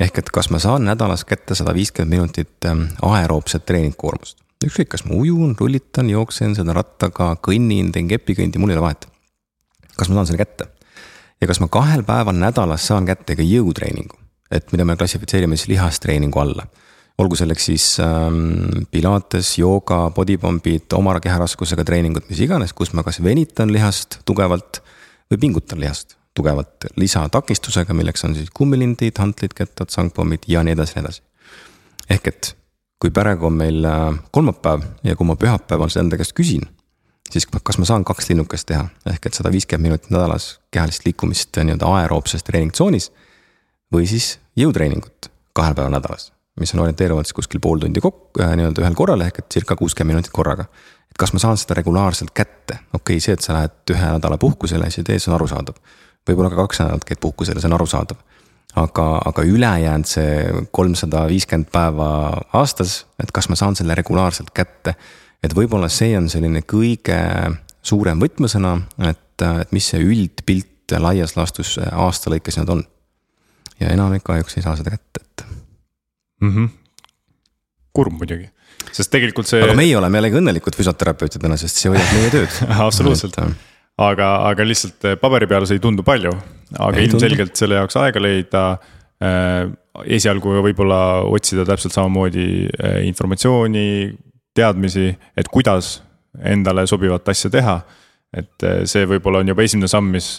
ehk 0.00 0.18
et 0.18 0.30
kas 0.30 0.50
ma 0.50 0.58
saan 0.58 0.84
nädalas 0.84 1.24
kätte 1.24 1.54
sada 1.54 1.74
viiskümmend 1.74 2.10
minutit 2.10 2.70
aeroobset 3.02 3.66
treeningkoormust. 3.66 4.43
Ükskõik, 4.68 4.92
kas 4.94 5.04
ma 5.08 5.16
ujun, 5.18 5.54
rullitan, 5.58 6.10
jooksen, 6.12 6.54
sõidan 6.56 6.76
rattaga, 6.76 7.34
kõnnin, 7.44 7.92
teen 7.94 8.08
kepikõndi, 8.10 8.60
mul 8.60 8.72
ei 8.72 8.78
ole 8.78 8.86
vahet. 8.88 9.08
kas 9.94 10.08
ma 10.08 10.18
saan 10.18 10.32
selle 10.32 10.42
kätte? 10.42 10.70
ja 11.40 11.50
kas 11.50 11.60
ma 11.60 11.68
kahel 11.68 12.04
päeval 12.06 12.36
nädalas 12.38 12.86
saan 12.86 13.06
kätte 13.06 13.36
ka 13.36 13.44
jõutreeningu, 13.44 14.16
et 14.50 14.72
mida 14.72 14.84
me 14.84 14.96
klassifitseerime 14.96 15.56
siis 15.56 15.74
lihastreeningu 15.74 16.40
alla 16.40 16.66
olgu 17.18 17.36
selleks 17.38 17.68
siis 17.68 17.84
ähm, 18.02 18.86
pilates, 18.90 19.52
jooga, 19.58 20.08
bodypump'id, 20.14 20.88
oma 20.98 21.14
keharaskusega 21.22 21.84
treeningud, 21.86 22.26
mis 22.30 22.40
iganes, 22.42 22.74
kus 22.74 22.90
ma 22.94 23.04
kas 23.06 23.20
venitan 23.22 23.70
lihast 23.70 24.18
tugevalt 24.26 24.80
või 25.30 25.38
pingutan 25.46 25.82
lihast 25.82 26.16
tugevalt 26.34 26.88
lisatakistusega, 26.98 27.94
milleks 27.94 28.26
on 28.26 28.34
siis 28.34 28.50
kummilindid, 28.50 29.14
hantlid, 29.22 29.54
kettad, 29.54 29.92
sangpommid 29.94 30.48
ja 30.50 30.64
nii 30.66 30.74
edasi, 30.74 30.96
nii 30.96 31.04
edasi. 31.04 31.22
ehk 32.10 32.32
et 32.32 32.50
kui 33.04 33.12
praegu 33.12 33.50
on 33.50 33.56
meil 33.58 33.84
äh, 33.84 34.14
kolmapäev 34.32 34.80
ja 35.04 35.12
kui 35.16 35.28
ma 35.28 35.36
pühapäeval 35.36 35.90
seda 35.92 36.06
enda 36.06 36.16
käest 36.16 36.32
küsin, 36.32 36.62
siis 37.28 37.44
kas 37.52 37.76
ma 37.76 37.84
saan 37.84 38.04
kaks 38.08 38.30
linnukest 38.30 38.70
teha, 38.70 38.86
ehk 39.12 39.28
et 39.28 39.36
sada 39.36 39.52
viiskümmend 39.52 39.90
minutit 39.90 40.14
nädalas 40.14 40.54
kehalist 40.72 41.04
liikumist 41.04 41.60
nii-öelda 41.60 41.90
aeroobses 41.98 42.46
treeningtsoonis 42.48 43.10
või 43.92 44.08
siis 44.08 44.38
jõutreeningut 44.56 45.28
kahel 45.52 45.76
päeval 45.76 45.92
nädalas 45.92 46.30
mis 46.60 46.72
on 46.74 46.80
orienteeruvalt 46.80 47.28
siis 47.28 47.36
kuskil 47.36 47.60
pool 47.60 47.82
tundi 47.82 48.00
kokku 48.00 48.40
äh, 48.40 48.54
nii-öelda 48.56 48.86
ühel 48.86 48.96
korral 48.96 49.26
ehk 49.26 49.42
et 49.42 49.50
circa 49.52 49.76
kuuskümmend 49.76 50.14
minutit 50.14 50.32
korraga. 50.32 50.64
et 51.10 51.18
kas 51.20 51.36
ma 51.36 51.42
saan 51.42 51.60
seda 51.60 51.76
regulaarselt 51.80 52.32
kätte, 52.32 52.78
okei 52.94 53.18
okay,, 53.18 53.20
see, 53.20 53.36
et 53.36 53.44
sa 53.44 53.58
lähed 53.58 53.92
ühe 53.92 54.12
nädala 54.16 54.38
puhkusele, 54.40 54.88
siis 54.90 55.04
tee, 55.04 55.18
see 55.18 55.32
on 55.32 55.36
arusaadav. 55.36 55.76
võib-olla 56.24 56.54
ka 56.54 56.62
kaks 56.62 56.80
nädalat 56.86 57.04
käid 57.04 57.20
puhkusele, 57.20 57.60
see 57.60 57.68
on 57.68 57.76
arusaadav. 57.76 58.22
Aga, 58.80 59.06
aga 59.30 59.44
ülejäänud 59.46 60.08
see 60.08 60.64
kolmsada 60.74 61.24
viiskümmend 61.30 61.70
päeva 61.72 62.08
aastas, 62.56 63.04
et 63.22 63.32
kas 63.34 63.48
ma 63.50 63.58
saan 63.58 63.76
selle 63.78 63.94
regulaarselt 63.98 64.50
kätte. 64.54 64.94
et 65.44 65.52
võib-olla 65.54 65.90
see 65.92 66.16
on 66.16 66.28
selline 66.32 66.62
kõige 66.64 67.18
suurem 67.84 68.20
võtmesõna, 68.20 68.78
et, 69.10 69.42
et 69.44 69.72
mis 69.76 69.90
see 69.92 70.00
üldpilt 70.00 70.96
laias 70.98 71.36
laastus 71.36 71.76
aasta 71.84 72.32
lõikes 72.32 72.58
nüüd 72.60 72.72
on. 72.78 72.82
ja 73.80 73.92
enamik 73.92 74.24
kahjuks 74.24 74.58
ei 74.58 74.66
saa 74.66 74.76
seda 74.78 74.94
kätte, 74.94 75.20
et 75.22 75.46
mm. 76.40 76.50
-hmm. 76.50 76.68
kurb 77.92 78.18
muidugi, 78.18 78.50
sest 78.92 79.10
tegelikult 79.10 79.50
see. 79.50 79.62
aga 79.62 79.76
meie 79.76 79.96
oleme 79.98 80.18
jällegi 80.18 80.40
õnnelikud 80.40 80.76
füsioterapeutidena, 80.76 81.56
sest 81.56 81.78
see 81.78 81.92
hoiab 81.94 82.10
meie 82.16 82.34
tööd 82.34 82.60
absoluutselt 82.88 83.38
aga, 84.00 84.28
aga 84.50 84.66
lihtsalt 84.66 85.06
eh, 85.06 85.16
paberi 85.20 85.48
peal 85.50 85.66
see 85.68 85.78
ei 85.78 85.82
tundu 85.82 86.04
palju, 86.06 86.32
aga 86.74 86.98
ei 86.98 87.08
ilmselgelt 87.08 87.52
tundu. 87.52 87.62
selle 87.62 87.80
jaoks 87.80 87.98
aega 88.02 88.22
leida 88.22 88.66
äh,. 89.22 89.72
esialgu 90.10 90.56
võib-olla 90.58 91.22
otsida 91.30 91.62
täpselt 91.68 91.94
samamoodi 91.94 92.46
äh, 92.66 92.96
informatsiooni, 93.06 94.10
teadmisi, 94.54 95.12
et 95.38 95.50
kuidas 95.50 96.00
endale 96.42 96.82
sobivat 96.90 97.28
asja 97.30 97.50
teha 97.54 97.76
et 98.34 98.64
see 98.90 99.04
võib-olla 99.06 99.44
on 99.44 99.50
juba 99.52 99.62
esimene 99.62 99.86
samm, 99.86 100.08
mis, 100.10 100.32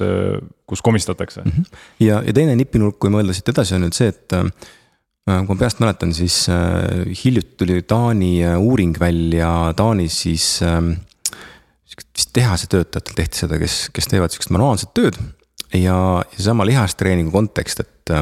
kus 0.67 0.81
komistatakse. 0.83 1.45
-hmm. 1.45 1.77
ja, 2.03 2.17
ja 2.25 2.33
teine 2.35 2.51
nipinurk, 2.59 2.97
kui 2.99 3.13
mõelda 3.13 3.31
siit 3.31 3.53
edasi, 3.53 3.77
on 3.77 3.85
nüüd 3.85 3.95
see, 3.95 4.09
et 4.11 4.35
kui 4.35 5.47
ma 5.47 5.55
peast 5.61 5.79
mäletan, 5.79 6.11
siis 6.11 6.41
hiljuti 7.23 7.55
tuli 7.63 7.77
Taani 7.87 8.33
uuring 8.59 8.99
välja, 8.99 9.71
Taanis 9.79 10.19
siis 10.25 10.59
vist 11.97 12.33
tehasetöötajatel 12.35 13.15
tehti 13.15 13.43
seda, 13.43 13.59
kes, 13.61 13.89
kes 13.95 14.09
teevad 14.11 14.33
sihukest 14.33 14.53
manuaalset 14.55 14.91
tööd. 14.97 15.19
ja, 15.73 15.79
ja 15.81 15.97
seesama 16.37 16.65
lihastreeningu 16.67 17.31
kontekst, 17.31 17.79
et, 17.79 18.13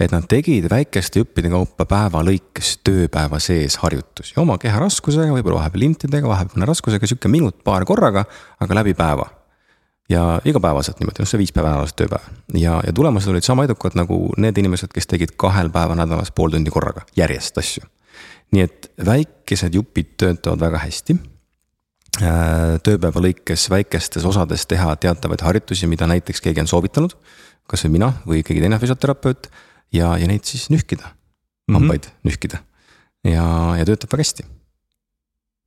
et 0.00 0.12
nad 0.14 0.28
tegid 0.30 0.68
väikeste 0.70 1.22
juppide 1.22 1.50
kaupa 1.52 1.86
päeva 1.88 2.22
lõikes 2.26 2.76
tööpäeva 2.86 3.40
sees 3.42 3.78
harjutusi 3.82 4.38
oma 4.40 4.58
keharaskusega, 4.58 5.32
võib-olla 5.34 5.62
vahepeal 5.62 5.86
lintidega, 5.86 6.28
vahepeal 6.28 6.60
mõne 6.60 6.70
raskusega, 6.70 7.10
sihuke 7.10 7.32
minut-paar 7.32 7.88
korraga, 7.88 8.24
aga 8.60 8.80
läbi 8.82 8.94
päeva 8.98 9.28
ja 10.08 10.40
igapäevaselt 10.44 11.00
niimoodi, 11.00 11.22
noh 11.22 11.28
see 11.28 11.40
viis 11.40 11.52
päeva 11.52 11.72
nädalas 11.72 11.94
tööpäev. 11.96 12.28
ja, 12.56 12.78
ja 12.86 12.92
tulemused 12.92 13.30
olid 13.30 13.44
sama 13.44 13.64
edukad 13.68 13.96
nagu 13.98 14.20
need 14.40 14.58
inimesed, 14.58 14.92
kes 14.94 15.10
tegid 15.10 15.34
kahel 15.36 15.70
päeval 15.72 15.98
nädalas 16.00 16.32
pool 16.32 16.54
tundi 16.54 16.72
korraga, 16.72 17.04
järjest 17.16 17.58
asju. 17.58 17.84
nii 18.52 18.64
et 18.64 18.90
väikesed 19.04 19.74
jupid 19.74 20.16
töötavad 20.16 20.60
väga 20.60 20.84
hästi. 20.86 21.18
Äh, 22.18 22.78
tööpäeva 22.82 23.20
lõikes 23.22 23.68
väikestes 23.70 24.24
osades 24.26 24.64
teha 24.66 24.90
teatavaid 24.98 25.42
harjutusi, 25.44 25.86
mida 25.90 26.08
näiteks 26.10 26.42
keegi 26.42 26.64
on 26.64 26.70
soovitanud. 26.70 27.14
kasvõi 27.68 27.92
mina 27.94 28.08
või 28.26 28.40
keegi 28.42 28.62
teine 28.64 28.78
füsioterapeut 28.80 29.50
ja, 29.92 30.16
ja 30.18 30.26
neid 30.26 30.44
siis 30.48 30.70
nühkida, 30.72 31.04
mhm. 31.68 31.76
hambaid 31.76 32.06
mm 32.06 32.10
-hmm. 32.10 32.30
nühkida. 32.30 32.58
ja, 33.24 33.44
ja 33.78 33.84
töötab 33.84 34.12
väga 34.12 34.24
hästi 34.24 34.46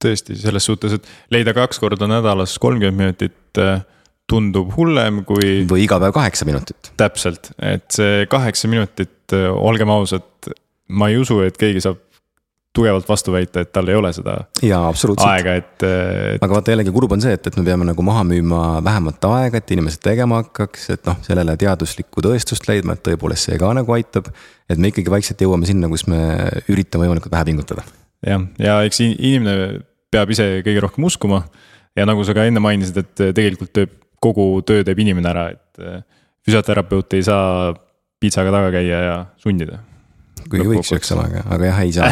tõesti, 0.01 0.35
selles 0.35 0.65
suhtes, 0.65 0.93
et 0.97 1.07
leida 1.29 1.53
kaks 1.53 1.79
korda 1.79 2.07
nädalas 2.07 2.57
kolmkümmend 2.59 2.97
minutit 2.97 3.57
äh, 3.61 3.85
tundub 4.27 4.75
hullem 4.75 5.23
kui. 5.23 5.63
või 5.69 5.85
iga 5.85 5.99
päev 5.99 6.13
kaheksa 6.13 6.45
minutit. 6.45 6.91
täpselt, 6.97 7.51
et 7.61 7.87
see 7.91 8.25
kaheksa 8.25 8.67
minutit, 8.67 9.31
olgem 9.55 9.89
ausad, 9.89 10.51
ma 10.89 11.07
ei 11.07 11.17
usu, 11.17 11.41
et 11.45 11.57
keegi 11.57 11.79
saab 11.79 12.01
tugevalt 12.75 13.07
vastu 13.09 13.33
väita, 13.33 13.65
et 13.65 13.71
tal 13.75 13.89
ei 13.91 13.97
ole 13.99 14.11
seda. 14.15 14.37
jaa, 14.63 14.91
aega, 15.27 15.55
et, 15.59 15.73
et.... 15.83 16.39
aga 16.39 16.53
vaata 16.53 16.73
jällegi 16.73 16.93
kurb 16.95 17.11
on 17.15 17.23
see, 17.23 17.33
et, 17.35 17.47
et 17.47 17.57
me 17.59 17.65
peame 17.67 17.87
nagu 17.87 18.05
maha 18.07 18.23
müüma 18.27 18.61
vähemat 18.85 19.27
aega, 19.27 19.59
et 19.59 19.73
inimesed 19.75 20.03
tegema 20.05 20.39
hakkaks, 20.41 20.87
et 20.95 21.09
noh, 21.09 21.19
sellele 21.25 21.57
teaduslikku 21.59 22.23
tõestust 22.23 22.69
leidma, 22.71 22.95
et 22.95 23.03
tõepoolest 23.07 23.49
see 23.49 23.59
ka 23.61 23.73
nagu 23.75 23.97
aitab. 23.97 24.31
et 24.71 24.79
me 24.79 24.91
ikkagi 24.93 25.11
vaikselt 25.11 25.43
jõuame 25.43 25.67
sinna, 25.67 25.89
kus 25.91 26.07
me 26.07 26.21
üritame 26.71 27.07
võimalikult 27.07 27.35
vähe 27.35 27.49
pingutada. 27.51 27.83
jah, 28.27 28.47
ja 28.59 28.79
eks 28.87 29.03
inimene 29.03 29.83
peab 30.11 30.31
ise 30.31 30.47
kõige 30.65 30.87
rohkem 30.87 31.07
uskuma. 31.11 31.43
ja 31.95 32.07
nagu 32.07 32.23
sa 32.23 32.35
ka 32.37 32.47
enne 32.47 32.63
mainisid, 32.63 33.03
et 33.03 33.27
tegelikult 33.35 33.75
teeb 33.75 33.99
kogu 34.21 34.61
töö 34.63 34.85
teeb 34.85 34.99
inimene 35.01 35.31
ära, 35.31 35.47
et 35.51 35.81
äh, 35.83 36.03
füsioterapeut 36.45 37.17
ei 37.17 37.23
saa 37.25 37.71
piitsaga 38.21 38.53
taga 38.53 38.69
käia 38.75 38.99
ja 39.07 39.15
sundida. 39.41 39.81
Kuigi 40.49 40.67
võiks 40.73 40.91
ju, 40.91 40.99
eks 40.99 41.13
ole, 41.15 41.27
aga, 41.29 41.45
aga 41.55 41.69
jah, 41.69 41.81
ei 41.85 41.95
saa 41.95 42.09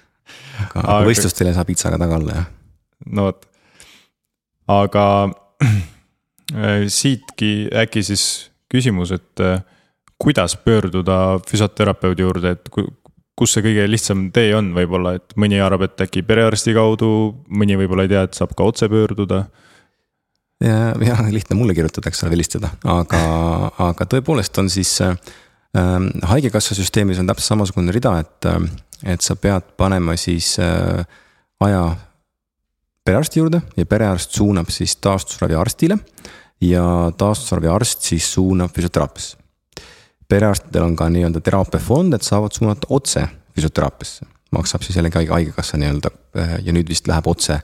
aga, 0.64 0.82
aga 0.82 1.00
võistlustel 1.08 1.50
ei 1.50 1.56
saa 1.56 1.68
piitsaga 1.68 2.00
taga 2.00 2.18
olla, 2.20 2.38
jah. 2.40 2.48
no 3.16 3.28
vot, 3.28 3.44
aga 4.80 5.04
siitki 7.00 7.52
äkki 7.82 8.04
siis 8.06 8.24
küsimus, 8.70 9.12
et 9.14 9.44
äh, 9.44 9.60
kuidas 10.20 10.56
pöörduda 10.56 11.40
füsioterapeudi 11.48 12.22
juurde, 12.22 12.54
et 12.56 12.68
kus 13.40 13.54
see 13.56 13.64
kõige 13.64 13.86
lihtsam 13.88 14.26
tee 14.34 14.52
on 14.56 14.74
võib-olla, 14.76 15.14
et 15.16 15.34
mõni 15.40 15.60
arvab, 15.64 15.86
et 15.88 16.04
äkki 16.04 16.22
perearsti 16.28 16.74
kaudu, 16.76 17.10
mõni 17.48 17.78
võib-olla 17.80 18.04
ei 18.04 18.12
tea, 18.12 18.26
et 18.28 18.36
saab 18.36 18.52
ka 18.56 18.66
otse 18.68 18.88
pöörduda 18.92 19.46
ja, 20.60 20.90
jah, 21.00 21.22
lihtne 21.32 21.56
mulle 21.56 21.76
kirjutada, 21.76 22.10
eks 22.10 22.24
ole, 22.24 22.34
helistada, 22.36 22.72
aga, 22.84 23.22
aga 23.90 24.08
tõepoolest 24.16 24.60
on 24.62 24.68
siis 24.72 24.92
äh,. 25.04 25.16
Haigekassa 25.74 26.74
süsteemis 26.74 27.20
on 27.22 27.28
täpselt 27.30 27.52
samasugune 27.52 27.92
rida, 27.94 28.16
et, 28.18 28.46
äh, 28.46 29.12
et 29.14 29.20
sa 29.22 29.36
pead 29.36 29.74
panema 29.78 30.16
siis 30.18 30.56
äh, 30.58 31.04
aja 31.60 31.84
perearsti 33.04 33.40
juurde 33.40 33.62
ja 33.76 33.86
perearst 33.86 34.34
suunab 34.36 34.70
siis 34.70 34.96
taastusraviarstile. 34.96 35.98
ja 36.60 37.12
taastusraviarst 37.16 38.02
siis 38.02 38.32
suunab 38.32 38.70
füsioteraapiasse. 38.74 39.36
perearstidel 40.28 40.82
on 40.82 40.96
ka 40.96 41.08
nii-öelda 41.08 41.40
teraapiafond, 41.40 42.14
et 42.14 42.22
saavad 42.22 42.52
suunata 42.52 42.86
otse 42.90 43.28
füsioteraapiasse, 43.54 44.26
maksab 44.50 44.82
siis 44.82 44.96
jällegi 44.96 45.26
haigekassa 45.26 45.76
nii-öelda 45.76 46.10
äh, 46.36 46.58
ja 46.64 46.72
nüüd 46.72 46.88
vist 46.88 47.08
läheb 47.08 47.26
otse 47.26 47.60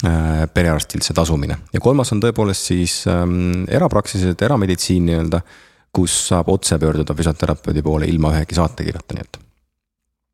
Äh, 0.00 0.46
perearstilt 0.48 1.04
see 1.04 1.12
tasumine 1.12 1.58
ja 1.74 1.80
kolmas 1.84 2.08
on 2.14 2.22
tõepoolest 2.22 2.70
siis 2.70 2.94
ähm, 3.10 3.66
erapraksised, 3.68 4.40
erameditsiin 4.46 5.04
nii-öelda, 5.04 5.42
kus 5.92 6.16
saab 6.30 6.50
otse 6.52 6.78
pöörduda 6.78 7.14
füsioterapeudi 7.18 7.82
poole 7.82 8.08
ilma 8.10 8.34
ühegi 8.36 8.58
saatekirjata 8.58 9.16
nii-öelda 9.16 9.40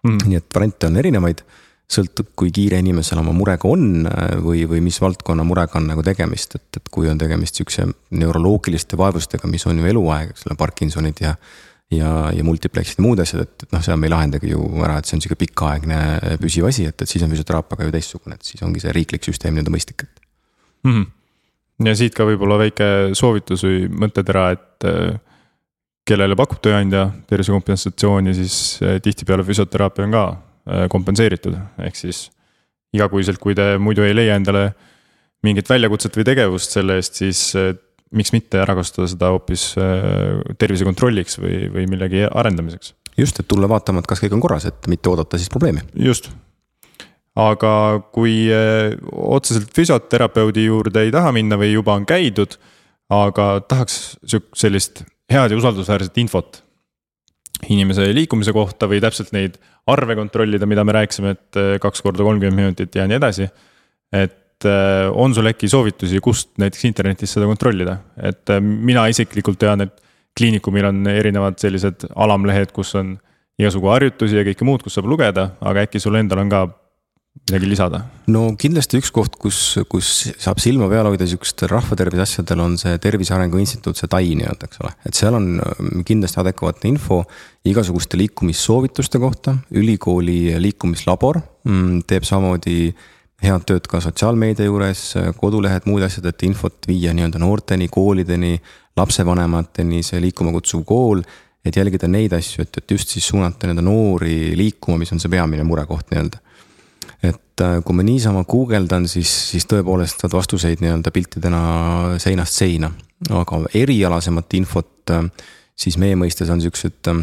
mm.. 0.07 0.19
nii 0.31 0.41
et 0.41 0.49
variante 0.55 0.91
on 0.91 0.99
erinevaid, 1.01 1.45
sõltub, 1.87 2.33
kui 2.39 2.51
kiire 2.55 2.81
inimesel 2.83 3.21
oma 3.23 3.35
murega 3.37 3.69
on 3.71 4.09
äh, 4.11 4.35
või, 4.43 4.65
või 4.69 4.83
mis 4.85 4.99
valdkonna 5.03 5.47
murega 5.47 5.79
on 5.81 5.89
nagu 5.93 6.05
tegemist, 6.07 6.59
et, 6.59 6.81
et 6.81 6.91
kui 6.93 7.09
on 7.11 7.21
tegemist 7.21 7.59
sihukese 7.59 7.87
neuroloogiliste 8.19 8.99
vaevustega, 8.99 9.49
mis 9.51 9.67
on 9.71 9.81
ju 9.81 9.89
eluaeg, 9.93 10.35
eks 10.35 10.49
ole, 10.49 10.59
Parkinsonid 10.59 11.25
ja 11.25 11.37
ja, 11.93 12.33
ja 12.35 12.43
multiplexid 12.43 12.99
ja 12.99 13.05
muud 13.05 13.21
asjad, 13.23 13.45
et, 13.45 13.63
et 13.63 13.75
noh, 13.75 13.83
seda 13.85 13.95
me 14.01 14.09
ei 14.09 14.11
lahendagi 14.11 14.51
ju 14.51 14.65
ära, 14.83 14.99
et 14.99 15.07
see 15.07 15.15
on 15.19 15.23
sihuke 15.23 15.39
pikaaegne 15.45 15.99
püsiv 16.43 16.67
asi, 16.67 16.89
et, 16.91 16.99
et 16.99 17.11
siis 17.11 17.23
on 17.23 17.31
füsioteraapia 17.31 17.87
ju 17.87 17.95
teistsugune, 17.95 18.39
et 18.39 18.49
siis 18.49 18.65
ongi 18.67 18.83
see 18.83 18.95
riiklik 18.97 19.27
süsteem 19.27 19.55
nii-öelda 19.55 19.75
mõistlik, 19.75 20.03
et 20.03 20.25
mm. 20.89 20.97
-hmm. 20.97 21.87
ja 21.87 21.95
siit 21.95 22.19
ka 22.19 22.27
võib-olla 22.27 22.59
väike 22.65 22.89
soovitus 23.15 23.63
või 23.69 23.87
mõttetera, 24.03 24.49
et 24.57 24.89
äh, 24.91 25.21
kellele 26.07 26.37
pakub 26.39 26.61
tööandja 26.63 27.09
tervisekompensatsiooni, 27.31 28.35
siis 28.37 28.57
äh, 28.83 28.99
tihtipeale 29.03 29.45
füsioteraapia 29.47 30.07
on 30.07 30.15
ka 30.15 30.25
äh, 30.31 30.85
kompenseeritud, 30.93 31.57
ehk 31.87 31.99
siis 31.99 32.27
igakuiselt, 32.97 33.41
kui 33.43 33.57
te 33.59 33.75
muidu 33.83 34.07
ei 34.07 34.15
leia 34.15 34.37
endale 34.39 34.69
mingit 35.45 35.69
väljakutset 35.69 36.15
või 36.17 36.27
tegevust 36.27 36.73
selle 36.75 36.97
eest, 37.01 37.19
siis 37.21 37.43
miks 38.17 38.33
mitte 38.35 38.61
ära 38.63 38.77
kasutada 38.79 39.09
seda 39.11 39.33
hoopis 39.35 39.69
äh, 39.83 40.55
tervise 40.59 40.87
kontrolliks 40.87 41.41
või, 41.43 41.67
või 41.75 41.89
millegi 41.91 42.25
arendamiseks. 42.27 42.95
just, 43.19 43.41
et 43.41 43.49
tulla 43.51 43.69
vaatama, 43.71 44.01
et 44.01 44.11
kas 44.11 44.23
kõik 44.23 44.37
on 44.39 44.45
korras, 44.45 44.69
et 44.71 44.91
mitte 44.93 45.11
oodata 45.11 45.41
siis 45.41 45.51
probleemi. 45.53 45.83
just, 46.07 46.31
aga 47.37 47.73
kui 48.15 48.47
otseselt 49.13 49.75
füsioterapeudi 49.75 50.71
juurde 50.71 51.03
ei 51.05 51.13
taha 51.13 51.35
minna 51.37 51.59
või 51.61 51.75
juba 51.75 51.99
on 51.99 52.07
käidud, 52.09 52.57
aga 53.13 53.51
tahaks 53.69 54.17
sellist 54.57 55.05
head 55.33 55.51
ja 55.53 55.59
usaldusväärset 55.59 56.19
infot 56.23 56.63
inimese 57.73 58.07
liikumise 58.15 58.53
kohta 58.55 58.89
või 58.91 59.01
täpselt 59.03 59.33
neid 59.35 59.57
arve 59.91 60.17
kontrollida, 60.19 60.67
mida 60.69 60.85
me 60.85 60.95
rääkisime, 60.97 61.37
et 61.37 61.61
äh, 61.61 61.77
kaks 61.83 62.03
korda 62.05 62.25
kolmkümmend 62.27 62.59
minutit 62.59 62.95
ja 62.99 63.07
nii 63.09 63.19
edasi. 63.19 63.49
et 64.13 64.65
äh, 64.65 65.07
on 65.13 65.35
sul 65.35 65.49
äkki 65.49 65.69
soovitusi, 65.69 66.21
kust 66.21 66.53
näiteks 66.61 66.85
internetis 66.89 67.33
seda 67.33 67.49
kontrollida, 67.49 67.99
et 68.23 68.51
äh, 68.51 68.61
mina 68.61 69.07
isiklikult 69.09 69.59
tean, 69.59 69.87
et 69.87 70.03
kliinikumil 70.37 70.91
on 70.91 71.07
erinevad 71.09 71.57
sellised 71.59 72.09
alamlehed, 72.15 72.73
kus 72.77 72.95
on 72.95 73.17
igasugu 73.59 73.89
harjutusi 73.89 74.37
ja 74.37 74.45
kõike 74.45 74.67
muud, 74.69 74.85
kus 74.85 74.99
saab 74.99 75.09
lugeda, 75.09 75.51
aga 75.65 75.87
äkki 75.87 76.03
sul 76.03 76.19
endal 76.21 76.43
on 76.45 76.53
ka 76.53 76.67
midagi 77.47 77.69
lisada? 77.71 78.01
no 78.33 78.43
kindlasti 78.59 78.99
üks 79.01 79.13
koht, 79.15 79.37
kus, 79.39 79.59
kus 79.91 80.13
saab 80.43 80.59
silma 80.63 80.89
peal 80.91 81.07
hoida 81.07 81.27
sihukestel 81.29 81.71
rahvatervise 81.71 82.25
asjadel 82.25 82.63
on 82.65 82.77
see 82.81 82.97
Tervise 83.03 83.37
Arengu 83.37 83.61
Instituut, 83.63 83.99
see 83.99 84.11
TAI 84.11 84.35
nii-öelda, 84.41 84.67
eks 84.67 84.81
ole. 84.83 84.95
et 85.07 85.19
seal 85.19 85.37
on 85.39 85.53
mm, 85.61 86.07
kindlasti 86.09 86.41
adekvaatne 86.43 86.91
info 86.91 87.21
igasuguste 87.67 88.19
liikumissoovituste 88.19 89.21
kohta, 89.23 89.55
ülikooli 89.79 90.57
liikumislabor 90.63 91.39
mm, 91.69 92.01
teeb 92.11 92.27
samamoodi 92.27 92.81
head 93.45 93.67
tööd 93.69 93.87
ka 93.91 94.01
sotsiaalmeedia 94.01 94.67
juures, 94.67 95.03
kodulehed, 95.39 95.87
muud 95.87 96.07
asjad, 96.07 96.27
et 96.31 96.47
infot 96.49 96.89
viia 96.89 97.13
nii-öelda 97.15 97.39
noorteni, 97.43 97.91
koolideni, 97.93 98.55
lapsevanemateni, 98.97 100.01
see 100.07 100.23
Liikuma 100.25 100.55
kutsuv 100.57 100.87
kool. 100.89 101.21
et 101.67 101.75
jälgida 101.77 102.07
neid 102.07 102.31
asju, 102.33 102.63
et, 102.63 102.77
et 102.79 102.91
just 102.95 103.11
siis 103.11 103.27
suunata 103.27 103.67
nii-öelda 103.67 103.83
noori 103.83 104.55
liikuma, 104.57 105.01
mis 105.03 105.11
on 105.13 105.21
see 105.21 105.31
peamine 105.31 105.65
murekoht 105.67 106.13
nii-öelda 106.13 106.41
et 107.29 107.63
äh, 107.65 107.79
kui 107.85 107.97
ma 107.97 108.05
niisama 108.07 108.45
guugeldan, 108.49 109.07
siis, 109.11 109.31
siis 109.53 109.67
tõepoolest 109.71 110.23
saad 110.23 110.35
vastuseid 110.37 110.83
nii-öelda 110.85 111.13
piltidena 111.15 111.61
seinast 112.23 112.59
seina. 112.63 112.91
aga 113.31 113.63
erialasemat 113.75 114.55
infot, 114.59 115.11
äh, 115.11 115.25
siis 115.77 115.97
meie 115.99 116.17
mõistes 116.17 116.51
on 116.53 116.61
siuksed 116.61 117.13
äh, 117.13 117.23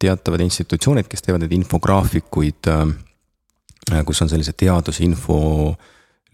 teatavad 0.00 0.44
institutsioonid, 0.44 1.08
kes 1.08 1.22
teevad 1.22 1.44
neid 1.44 1.56
infograafikuid. 1.60 2.70
kus 4.08 4.22
on 4.24 4.28
sellise 4.32 4.54
teadusinfo 4.56 5.36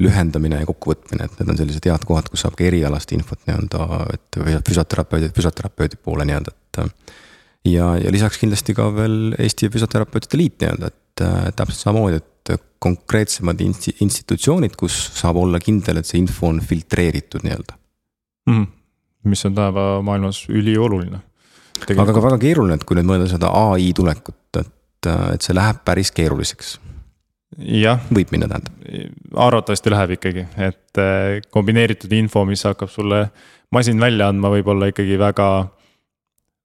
lühendamine 0.01 0.61
ja 0.61 0.67
kokkuvõtmine, 0.69 1.27
et 1.27 1.41
need 1.41 1.51
on 1.51 1.57
sellised 1.59 1.87
head 1.91 2.05
kohad, 2.07 2.29
kus 2.31 2.45
saab 2.45 2.55
ka 2.57 2.65
erialast 2.65 3.11
infot 3.13 3.41
nii-öelda, 3.49 3.89
et 4.15 4.39
füsioterapeudid, 4.69 5.35
füsioterapeudi 5.37 5.99
poole 5.99 6.25
nii-öelda, 6.29 6.55
et. 6.55 7.11
ja, 7.69 7.91
ja 7.99 8.13
lisaks 8.15 8.39
kindlasti 8.41 8.75
ka 8.79 8.87
veel 8.95 9.35
Eesti 9.35 9.69
Füsioterapeutide 9.69 10.39
Liit 10.39 10.63
nii-öelda, 10.63 10.93
et 10.95 11.10
täpselt 11.57 11.79
samamoodi, 11.79 12.21
et 12.21 12.31
et 12.49 12.63
konkreetsemad 12.81 13.61
institutsioonid, 13.61 14.75
kus 14.79 14.97
saab 15.19 15.41
olla 15.43 15.61
kindel, 15.63 16.01
et 16.01 16.09
see 16.09 16.21
info 16.23 16.49
on 16.49 16.61
filtreeritud 16.65 17.45
nii-öelda 17.45 17.77
mm. 18.49 18.55
-hmm. 18.55 18.67
mis 19.25 19.45
on 19.47 19.55
tänapäeva 19.55 20.03
maailmas 20.03 20.49
ülioluline. 20.49 21.21
aga 21.99 22.13
ka 22.13 22.23
väga 22.23 22.39
keeruline, 22.39 22.75
et 22.75 22.85
kui 22.85 22.97
nüüd 22.97 23.09
mõelda 23.11 23.29
seda 23.29 23.53
ai 23.53 23.93
tulekut, 23.97 24.61
et, 24.61 25.11
et 25.35 25.43
see 25.43 25.55
läheb 25.55 25.85
päris 25.85 26.13
keeruliseks. 26.13 26.81
jah. 27.59 28.01
võib 28.15 28.33
minna, 28.33 28.49
tähendab. 28.49 28.73
arvatavasti 29.37 29.91
läheb 29.91 30.17
ikkagi, 30.19 30.47
et 30.57 30.99
eh, 31.05 31.43
kombineeritud 31.51 32.13
info, 32.13 32.45
mis 32.45 32.65
hakkab 32.65 32.89
sulle 32.89 33.31
masin 33.71 34.01
välja 34.01 34.29
andma, 34.29 34.51
võib 34.51 34.73
olla 34.73 34.89
ikkagi 34.91 35.19
väga 35.19 35.51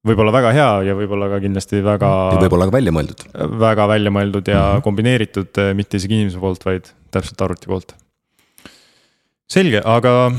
võib-olla 0.06 0.34
väga 0.36 0.51
hea 0.56 0.72
ja 0.89 0.95
võib-olla 0.97 1.30
ka 1.32 1.39
kindlasti 1.43 1.82
väga. 1.86 2.10
võib-olla 2.43 2.68
ka 2.70 2.76
välja 2.78 2.93
mõeldud. 2.95 3.26
väga 3.62 3.88
välja 3.89 4.14
mõeldud 4.14 4.51
ja 4.51 4.60
mm 4.60 4.76
-hmm. 4.76 4.86
kombineeritud, 4.86 5.51
eh, 5.58 5.74
mitte 5.74 5.97
isegi 5.97 6.20
inimese 6.20 6.41
poolt, 6.41 6.66
vaid 6.66 6.91
täpselt 7.12 7.41
arvuti 7.41 7.72
poolt. 7.72 7.95
selge, 9.49 9.82
aga 9.86 10.32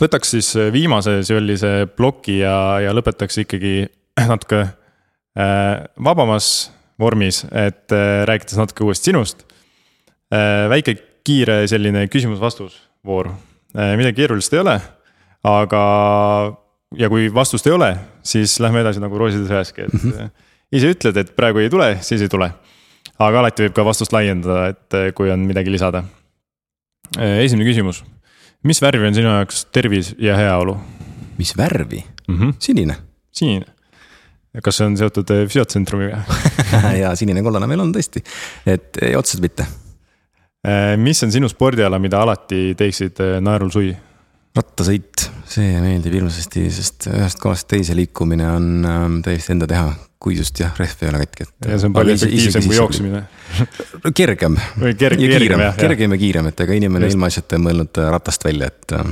võtaks 0.00 0.36
siis 0.36 0.54
viimase 0.72 1.22
sellise 1.24 1.86
ploki 1.96 2.38
ja, 2.38 2.80
ja 2.80 2.92
lõpetaks 2.92 3.42
ikkagi 3.44 3.88
natuke 4.32 4.60
äh, 4.62 5.84
vabamas 5.96 6.72
vormis, 7.00 7.44
et 7.50 7.92
äh, 7.92 8.24
rääkides 8.28 8.58
natuke 8.60 8.84
uuesti 8.84 9.10
sinust 9.10 9.46
äh,. 10.32 10.68
väike 10.68 10.96
kiire 11.24 11.66
selline 11.66 12.06
küsimus-vastus 12.08 12.76
voor 13.06 13.32
äh,, 13.76 13.96
midagi 13.96 14.22
keerulist 14.22 14.52
ei 14.52 14.60
ole, 14.60 14.80
aga 15.42 15.82
ja 16.98 17.08
kui 17.12 17.28
vastust 17.34 17.66
ei 17.66 17.74
ole, 17.74 17.90
siis 18.26 18.54
lähme 18.62 18.82
edasi 18.82 19.02
nagu 19.02 19.18
roosides 19.18 19.50
üheski, 19.50 19.86
et 19.86 19.94
mm 19.94 20.10
-hmm. 20.10 20.30
ise 20.72 20.92
ütled, 20.94 21.16
et 21.16 21.34
praegu 21.36 21.62
ei 21.62 21.70
tule, 21.70 21.96
siis 22.00 22.22
ei 22.22 22.28
tule. 22.28 22.52
aga 23.18 23.38
alati 23.38 23.66
võib 23.66 23.74
ka 23.74 23.84
vastust 23.84 24.12
laiendada, 24.12 24.68
et 24.68 24.94
äh, 24.94 25.12
kui 25.14 25.30
on 25.30 25.40
midagi 25.46 25.70
lisada. 25.70 26.04
Äh, 27.18 27.44
esimene 27.44 27.68
küsimus, 27.68 28.04
mis 28.64 28.82
värvi 28.82 29.06
on 29.06 29.14
sinu 29.14 29.28
jaoks 29.28 29.64
tervis 29.72 30.14
ja 30.18 30.36
heaolu? 30.36 30.76
mis 31.38 31.56
värvi 31.56 32.04
mm? 32.28 32.38
-hmm. 32.38 32.54
sinine. 32.58 32.96
sinine, 33.32 33.66
kas 34.62 34.76
see 34.76 34.86
on 34.86 34.96
seotud 34.96 35.26
füsiotsentrumiga 35.26 36.22
ja 37.02 37.14
sinine-kollane 37.16 37.66
meil 37.66 37.80
on 37.80 37.92
tõesti, 37.94 38.22
et 38.66 38.98
otseselt 39.16 39.42
mitte. 39.42 39.66
mis 40.96 41.22
on 41.22 41.32
sinu 41.32 41.48
spordiala, 41.48 41.98
mida 41.98 42.20
alati 42.22 42.74
teeksid 42.78 43.18
naerul 43.40 43.70
sui? 43.70 43.96
Rattasõit, 44.56 45.28
see 45.48 45.76
meeldib 45.80 46.16
hirmsasti, 46.18 46.66
sest 46.74 47.06
ühest 47.12 47.40
kohast 47.40 47.68
teise 47.70 47.96
liikumine 47.96 48.48
on 48.52 48.66
ähm, 48.88 49.14
täiesti 49.24 49.54
enda 49.54 49.68
teha, 49.70 49.86
kui 50.22 50.36
just 50.36 50.60
jah, 50.60 50.74
rehv 50.78 51.00
ei 51.02 51.08
ole 51.08 51.22
katki, 51.22 51.46
et. 51.46 51.68
ja 51.70 51.78
see 51.80 51.88
on 51.88 51.94
palju 51.96 52.16
efektiivsem 52.18 52.66
kui 52.66 52.76
jooksmine. 52.76 53.22
kergem. 54.18 54.58
kergem, 55.00 55.24
kiirem, 55.24 55.64
kergem 55.78 56.16
ja 56.16 56.20
kiirem, 56.20 56.50
et 56.52 56.60
ega 56.66 56.76
inimene 56.76 57.08
ilmaasjata 57.12 57.56
ei 57.56 57.64
mõelnud 57.64 58.02
äh, 58.02 58.10
ratast 58.12 58.44
välja, 58.44 58.68
et 58.68 58.96
äh, 58.98 59.08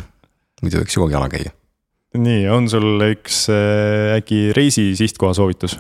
muidu 0.60 0.82
võiks 0.82 0.98
ju 0.98 1.06
kogu 1.06 1.16
jala 1.16 1.32
käia. 1.32 1.54
nii, 2.20 2.44
on 2.52 2.68
sul 2.68 3.00
üks 3.08 3.46
äh, 3.54 4.18
äkki 4.18 4.50
reisi 4.56 4.90
sihtkoha 5.00 5.32
soovitus 5.40 5.78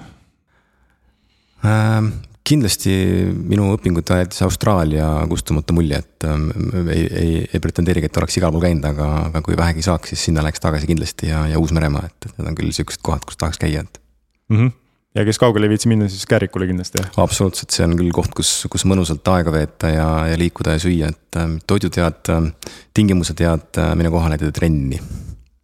ähm,? 1.68 2.14
Kindlasti 2.46 2.92
minu 3.30 3.68
õpingute 3.74 4.14
ajal 4.14 4.24
jättis 4.24 4.42
Austraalia 4.46 5.06
kustumata 5.30 5.74
mulje, 5.76 6.00
et 6.00 6.26
ähm, 6.28 6.48
ei, 6.88 7.04
ei, 7.06 7.32
ei 7.44 7.62
pretendeerigi, 7.62 8.08
et 8.10 8.20
oleks 8.20 8.38
igal 8.40 8.52
pool 8.54 8.64
käinud, 8.64 8.86
aga, 8.88 9.08
aga 9.28 9.42
kui 9.44 9.58
vähegi 9.58 9.84
saaks, 9.86 10.14
siis 10.14 10.28
sinna 10.28 10.44
läheks 10.44 10.62
tagasi 10.62 10.88
kindlasti 10.90 11.30
ja, 11.30 11.44
ja 11.50 11.60
Uus-Meremaa, 11.60 12.08
et, 12.08 12.30
et 12.30 12.38
need 12.38 12.52
on 12.52 12.58
küll 12.58 12.72
siuksed 12.74 13.02
kohad, 13.06 13.26
kus 13.28 13.38
tahaks 13.40 13.60
käia, 13.60 13.84
et 13.84 14.00
mm. 14.48 14.56
-hmm. 14.56 14.72
ja 15.20 15.26
kes 15.28 15.40
kaugele 15.42 15.68
ei 15.68 15.74
viitsi 15.74 15.92
minna, 15.92 16.08
siis 16.08 16.26
Käärikule 16.26 16.66
kindlasti, 16.70 17.04
absoluutselt, 17.16 17.76
see 17.76 17.86
on 17.86 17.96
küll 18.00 18.14
koht, 18.16 18.32
kus, 18.36 18.66
kus 18.72 18.86
mõnusalt 18.88 19.32
aega 19.34 19.52
veeta 19.52 19.92
ja, 19.92 20.08
ja 20.32 20.40
liikuda 20.40 20.78
ja 20.78 20.82
süüa, 20.82 21.12
et 21.12 21.40
äh, 21.40 21.56
toidud 21.66 22.00
head, 22.00 22.32
äh, 22.32 22.74
tingimused 22.94 23.44
head, 23.44 23.68
äh, 23.78 23.94
mine 23.94 24.10
kohale, 24.10 24.40
teed 24.40 24.56
trenni 24.56 24.98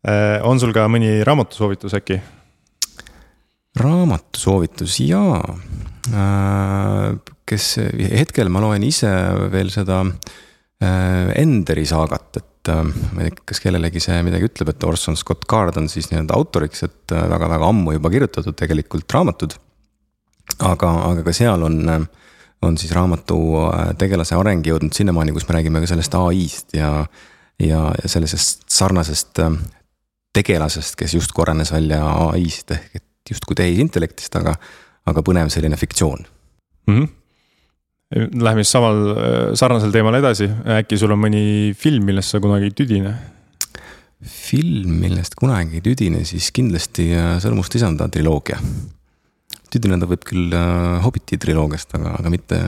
äh,. 0.06 0.38
on 0.44 0.60
sul 0.60 0.76
ka 0.76 0.86
mõni 0.92 1.24
raamatusoovitus 1.24 1.96
äkki? 1.98 2.20
raamatusoovitus, 3.80 5.00
jaa 5.00 5.40
kes 6.06 7.64
hetkel 8.12 8.50
ma 8.52 8.62
loen 8.62 8.84
ise 8.86 9.10
veel 9.52 9.70
seda 9.74 10.02
äh, 10.06 11.32
Enderi 11.40 11.86
saagat, 11.88 12.40
et 12.40 12.70
äh, 12.72 12.82
ma 12.86 13.24
ei 13.24 13.32
tea, 13.32 13.46
kas 13.52 13.62
kellelegi 13.64 14.02
see 14.02 14.18
midagi 14.26 14.48
ütleb, 14.50 14.72
et 14.72 14.86
Orson 14.86 15.18
Scott 15.18 15.46
Card 15.50 15.78
on 15.80 15.88
siis 15.92 16.10
nii-öelda 16.12 16.36
autoriks, 16.36 16.84
et 16.86 17.14
väga-väga 17.16 17.70
ammu 17.72 17.96
juba 17.96 18.12
kirjutatud 18.12 18.58
tegelikult 18.58 19.16
raamatud. 19.18 19.56
aga, 20.62 20.92
aga 21.10 21.24
ka 21.26 21.34
seal 21.34 21.64
on, 21.66 21.80
on 22.62 22.76
siis 22.78 22.92
raamatu 22.94 23.38
tegelase 23.98 24.36
areng 24.38 24.66
jõudnud 24.66 24.94
sinnamaani, 24.94 25.34
kus 25.34 25.48
me 25.48 25.58
räägime 25.58 25.82
ka 25.82 25.90
sellest 25.90 26.14
ai-st 26.14 26.76
ja, 26.78 26.92
ja 27.58 27.82
sellisest 28.04 28.68
sarnasest 28.70 29.42
tegelasest, 30.36 30.96
kes 31.00 31.16
justkui 31.16 31.44
arenes 31.46 31.72
välja 31.74 32.02
ai-st 32.30 32.76
ehk 32.76 32.98
et 33.00 33.32
justkui 33.32 33.56
tehisintellektist, 33.58 34.36
aga 34.38 34.54
aga 35.06 35.22
põnev 35.22 35.52
selline 35.54 35.78
fiktsioon 35.80 36.26
mm. 36.88 36.96
-hmm. 36.96 37.14
Läheme 38.16 38.62
siis 38.62 38.70
samal, 38.70 39.00
sarnasel 39.58 39.90
teemal 39.90 40.14
edasi, 40.14 40.46
äkki 40.76 40.94
sul 40.94 41.10
on 41.10 41.18
mõni 41.24 41.72
film, 41.74 42.04
millest 42.06 42.30
sa 42.30 42.38
kunagi 42.38 42.68
ei 42.68 42.74
tüdine? 42.78 43.16
film, 44.24 44.96
millest 45.02 45.36
kunagi 45.36 45.78
ei 45.78 45.84
tüdine, 45.84 46.22
siis 46.24 46.48
kindlasti 46.54 47.10
äh, 47.14 47.36
Sõrmuste 47.42 47.80
isanda 47.80 48.08
triloogia. 48.12 48.58
tüdineda 49.72 50.08
võib 50.08 50.24
küll 50.24 50.54
äh, 50.54 51.02
Hobbiti 51.04 51.38
triloogiast, 51.40 51.94
aga, 51.98 52.16
aga 52.20 52.32
mitte 52.32 52.60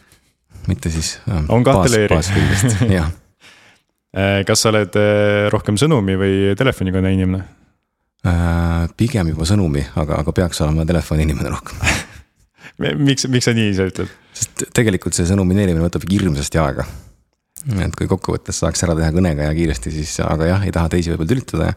mitte 0.70 0.90
siis. 0.90 1.18
on 1.48 1.64
kahte 1.64 1.90
leeri. 1.94 2.20
jah. 2.94 3.10
Äh, 4.10 4.40
kas 4.42 4.58
sa 4.64 4.72
oled 4.72 4.96
rohkem 5.54 5.76
sõnumi 5.78 6.16
või 6.18 6.38
telefonikõne 6.58 7.12
inimene? 7.14 7.44
Äh, 8.20 8.84
pigem 9.00 9.30
juba 9.32 9.46
sõnumi, 9.48 9.80
aga, 9.96 10.18
aga 10.20 10.32
peaks 10.36 10.58
olema 10.60 10.84
telefoniinimene 10.84 11.48
rohkem 11.48 11.78
miks, 13.06 13.24
miks 13.32 13.48
sa 13.48 13.54
nii 13.56 13.70
ise 13.72 13.86
ütled? 13.88 14.10
sest 14.36 14.66
tegelikult 14.76 15.16
see 15.16 15.24
sõnumineerimine 15.30 15.80
võtab 15.86 16.04
hirmsasti 16.04 16.60
aega. 16.60 16.84
et 17.80 17.96
kui 17.96 18.10
kokkuvõttes 18.10 18.60
saaks 18.60 18.84
ära 18.84 18.98
teha 18.98 19.08
kõnega 19.16 19.48
ja 19.48 19.56
kiiresti, 19.56 19.92
siis 19.94 20.12
aga 20.24 20.50
jah, 20.50 20.68
ei 20.68 20.74
taha 20.74 20.92
teisi 20.92 21.14
võib-olla 21.14 21.32
tülitada. 21.32 21.72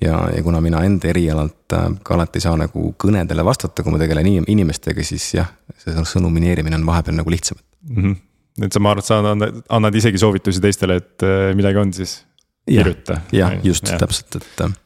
ja, 0.00 0.16
ja 0.32 0.42
kuna 0.48 0.62
mina 0.64 0.80
enda 0.88 1.12
erialalt 1.12 1.76
äh, 1.76 1.88
ka 2.00 2.16
alati 2.16 2.40
ei 2.40 2.46
saa 2.46 2.56
nagu 2.56 2.88
kõnedele 3.04 3.44
vastata, 3.44 3.84
kui 3.84 3.92
ma 3.92 4.00
tegelen 4.00 4.30
inimestega, 4.42 5.04
siis 5.04 5.26
jah, 5.36 5.50
see 5.76 6.06
sõnumineerimine 6.14 6.80
on 6.80 6.88
vahepeal 6.88 7.20
nagu 7.20 7.36
lihtsam 7.36 7.60
mm. 7.60 7.98
-hmm. 7.98 8.64
et 8.64 8.72
sa, 8.72 8.80
ma 8.80 8.96
arvan, 8.96 9.04
et 9.04 9.12
sa 9.12 9.20
annad, 9.20 9.64
annad 9.68 10.00
isegi 10.00 10.24
soovitusi 10.24 10.64
teistele, 10.64 11.02
et 11.04 11.28
äh, 11.28 11.50
midagi 11.52 11.84
on, 11.84 11.92
siis 11.92 12.22
kirjuta. 12.64 13.20
jah, 13.32 13.58
just 13.60 13.92
ja. 13.92 14.00
täpselt, 14.00 14.40
et. 14.40 14.80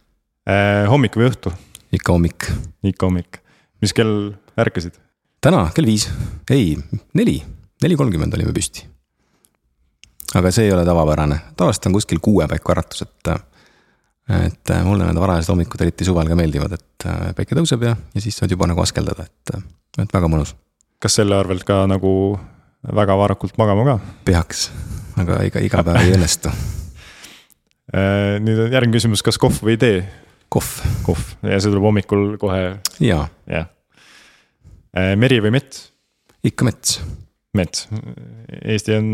Hommik 0.90 1.16
või 1.18 1.30
õhtu? 1.30 1.52
ikka 1.96 2.14
hommik. 2.14 2.46
ikka 2.86 3.06
hommik, 3.08 3.40
mis 3.82 3.94
kell 3.96 4.34
ärkasid? 4.58 4.98
täna 5.42 5.66
kell 5.74 5.88
viis, 5.88 6.08
ei, 6.50 6.76
neli, 7.14 7.40
neli 7.82 7.98
kolmkümmend 7.98 8.34
olime 8.38 8.54
püsti. 8.54 8.86
aga 10.34 10.52
see 10.54 10.68
ei 10.68 10.74
ole 10.74 10.84
tavapärane, 10.86 11.40
tavaliselt 11.56 11.90
on 11.90 11.98
kuskil 11.98 12.22
kuue 12.22 12.48
paiku 12.50 12.74
äratus, 12.76 13.02
et. 13.06 13.32
et 14.46 14.74
mulle 14.84 15.06
need 15.06 15.20
varajased 15.22 15.54
hommikud 15.54 15.82
eriti 15.86 16.06
suvel 16.06 16.30
ka 16.30 16.38
meeldivad, 16.38 16.78
et 16.78 17.08
päike 17.38 17.58
tõuseb 17.58 17.82
ja, 17.86 17.96
ja 18.14 18.22
siis 18.22 18.38
saad 18.38 18.50
juba 18.50 18.66
nagu 18.70 18.82
askeldada, 18.82 19.26
et, 19.26 19.58
et 20.02 20.16
väga 20.18 20.30
mõnus. 20.30 20.54
kas 21.02 21.20
selle 21.20 21.38
arvelt 21.38 21.66
ka 21.66 21.84
nagu 21.90 22.38
väga 22.94 23.18
varakult 23.18 23.58
magama 23.58 23.86
ka? 23.92 24.00
peaks, 24.24 24.70
aga 25.18 25.42
iga, 25.46 25.62
iga 25.62 25.86
päev 25.86 26.02
ei 26.02 26.18
õnnestu 26.18 26.54
Äh, 27.94 28.38
nüüd 28.44 28.58
on 28.64 28.72
järgmine 28.74 28.98
küsimus, 28.98 29.22
kas 29.22 29.38
kohv 29.40 29.60
või 29.64 29.78
tee? 29.80 30.00
Kohv. 30.52 30.72
kohv 31.06 31.32
ja 31.46 31.58
see 31.60 31.72
tuleb 31.72 31.86
hommikul 31.86 32.36
kohe. 32.40 32.62
jaa. 33.02 33.26
jah. 33.50 33.70
Äh, 34.96 35.14
meri 35.20 35.40
või 35.44 35.54
mets? 35.58 35.88
ikka 36.46 36.68
mets. 36.68 37.00
mets, 37.56 37.86
Eesti 38.62 38.96
on. 38.96 39.10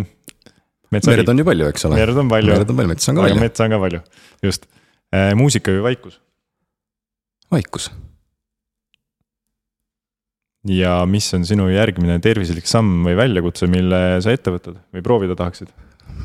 mered 0.92 1.32
on 1.32 1.42
ju 1.42 1.48
palju, 1.48 1.70
eks 1.72 1.88
ole. 1.88 1.98
mered 2.00 2.22
on 2.22 2.30
palju. 2.32 2.54
mered 2.54 2.70
on 2.70 2.80
palju, 2.80 2.92
metsa 2.94 3.12
on 3.12 3.18
ka 3.18 3.26
palju. 3.26 3.42
metsa 3.46 3.66
on 3.66 3.76
ka 3.76 3.82
palju, 3.86 4.02
just. 4.44 4.68
Äh, 5.12 5.32
muusika 5.38 5.74
või 5.74 5.86
vaikus? 5.90 6.20
vaikus. 7.52 7.90
ja 10.68 11.00
mis 11.10 11.26
on 11.36 11.44
sinu 11.48 11.66
järgmine 11.72 12.20
tervislik 12.22 12.68
samm 12.70 13.02
või 13.06 13.16
väljakutse, 13.18 13.66
mille 13.70 14.20
sa 14.24 14.34
ette 14.34 14.54
võtad 14.54 14.78
või 14.94 15.04
proovida 15.04 15.36
tahaksid? 15.38 15.72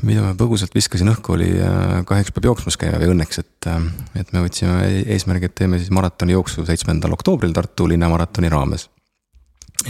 Mida 0.06 0.22
ma 0.22 0.34
põgusalt 0.38 0.74
viskasin 0.76 1.10
õhku, 1.12 1.34
oli 1.34 1.48
äh, 1.62 2.02
kahjuks 2.08 2.34
peab 2.34 2.48
jooksmas 2.50 2.78
käima 2.80 3.00
või 3.00 3.10
õnneks, 3.14 3.40
et, 3.42 3.68
äh, 3.70 3.88
et 4.20 4.30
me 4.34 4.42
võtsime 4.44 4.76
e-, 4.86 5.06
eesmärgi, 5.14 5.48
et 5.48 5.56
teeme 5.58 5.80
siis 5.80 5.90
maratoni 5.94 6.36
jooksu 6.36 6.66
seitsmendal 6.68 7.16
oktoobril 7.16 7.54
Tartu 7.56 7.88
linnamaratoni 7.90 8.50
raames. 8.52 8.88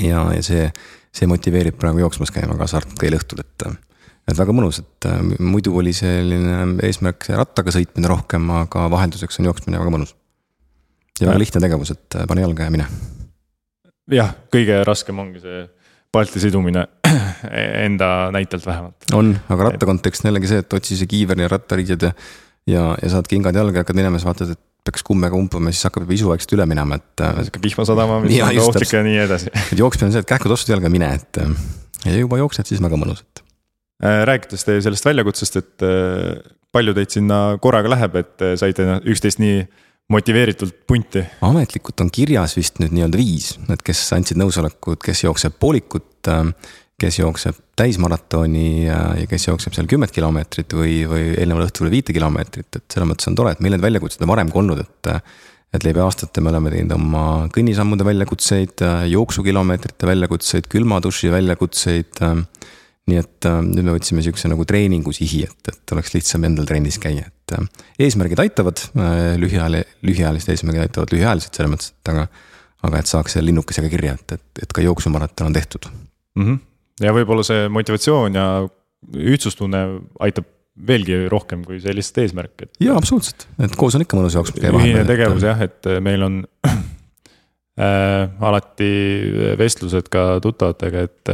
ja, 0.01 0.25
ja 0.35 0.45
see, 0.45 0.69
see 1.15 1.29
motiveerib 1.31 1.79
praegu 1.81 2.03
jooksmas 2.05 2.33
käima, 2.35 2.57
kaasa 2.59 2.81
arvatud 2.81 2.99
ka 3.01 3.09
eile 3.09 3.21
õhtul, 3.21 3.43
et, 3.45 3.67
et 4.29 4.41
väga 4.41 4.57
mõnus, 4.57 4.81
et 4.85 5.11
äh, 5.11 5.21
muidu 5.41 5.77
oli 5.81 5.95
selline 5.97 6.79
eesmärk 6.89 7.29
see 7.29 7.37
rattaga 7.39 7.75
sõitmine 7.75 8.11
rohkem, 8.11 8.49
aga 8.65 8.89
vahelduseks 8.93 9.43
on 9.43 9.51
jooksmine 9.51 9.81
väga 9.81 9.95
mõnus. 9.95 10.15
ja 11.21 11.29
väga 11.29 11.45
lihtne 11.45 11.65
tegevus, 11.65 11.93
et 11.97 12.23
pane 12.29 12.47
jalga 12.47 12.69
ja 12.69 12.75
mine. 12.75 12.89
jah, 14.13 14.37
kõige 14.53 14.85
raskem 14.89 15.19
ongi 15.19 15.45
see 15.45 15.67
Balti 16.09 16.41
sidumine 16.41 16.87
enda 17.87 18.31
näitelt 18.35 18.67
vähemalt. 18.67 19.11
on, 19.17 19.35
aga 19.49 19.71
ratta 19.71 19.89
kontekst 19.89 20.25
on 20.25 20.33
jällegi 20.33 20.53
see, 20.53 20.63
et 20.65 20.79
otsi 20.79 20.99
see 20.99 21.11
kiiver 21.11 21.41
ja 21.45 21.51
rattariided 21.53 22.09
ja, 22.09 22.15
ja, 22.69 22.89
ja 23.03 23.13
saad 23.17 23.31
kingad 23.31 23.57
jalga 23.57 23.81
ja 23.81 23.87
hakkad 23.87 23.99
minema, 23.99 24.21
siis 24.21 24.29
vaatad, 24.29 24.55
et 24.57 24.65
peaks 24.89 25.05
kummega 25.07 25.37
umpama, 25.37 25.73
siis 25.75 25.87
hakkab 25.89 26.07
juba 26.07 26.17
isu 26.17 26.31
vaikselt 26.31 26.55
üle 26.57 26.67
minema, 26.71 26.99
et. 27.01 27.25
Äh, 27.25 27.43
sihuke 27.47 27.63
vihma 27.65 27.85
sadama, 27.89 28.21
mis 28.25 28.39
on 28.45 28.61
ohtlik 28.65 28.95
ja 28.95 29.03
nii 29.05 29.19
edasi. 29.25 29.51
et 29.73 29.83
jooksmine 29.83 30.09
on 30.09 30.15
see, 30.15 30.25
et 30.25 30.31
kähku 30.31 30.51
tostud 30.51 30.75
jalga, 30.75 30.93
mine, 30.93 31.11
et 31.19 31.43
ja 32.07 32.15
juba 32.17 32.41
jooksed, 32.41 32.71
siis 32.71 32.83
väga 32.85 33.01
mõnus, 33.01 33.25
et. 33.25 33.43
Äh, 34.05 34.23
rääkides 34.29 34.65
teie 34.65 34.81
sellest 34.85 35.09
väljakutsest, 35.09 35.61
et 35.61 35.87
äh, 35.87 36.39
palju 36.75 36.95
teid 36.97 37.19
sinna 37.19 37.43
korraga 37.63 37.93
läheb, 37.93 38.17
et 38.23 38.49
saite 38.61 38.87
üksteist 39.09 39.43
nii 39.43 39.63
motiveeritult 40.13 40.77
punti? 40.89 41.25
ametlikult 41.45 42.05
on 42.05 42.11
kirjas 42.13 42.57
vist 42.57 42.81
nüüd 42.83 42.95
nii-öelda 42.97 43.21
viis, 43.21 43.55
et 43.73 43.85
kes 43.85 44.03
andsid 44.17 44.41
nõusolekut, 44.41 45.01
kes 45.05 45.25
jookseb 45.27 45.59
poolikut, 45.61 46.31
kes 46.99 47.21
jookseb 47.21 47.59
täismaratoni 47.79 48.87
ja, 48.89 48.99
ja 49.21 49.27
kes 49.31 49.47
jookseb 49.49 49.77
seal 49.77 49.87
kümmet 49.91 50.11
kilomeetrit 50.15 50.75
või, 50.75 51.03
või 51.07 51.29
eelneval 51.37 51.69
õhtul 51.69 51.93
viite 51.93 52.15
kilomeetrit, 52.17 52.69
et 52.75 52.87
selles 52.91 53.09
mõttes 53.13 53.31
on 53.31 53.37
tore, 53.39 53.53
et 53.55 53.63
meil 53.63 53.77
need 53.77 53.85
väljakutsed 53.85 54.25
on 54.27 54.33
varem 54.33 54.51
ka 54.53 54.61
olnud, 54.63 54.83
et. 54.83 55.13
et 55.77 55.85
läbi 55.85 56.01
aastate 56.01 56.41
me 56.41 56.49
oleme 56.49 56.71
teinud 56.73 56.95
oma 56.97 57.23
kõnnisammude 57.53 58.05
väljakutseid, 58.09 58.81
jooksukilomeetrite 59.13 60.09
väljakutseid, 60.09 60.67
külma 60.73 60.97
duši 61.05 61.29
väljakutseid 61.29 62.23
nii 63.09 63.19
et 63.21 63.49
nüüd 63.65 63.87
me 63.87 63.95
võtsime 63.95 64.23
sihukese 64.25 64.51
nagu 64.51 64.65
treeningu 64.69 65.13
sihi, 65.17 65.43
et, 65.49 65.71
et 65.73 65.95
oleks 65.95 66.13
lihtsam 66.15 66.45
endal 66.49 66.69
trennis 66.69 66.99
käia, 67.01 67.29
et 67.29 67.55
eesmärgid 68.05 68.41
aitavad 68.43 68.83
lühiajal, 69.41 69.81
lühiajalised 70.05 70.53
eesmärgid 70.55 70.87
aitavad 70.87 71.15
lühiajaliselt 71.15 71.61
selles 71.61 71.73
mõttes, 71.75 71.93
et 71.95 72.13
aga. 72.15 72.29
aga 72.89 72.99
et 73.01 73.09
saaks 73.11 73.33
selle 73.35 73.49
linnukesega 73.49 73.89
kirja, 73.91 74.13
et, 74.15 74.37
et, 74.37 74.63
et 74.63 74.73
ka 74.73 74.83
jooksumaraton 74.85 75.49
on 75.49 75.57
tehtud 75.57 75.89
mm. 75.91 76.45
-hmm. 76.45 76.59
Ja 77.03 77.15
võib-olla 77.15 77.45
see 77.47 77.67
motivatsioon 77.73 78.39
ja 78.39 78.47
ühtsustunne 79.15 79.83
aitab 80.25 80.49
veelgi 80.89 81.25
rohkem 81.31 81.65
kui 81.67 81.81
see 81.83 81.95
lihtsalt 81.97 82.23
eesmärk, 82.23 82.55
et. 82.63 82.73
jaa, 82.83 82.97
absoluutselt, 82.99 83.49
et 83.65 83.75
koos 83.79 83.97
on 83.99 84.05
ikka 84.05 84.19
mõnus 84.19 84.37
jooksma 84.39 84.63
käia. 84.63 84.75
ühine 84.79 85.05
tegevus 85.09 85.43
et, 85.43 85.49
jah, 85.49 85.63
et 85.67 85.89
meil 86.05 86.23
on 86.27 86.41
äh, 86.69 88.43
alati 88.51 88.91
vestlused 89.59 90.11
ka 90.13 90.29
tuttavatega, 90.45 91.07
et 91.09 91.33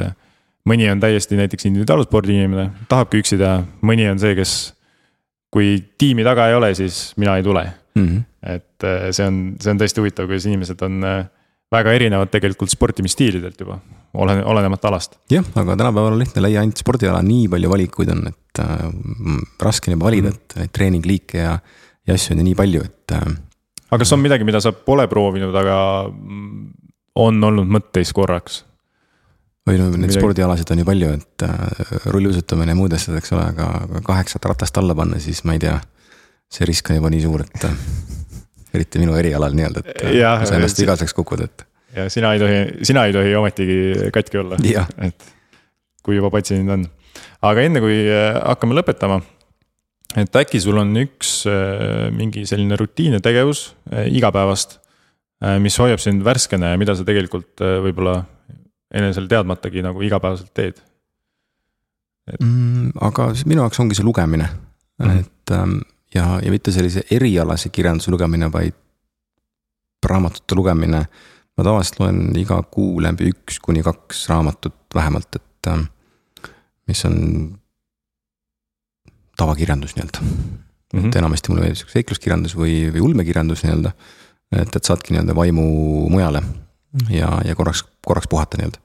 mõni 0.69 0.89
on 0.89 1.03
täiesti 1.03 1.39
näiteks 1.39 1.69
individuaalspordi 1.69 2.39
inimene, 2.39 2.71
tahabki 2.89 3.21
üksi 3.21 3.39
teha, 3.41 3.61
mõni 3.85 4.09
on 4.11 4.23
see, 4.23 4.37
kes. 4.39 4.57
kui 5.55 5.77
tiimi 5.99 6.25
taga 6.27 6.49
ei 6.51 6.57
ole, 6.57 6.73
siis 6.75 7.13
mina 7.21 7.37
ei 7.39 7.45
tule 7.47 7.63
mm. 7.95 8.07
-hmm. 8.07 8.23
et 8.57 8.85
äh, 8.85 9.11
see 9.13 9.27
on, 9.27 9.57
see 9.61 9.71
on 9.71 9.79
tõesti 9.79 10.01
huvitav, 10.03 10.27
kuidas 10.27 10.47
inimesed 10.47 10.81
on 10.83 11.05
äh, 11.05 11.27
väga 11.75 11.95
erinevad 11.97 12.33
tegelikult 12.33 12.73
sportimisstiilidelt 12.73 13.61
juba, 13.61 13.79
olen, 14.15 14.43
olenemata 14.51 14.91
alast. 14.91 15.19
jah, 15.33 15.47
aga 15.55 15.77
tänapäeval 15.77 16.17
on 16.17 16.23
lihtne 16.23 16.45
leia 16.45 16.63
ainult 16.63 16.81
spordiala, 16.81 17.23
nii 17.25 17.49
palju 17.53 17.73
valikuid 17.73 18.13
on, 18.15 18.27
et 18.31 18.63
äh, 18.63 18.85
raske 19.63 19.91
on 19.91 19.99
juba 19.99 20.11
valida 20.11 20.31
mm, 20.31 20.37
-hmm. 20.37 20.55
et 20.55 20.63
neid 20.63 20.75
treeningliike 20.79 21.39
ja, 21.39 21.59
ja 22.07 22.19
asju 22.19 22.35
on 22.35 22.45
ju 22.45 22.51
nii 22.51 22.61
palju, 22.61 22.85
et 22.85 23.17
äh,. 23.19 23.33
aga 23.91 24.03
kas 24.05 24.13
on 24.13 24.23
midagi, 24.23 24.45
mida 24.45 24.61
sa 24.61 24.73
pole 24.73 25.09
proovinud, 25.09 25.55
aga 25.55 25.79
on 27.15 27.45
olnud 27.51 27.69
mõtteis 27.79 28.13
korraks? 28.13 28.65
või 29.69 29.79
no 29.81 29.89
neid 29.89 30.05
midagi... 30.05 30.21
spordialasid 30.21 30.71
on 30.75 30.83
ju 30.83 30.85
palju, 30.85 31.13
et 31.19 31.47
äh, 31.47 31.97
rulluisutamine 32.13 32.75
ja 32.75 32.79
muud 32.79 32.93
asjad, 32.93 33.17
eks 33.21 33.33
ole, 33.33 33.47
aga 33.55 34.03
kaheksat 34.05 34.45
ratast 34.45 34.79
alla 34.79 34.95
panna, 34.95 35.21
siis 35.21 35.45
ma 35.45 35.57
ei 35.57 35.63
tea. 35.67 35.81
see 36.55 36.67
risk 36.69 36.91
on 36.91 36.97
juba 36.97 37.11
nii 37.11 37.23
suur, 37.25 37.43
et 37.43 37.65
äh, 37.67 37.73
eriti 38.75 39.03
minu 39.03 39.17
erialal 39.19 39.55
nii-öelda, 39.57 39.85
et 39.85 40.03
ja, 40.17 40.37
sa 40.45 40.59
ennast 40.59 40.79
see... 40.79 40.87
igaseks 40.87 41.15
kukud, 41.17 41.45
et. 41.47 41.67
ja 41.97 42.09
sina 42.13 42.35
ei 42.35 42.43
tohi, 42.43 42.59
sina 42.87 43.07
ei 43.09 43.15
tohi 43.17 43.35
ometigi 43.39 44.11
katki 44.15 44.43
olla, 44.43 44.59
et 45.07 45.31
kui 46.05 46.19
juba 46.19 46.31
patsiendid 46.35 46.75
on. 46.75 46.87
aga 47.45 47.65
enne 47.69 47.83
kui 47.85 47.99
äh, 48.05 48.37
hakkame 48.41 48.77
lõpetama, 48.79 49.21
et 50.21 50.41
äkki 50.43 50.61
sul 50.63 50.79
on 50.83 50.95
üks 51.05 51.43
äh, 51.51 52.09
mingi 52.15 52.45
selline 52.49 52.79
rutiinne 52.81 53.23
tegevus 53.25 53.71
äh, 53.93 54.09
igapäevast, 54.13 54.81
mis 55.61 55.75
hoiab 55.77 56.01
sind 56.01 56.23
värskena 56.25 56.71
ja 56.71 56.77
mida 56.81 56.95
sa 56.97 57.05
tegelikult 57.05 57.61
võib-olla 57.85 58.15
enesele 58.95 59.29
teadmatagi 59.29 59.83
nagu 59.85 60.01
igapäevaselt 60.07 60.53
teed 60.57 60.79
et... 62.31 62.39
mm,? 62.41 62.95
aga 63.05 63.27
minu 63.45 63.65
jaoks 63.65 63.83
ongi 63.83 63.99
see 63.99 64.07
lugemine 64.07 64.47
mm, 64.47 65.05
-hmm. 65.05 65.19
et 65.21 65.55
ähm, 65.57 65.75
ja, 66.15 66.41
ja 66.43 66.51
mitte 66.51 66.73
sellise 66.73 67.05
erialase 67.11 67.69
kirjanduse 67.75 68.11
lugemine, 68.11 68.53
vaid 68.53 68.77
raamatute 70.05 70.55
lugemine. 70.55 71.07
ma 71.55 71.65
tavaliselt 71.65 72.01
loen 72.01 72.33
iga 72.37 72.57
kuu 72.67 72.99
läbi 73.03 73.29
üks 73.31 73.61
kuni 73.63 73.83
kaks 73.87 74.25
raamatut 74.29 74.75
vähemalt, 74.95 75.37
et 75.37 75.69
ähm, 75.71 75.85
mis 76.91 77.05
on 77.07 77.15
tavakirjandus 79.37 79.95
nii-öelda 79.95 80.21
mm. 80.23 80.99
-hmm. 80.99 81.07
et 81.07 81.17
enamasti 81.17 81.51
mulle 81.51 81.63
meeldib 81.63 81.79
sihuke 81.79 81.93
seikluskirjandus 81.99 82.57
või, 82.59 82.75
või 82.95 83.05
ulmekirjandus 83.09 83.63
nii-öelda. 83.65 83.93
et, 84.57 84.77
et 84.77 84.85
saadki 84.85 85.15
nii-öelda 85.15 85.35
vaimu 85.35 85.65
mujale 86.11 86.43
ja, 87.11 87.31
ja 87.45 87.55
korraks, 87.55 87.85
korraks 88.07 88.29
puhata 88.31 88.59
nii-öelda 88.59 88.79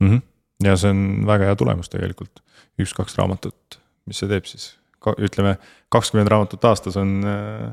mm. 0.00 0.10
-hmm. 0.10 0.22
ja 0.64 0.76
see 0.76 0.90
on 0.90 1.26
väga 1.26 1.50
hea 1.50 1.56
tulemus 1.56 1.88
tegelikult, 1.88 2.42
üks-kaks 2.82 3.18
raamatut, 3.18 3.80
mis 4.06 4.18
see 4.18 4.28
teeb 4.30 4.44
siis, 4.50 4.74
ütleme 5.14 5.56
kakskümmend 5.92 6.30
raamatut 6.32 6.64
aastas 6.68 6.98
on 7.00 7.16
äh, 7.26 7.70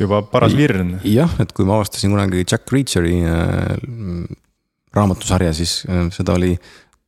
juba 0.00 0.22
paras 0.26 0.54
virn. 0.56 0.98
jah, 1.06 1.32
et 1.42 1.52
kui 1.56 1.66
ma 1.68 1.78
avastasin 1.78 2.12
kunagi 2.12 2.44
Jack 2.44 2.70
Reacheri 2.72 3.18
äh, 3.24 3.74
raamatusarja, 4.96 5.52
siis 5.56 5.80
äh, 5.88 6.06
seda 6.14 6.36
oli 6.38 6.54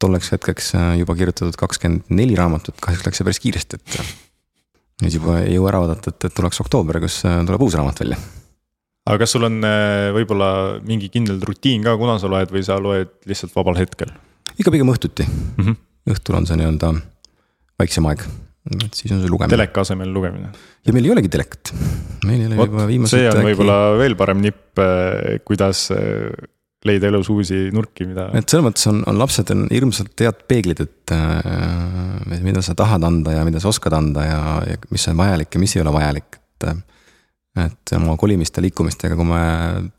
tolleks 0.02 0.32
hetkeks 0.34 0.72
juba 0.98 1.14
kirjutatud 1.14 1.56
kakskümmend 1.60 2.10
neli 2.10 2.34
raamatut, 2.38 2.78
kahjuks 2.82 3.06
läks 3.06 3.20
see 3.20 3.26
päris 3.28 3.42
kiiresti, 3.42 3.78
et. 3.78 4.14
nüüd 5.04 5.18
juba 5.18 5.38
ei 5.44 5.54
jõua 5.54 5.70
ära 5.70 5.82
oodata, 5.84 6.10
et, 6.10 6.26
tuleks 6.34 6.58
oktoober, 6.64 6.98
kus 7.04 7.20
tuleb 7.22 7.62
uus 7.62 7.76
raamat 7.78 8.02
välja 8.02 8.18
aga 9.06 9.20
kas 9.22 9.32
sul 9.34 9.46
on 9.46 9.62
võib-olla 10.14 10.48
mingi 10.86 11.08
kindel 11.10 11.40
rutiin 11.42 11.86
ka, 11.86 11.94
kuna 11.98 12.18
sa 12.22 12.30
loed 12.30 12.50
või 12.54 12.62
sa 12.66 12.76
loed 12.82 13.14
lihtsalt 13.30 13.54
vabal 13.54 13.78
hetkel? 13.78 14.10
ikka 14.58 14.74
pigem 14.74 14.90
õhtuti 14.90 15.26
mm. 15.26 15.64
-hmm. 15.64 15.80
õhtul 16.14 16.38
on 16.38 16.46
see 16.50 16.58
nii-öelda 16.58 16.92
vaiksem 17.82 18.06
aeg, 18.10 18.24
et 18.70 18.94
siis 18.94 19.10
on 19.10 19.20
see 19.22 19.30
lugemine. 19.30 19.50
teleka 19.56 19.82
asemel 19.82 20.12
lugemine. 20.14 20.52
ja 20.86 20.94
meil 20.94 21.08
ei 21.08 21.14
olegi 21.16 21.30
telekat. 21.32 21.72
meil 22.28 22.40
ei 22.40 22.48
ole 22.50 22.58
Võt, 22.60 22.72
juba 22.72 22.88
viimased. 22.90 23.18
see 23.18 23.28
on 23.30 23.40
äkki... 23.40 23.48
võib-olla 23.50 23.78
veel 23.98 24.18
parem 24.18 24.42
nipp, 24.44 24.78
eh, 24.82 25.40
kuidas 25.46 25.88
eh, 25.96 26.30
leida 26.86 27.10
elus 27.10 27.30
uusi 27.30 27.64
nurki, 27.74 28.06
mida. 28.10 28.28
et 28.38 28.46
selles 28.46 28.66
mõttes 28.66 28.86
on, 28.90 29.02
on 29.10 29.18
lapsed 29.18 29.50
on 29.54 29.66
hirmsalt 29.70 30.24
head 30.24 30.46
peeglid, 30.50 30.82
et 30.82 31.14
äh, 31.14 32.38
mida 32.42 32.62
sa 32.64 32.74
tahad 32.78 33.04
anda 33.06 33.36
ja 33.38 33.44
mida 33.46 33.62
sa 33.62 33.70
oskad 33.70 33.94
anda 33.98 34.26
ja, 34.26 34.40
ja 34.70 34.80
mis 34.90 35.06
on 35.10 35.20
vajalik 35.20 35.54
ja 35.54 35.62
mis 35.62 35.76
ei 35.76 35.84
ole 35.84 35.94
vajalik, 35.94 36.40
et 36.40 36.70
äh, 36.70 36.82
et 37.62 37.92
oma 37.98 38.14
kolimiste, 38.16 38.62
liikumistega, 38.64 39.16
kui 39.18 39.26
me 39.28 39.40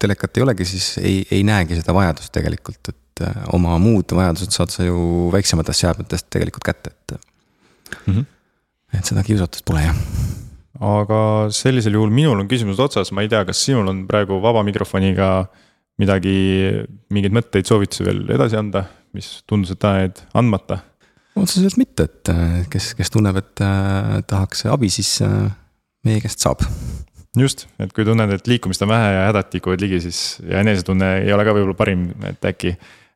telekat 0.01 0.39
ei 0.39 0.45
olegi, 0.45 0.65
siis 0.65 0.87
ei, 0.97 1.19
ei 1.29 1.43
näegi 1.45 1.77
seda 1.77 1.93
vajadust 1.93 2.31
tegelikult, 2.33 2.89
et 2.89 3.25
äh, 3.27 3.43
oma 3.53 3.75
muud 3.81 4.15
vajadused 4.17 4.55
saad 4.55 4.73
sa 4.73 4.87
ju 4.87 5.29
väiksematest 5.33 5.85
seadmetest 5.85 6.31
tegelikult 6.33 6.65
kätte, 6.65 6.95
et 6.95 7.13
mm. 7.13 8.13
-hmm. 8.13 8.25
Et 8.93 9.09
seda 9.09 9.23
kiusatust 9.25 9.65
pole 9.67 9.83
jah. 9.85 9.99
aga 10.93 11.19
sellisel 11.53 11.97
juhul 11.97 12.13
minul 12.13 12.41
on 12.43 12.49
küsimused 12.51 12.81
otsas, 12.83 13.13
ma 13.15 13.25
ei 13.25 13.31
tea, 13.31 13.43
kas 13.47 13.61
sinul 13.65 13.89
on 13.91 14.03
praegu 14.09 14.39
vaba 14.43 14.63
mikrofoniga 14.65 15.33
midagi, 16.01 16.35
mingeid 17.13 17.35
mõtteid, 17.35 17.69
soovitusi 17.69 18.05
veel 18.07 18.23
edasi 18.33 18.57
anda, 18.57 18.87
mis 19.13 19.35
tundus, 19.49 19.75
et 19.75 19.85
jäid 19.85 20.25
andmata? 20.37 20.81
otseselt 21.33 21.79
mitte, 21.81 22.05
et 22.05 22.29
äh, 22.29 22.61
kes, 22.69 22.91
kes 22.97 23.09
tunneb, 23.13 23.37
et 23.41 23.61
äh, 23.65 24.19
tahaks 24.29 24.67
abi, 24.69 24.91
siis 24.93 25.15
äh, 25.25 25.49
meie 26.05 26.21
käest 26.21 26.43
saab 26.45 26.61
just, 27.37 27.65
et 27.81 27.93
kui 27.95 28.05
tunned, 28.05 28.29
et 28.35 28.49
liikumist 28.49 28.83
on 28.85 28.91
vähe 28.91 29.13
ja 29.15 29.23
hädad 29.31 29.49
tikuvad 29.53 29.81
ligi, 29.81 30.01
siis 30.03 30.19
ja 30.45 30.61
enesetunne 30.61 31.15
ei 31.23 31.33
ole 31.33 31.45
ka 31.47 31.55
võib-olla 31.55 31.77
parim, 31.77 32.05
et 32.29 32.45
äkki, 32.45 32.75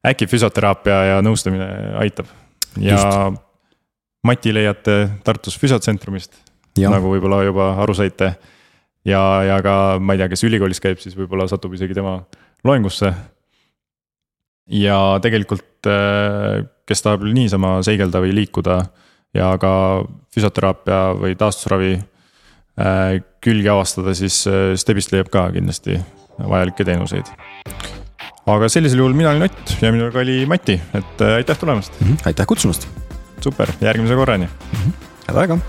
äkki 0.09 0.29
füsioteraapia 0.29 1.01
ja 1.11 1.19
nõustamine 1.25 1.67
aitab. 2.01 2.31
ja 2.81 2.97
just. 2.97 3.43
Mati 4.27 4.53
leiate 4.55 4.97
Tartus 5.25 5.57
Füsiotsentrumist, 5.59 6.35
nagu 6.83 7.13
võib-olla 7.13 7.41
juba 7.47 7.71
aru 7.83 7.95
saite. 7.97 8.33
ja, 9.07 9.21
ja 9.47 9.61
ka 9.63 9.97
ma 9.99 10.15
ei 10.15 10.21
tea, 10.21 10.29
kes 10.33 10.45
ülikoolis 10.47 10.83
käib, 10.83 10.99
siis 11.03 11.15
võib-olla 11.17 11.47
satub 11.47 11.73
isegi 11.77 11.95
tema 11.97 12.19
loengusse. 12.67 13.13
ja 14.67 14.99
tegelikult, 15.23 15.87
äh, 15.87 16.65
kes 16.87 17.01
tahab 17.01 17.23
niisama 17.23 17.79
seigelda 17.83 18.21
või 18.23 18.35
liikuda 18.35 18.81
ja 19.35 19.55
ka 19.61 19.71
füsioteraapia 20.33 21.01
või 21.19 21.35
taastusravi 21.39 21.97
Äh, 22.77 23.23
külgi 23.41 23.69
avastada, 23.73 24.13
siis 24.13 24.43
äh, 24.45 24.75
Stebist 24.77 25.09
leiab 25.09 25.31
ka 25.33 25.47
kindlasti 25.55 25.97
vajalikke 26.37 26.85
teenuseid. 26.85 27.31
aga 28.45 28.69
sellisel 28.69 29.01
juhul 29.01 29.17
mina 29.17 29.33
olin 29.33 29.49
Ott 29.49 29.73
ja 29.81 29.89
minuga 29.91 30.21
oli 30.21 30.45
Mati, 30.45 30.77
et 30.93 31.25
äh, 31.25 31.35
aitäh 31.41 31.57
tulemast. 31.57 31.97
-hmm. 32.01 32.21
aitäh 32.29 32.45
kutsumast. 32.45 32.87
Super, 33.43 33.71
järgmise 33.81 34.15
korrani 34.15 34.45
mm. 34.45 34.79
-hmm. 34.79 35.11
head 35.27 35.43
aega 35.43 35.59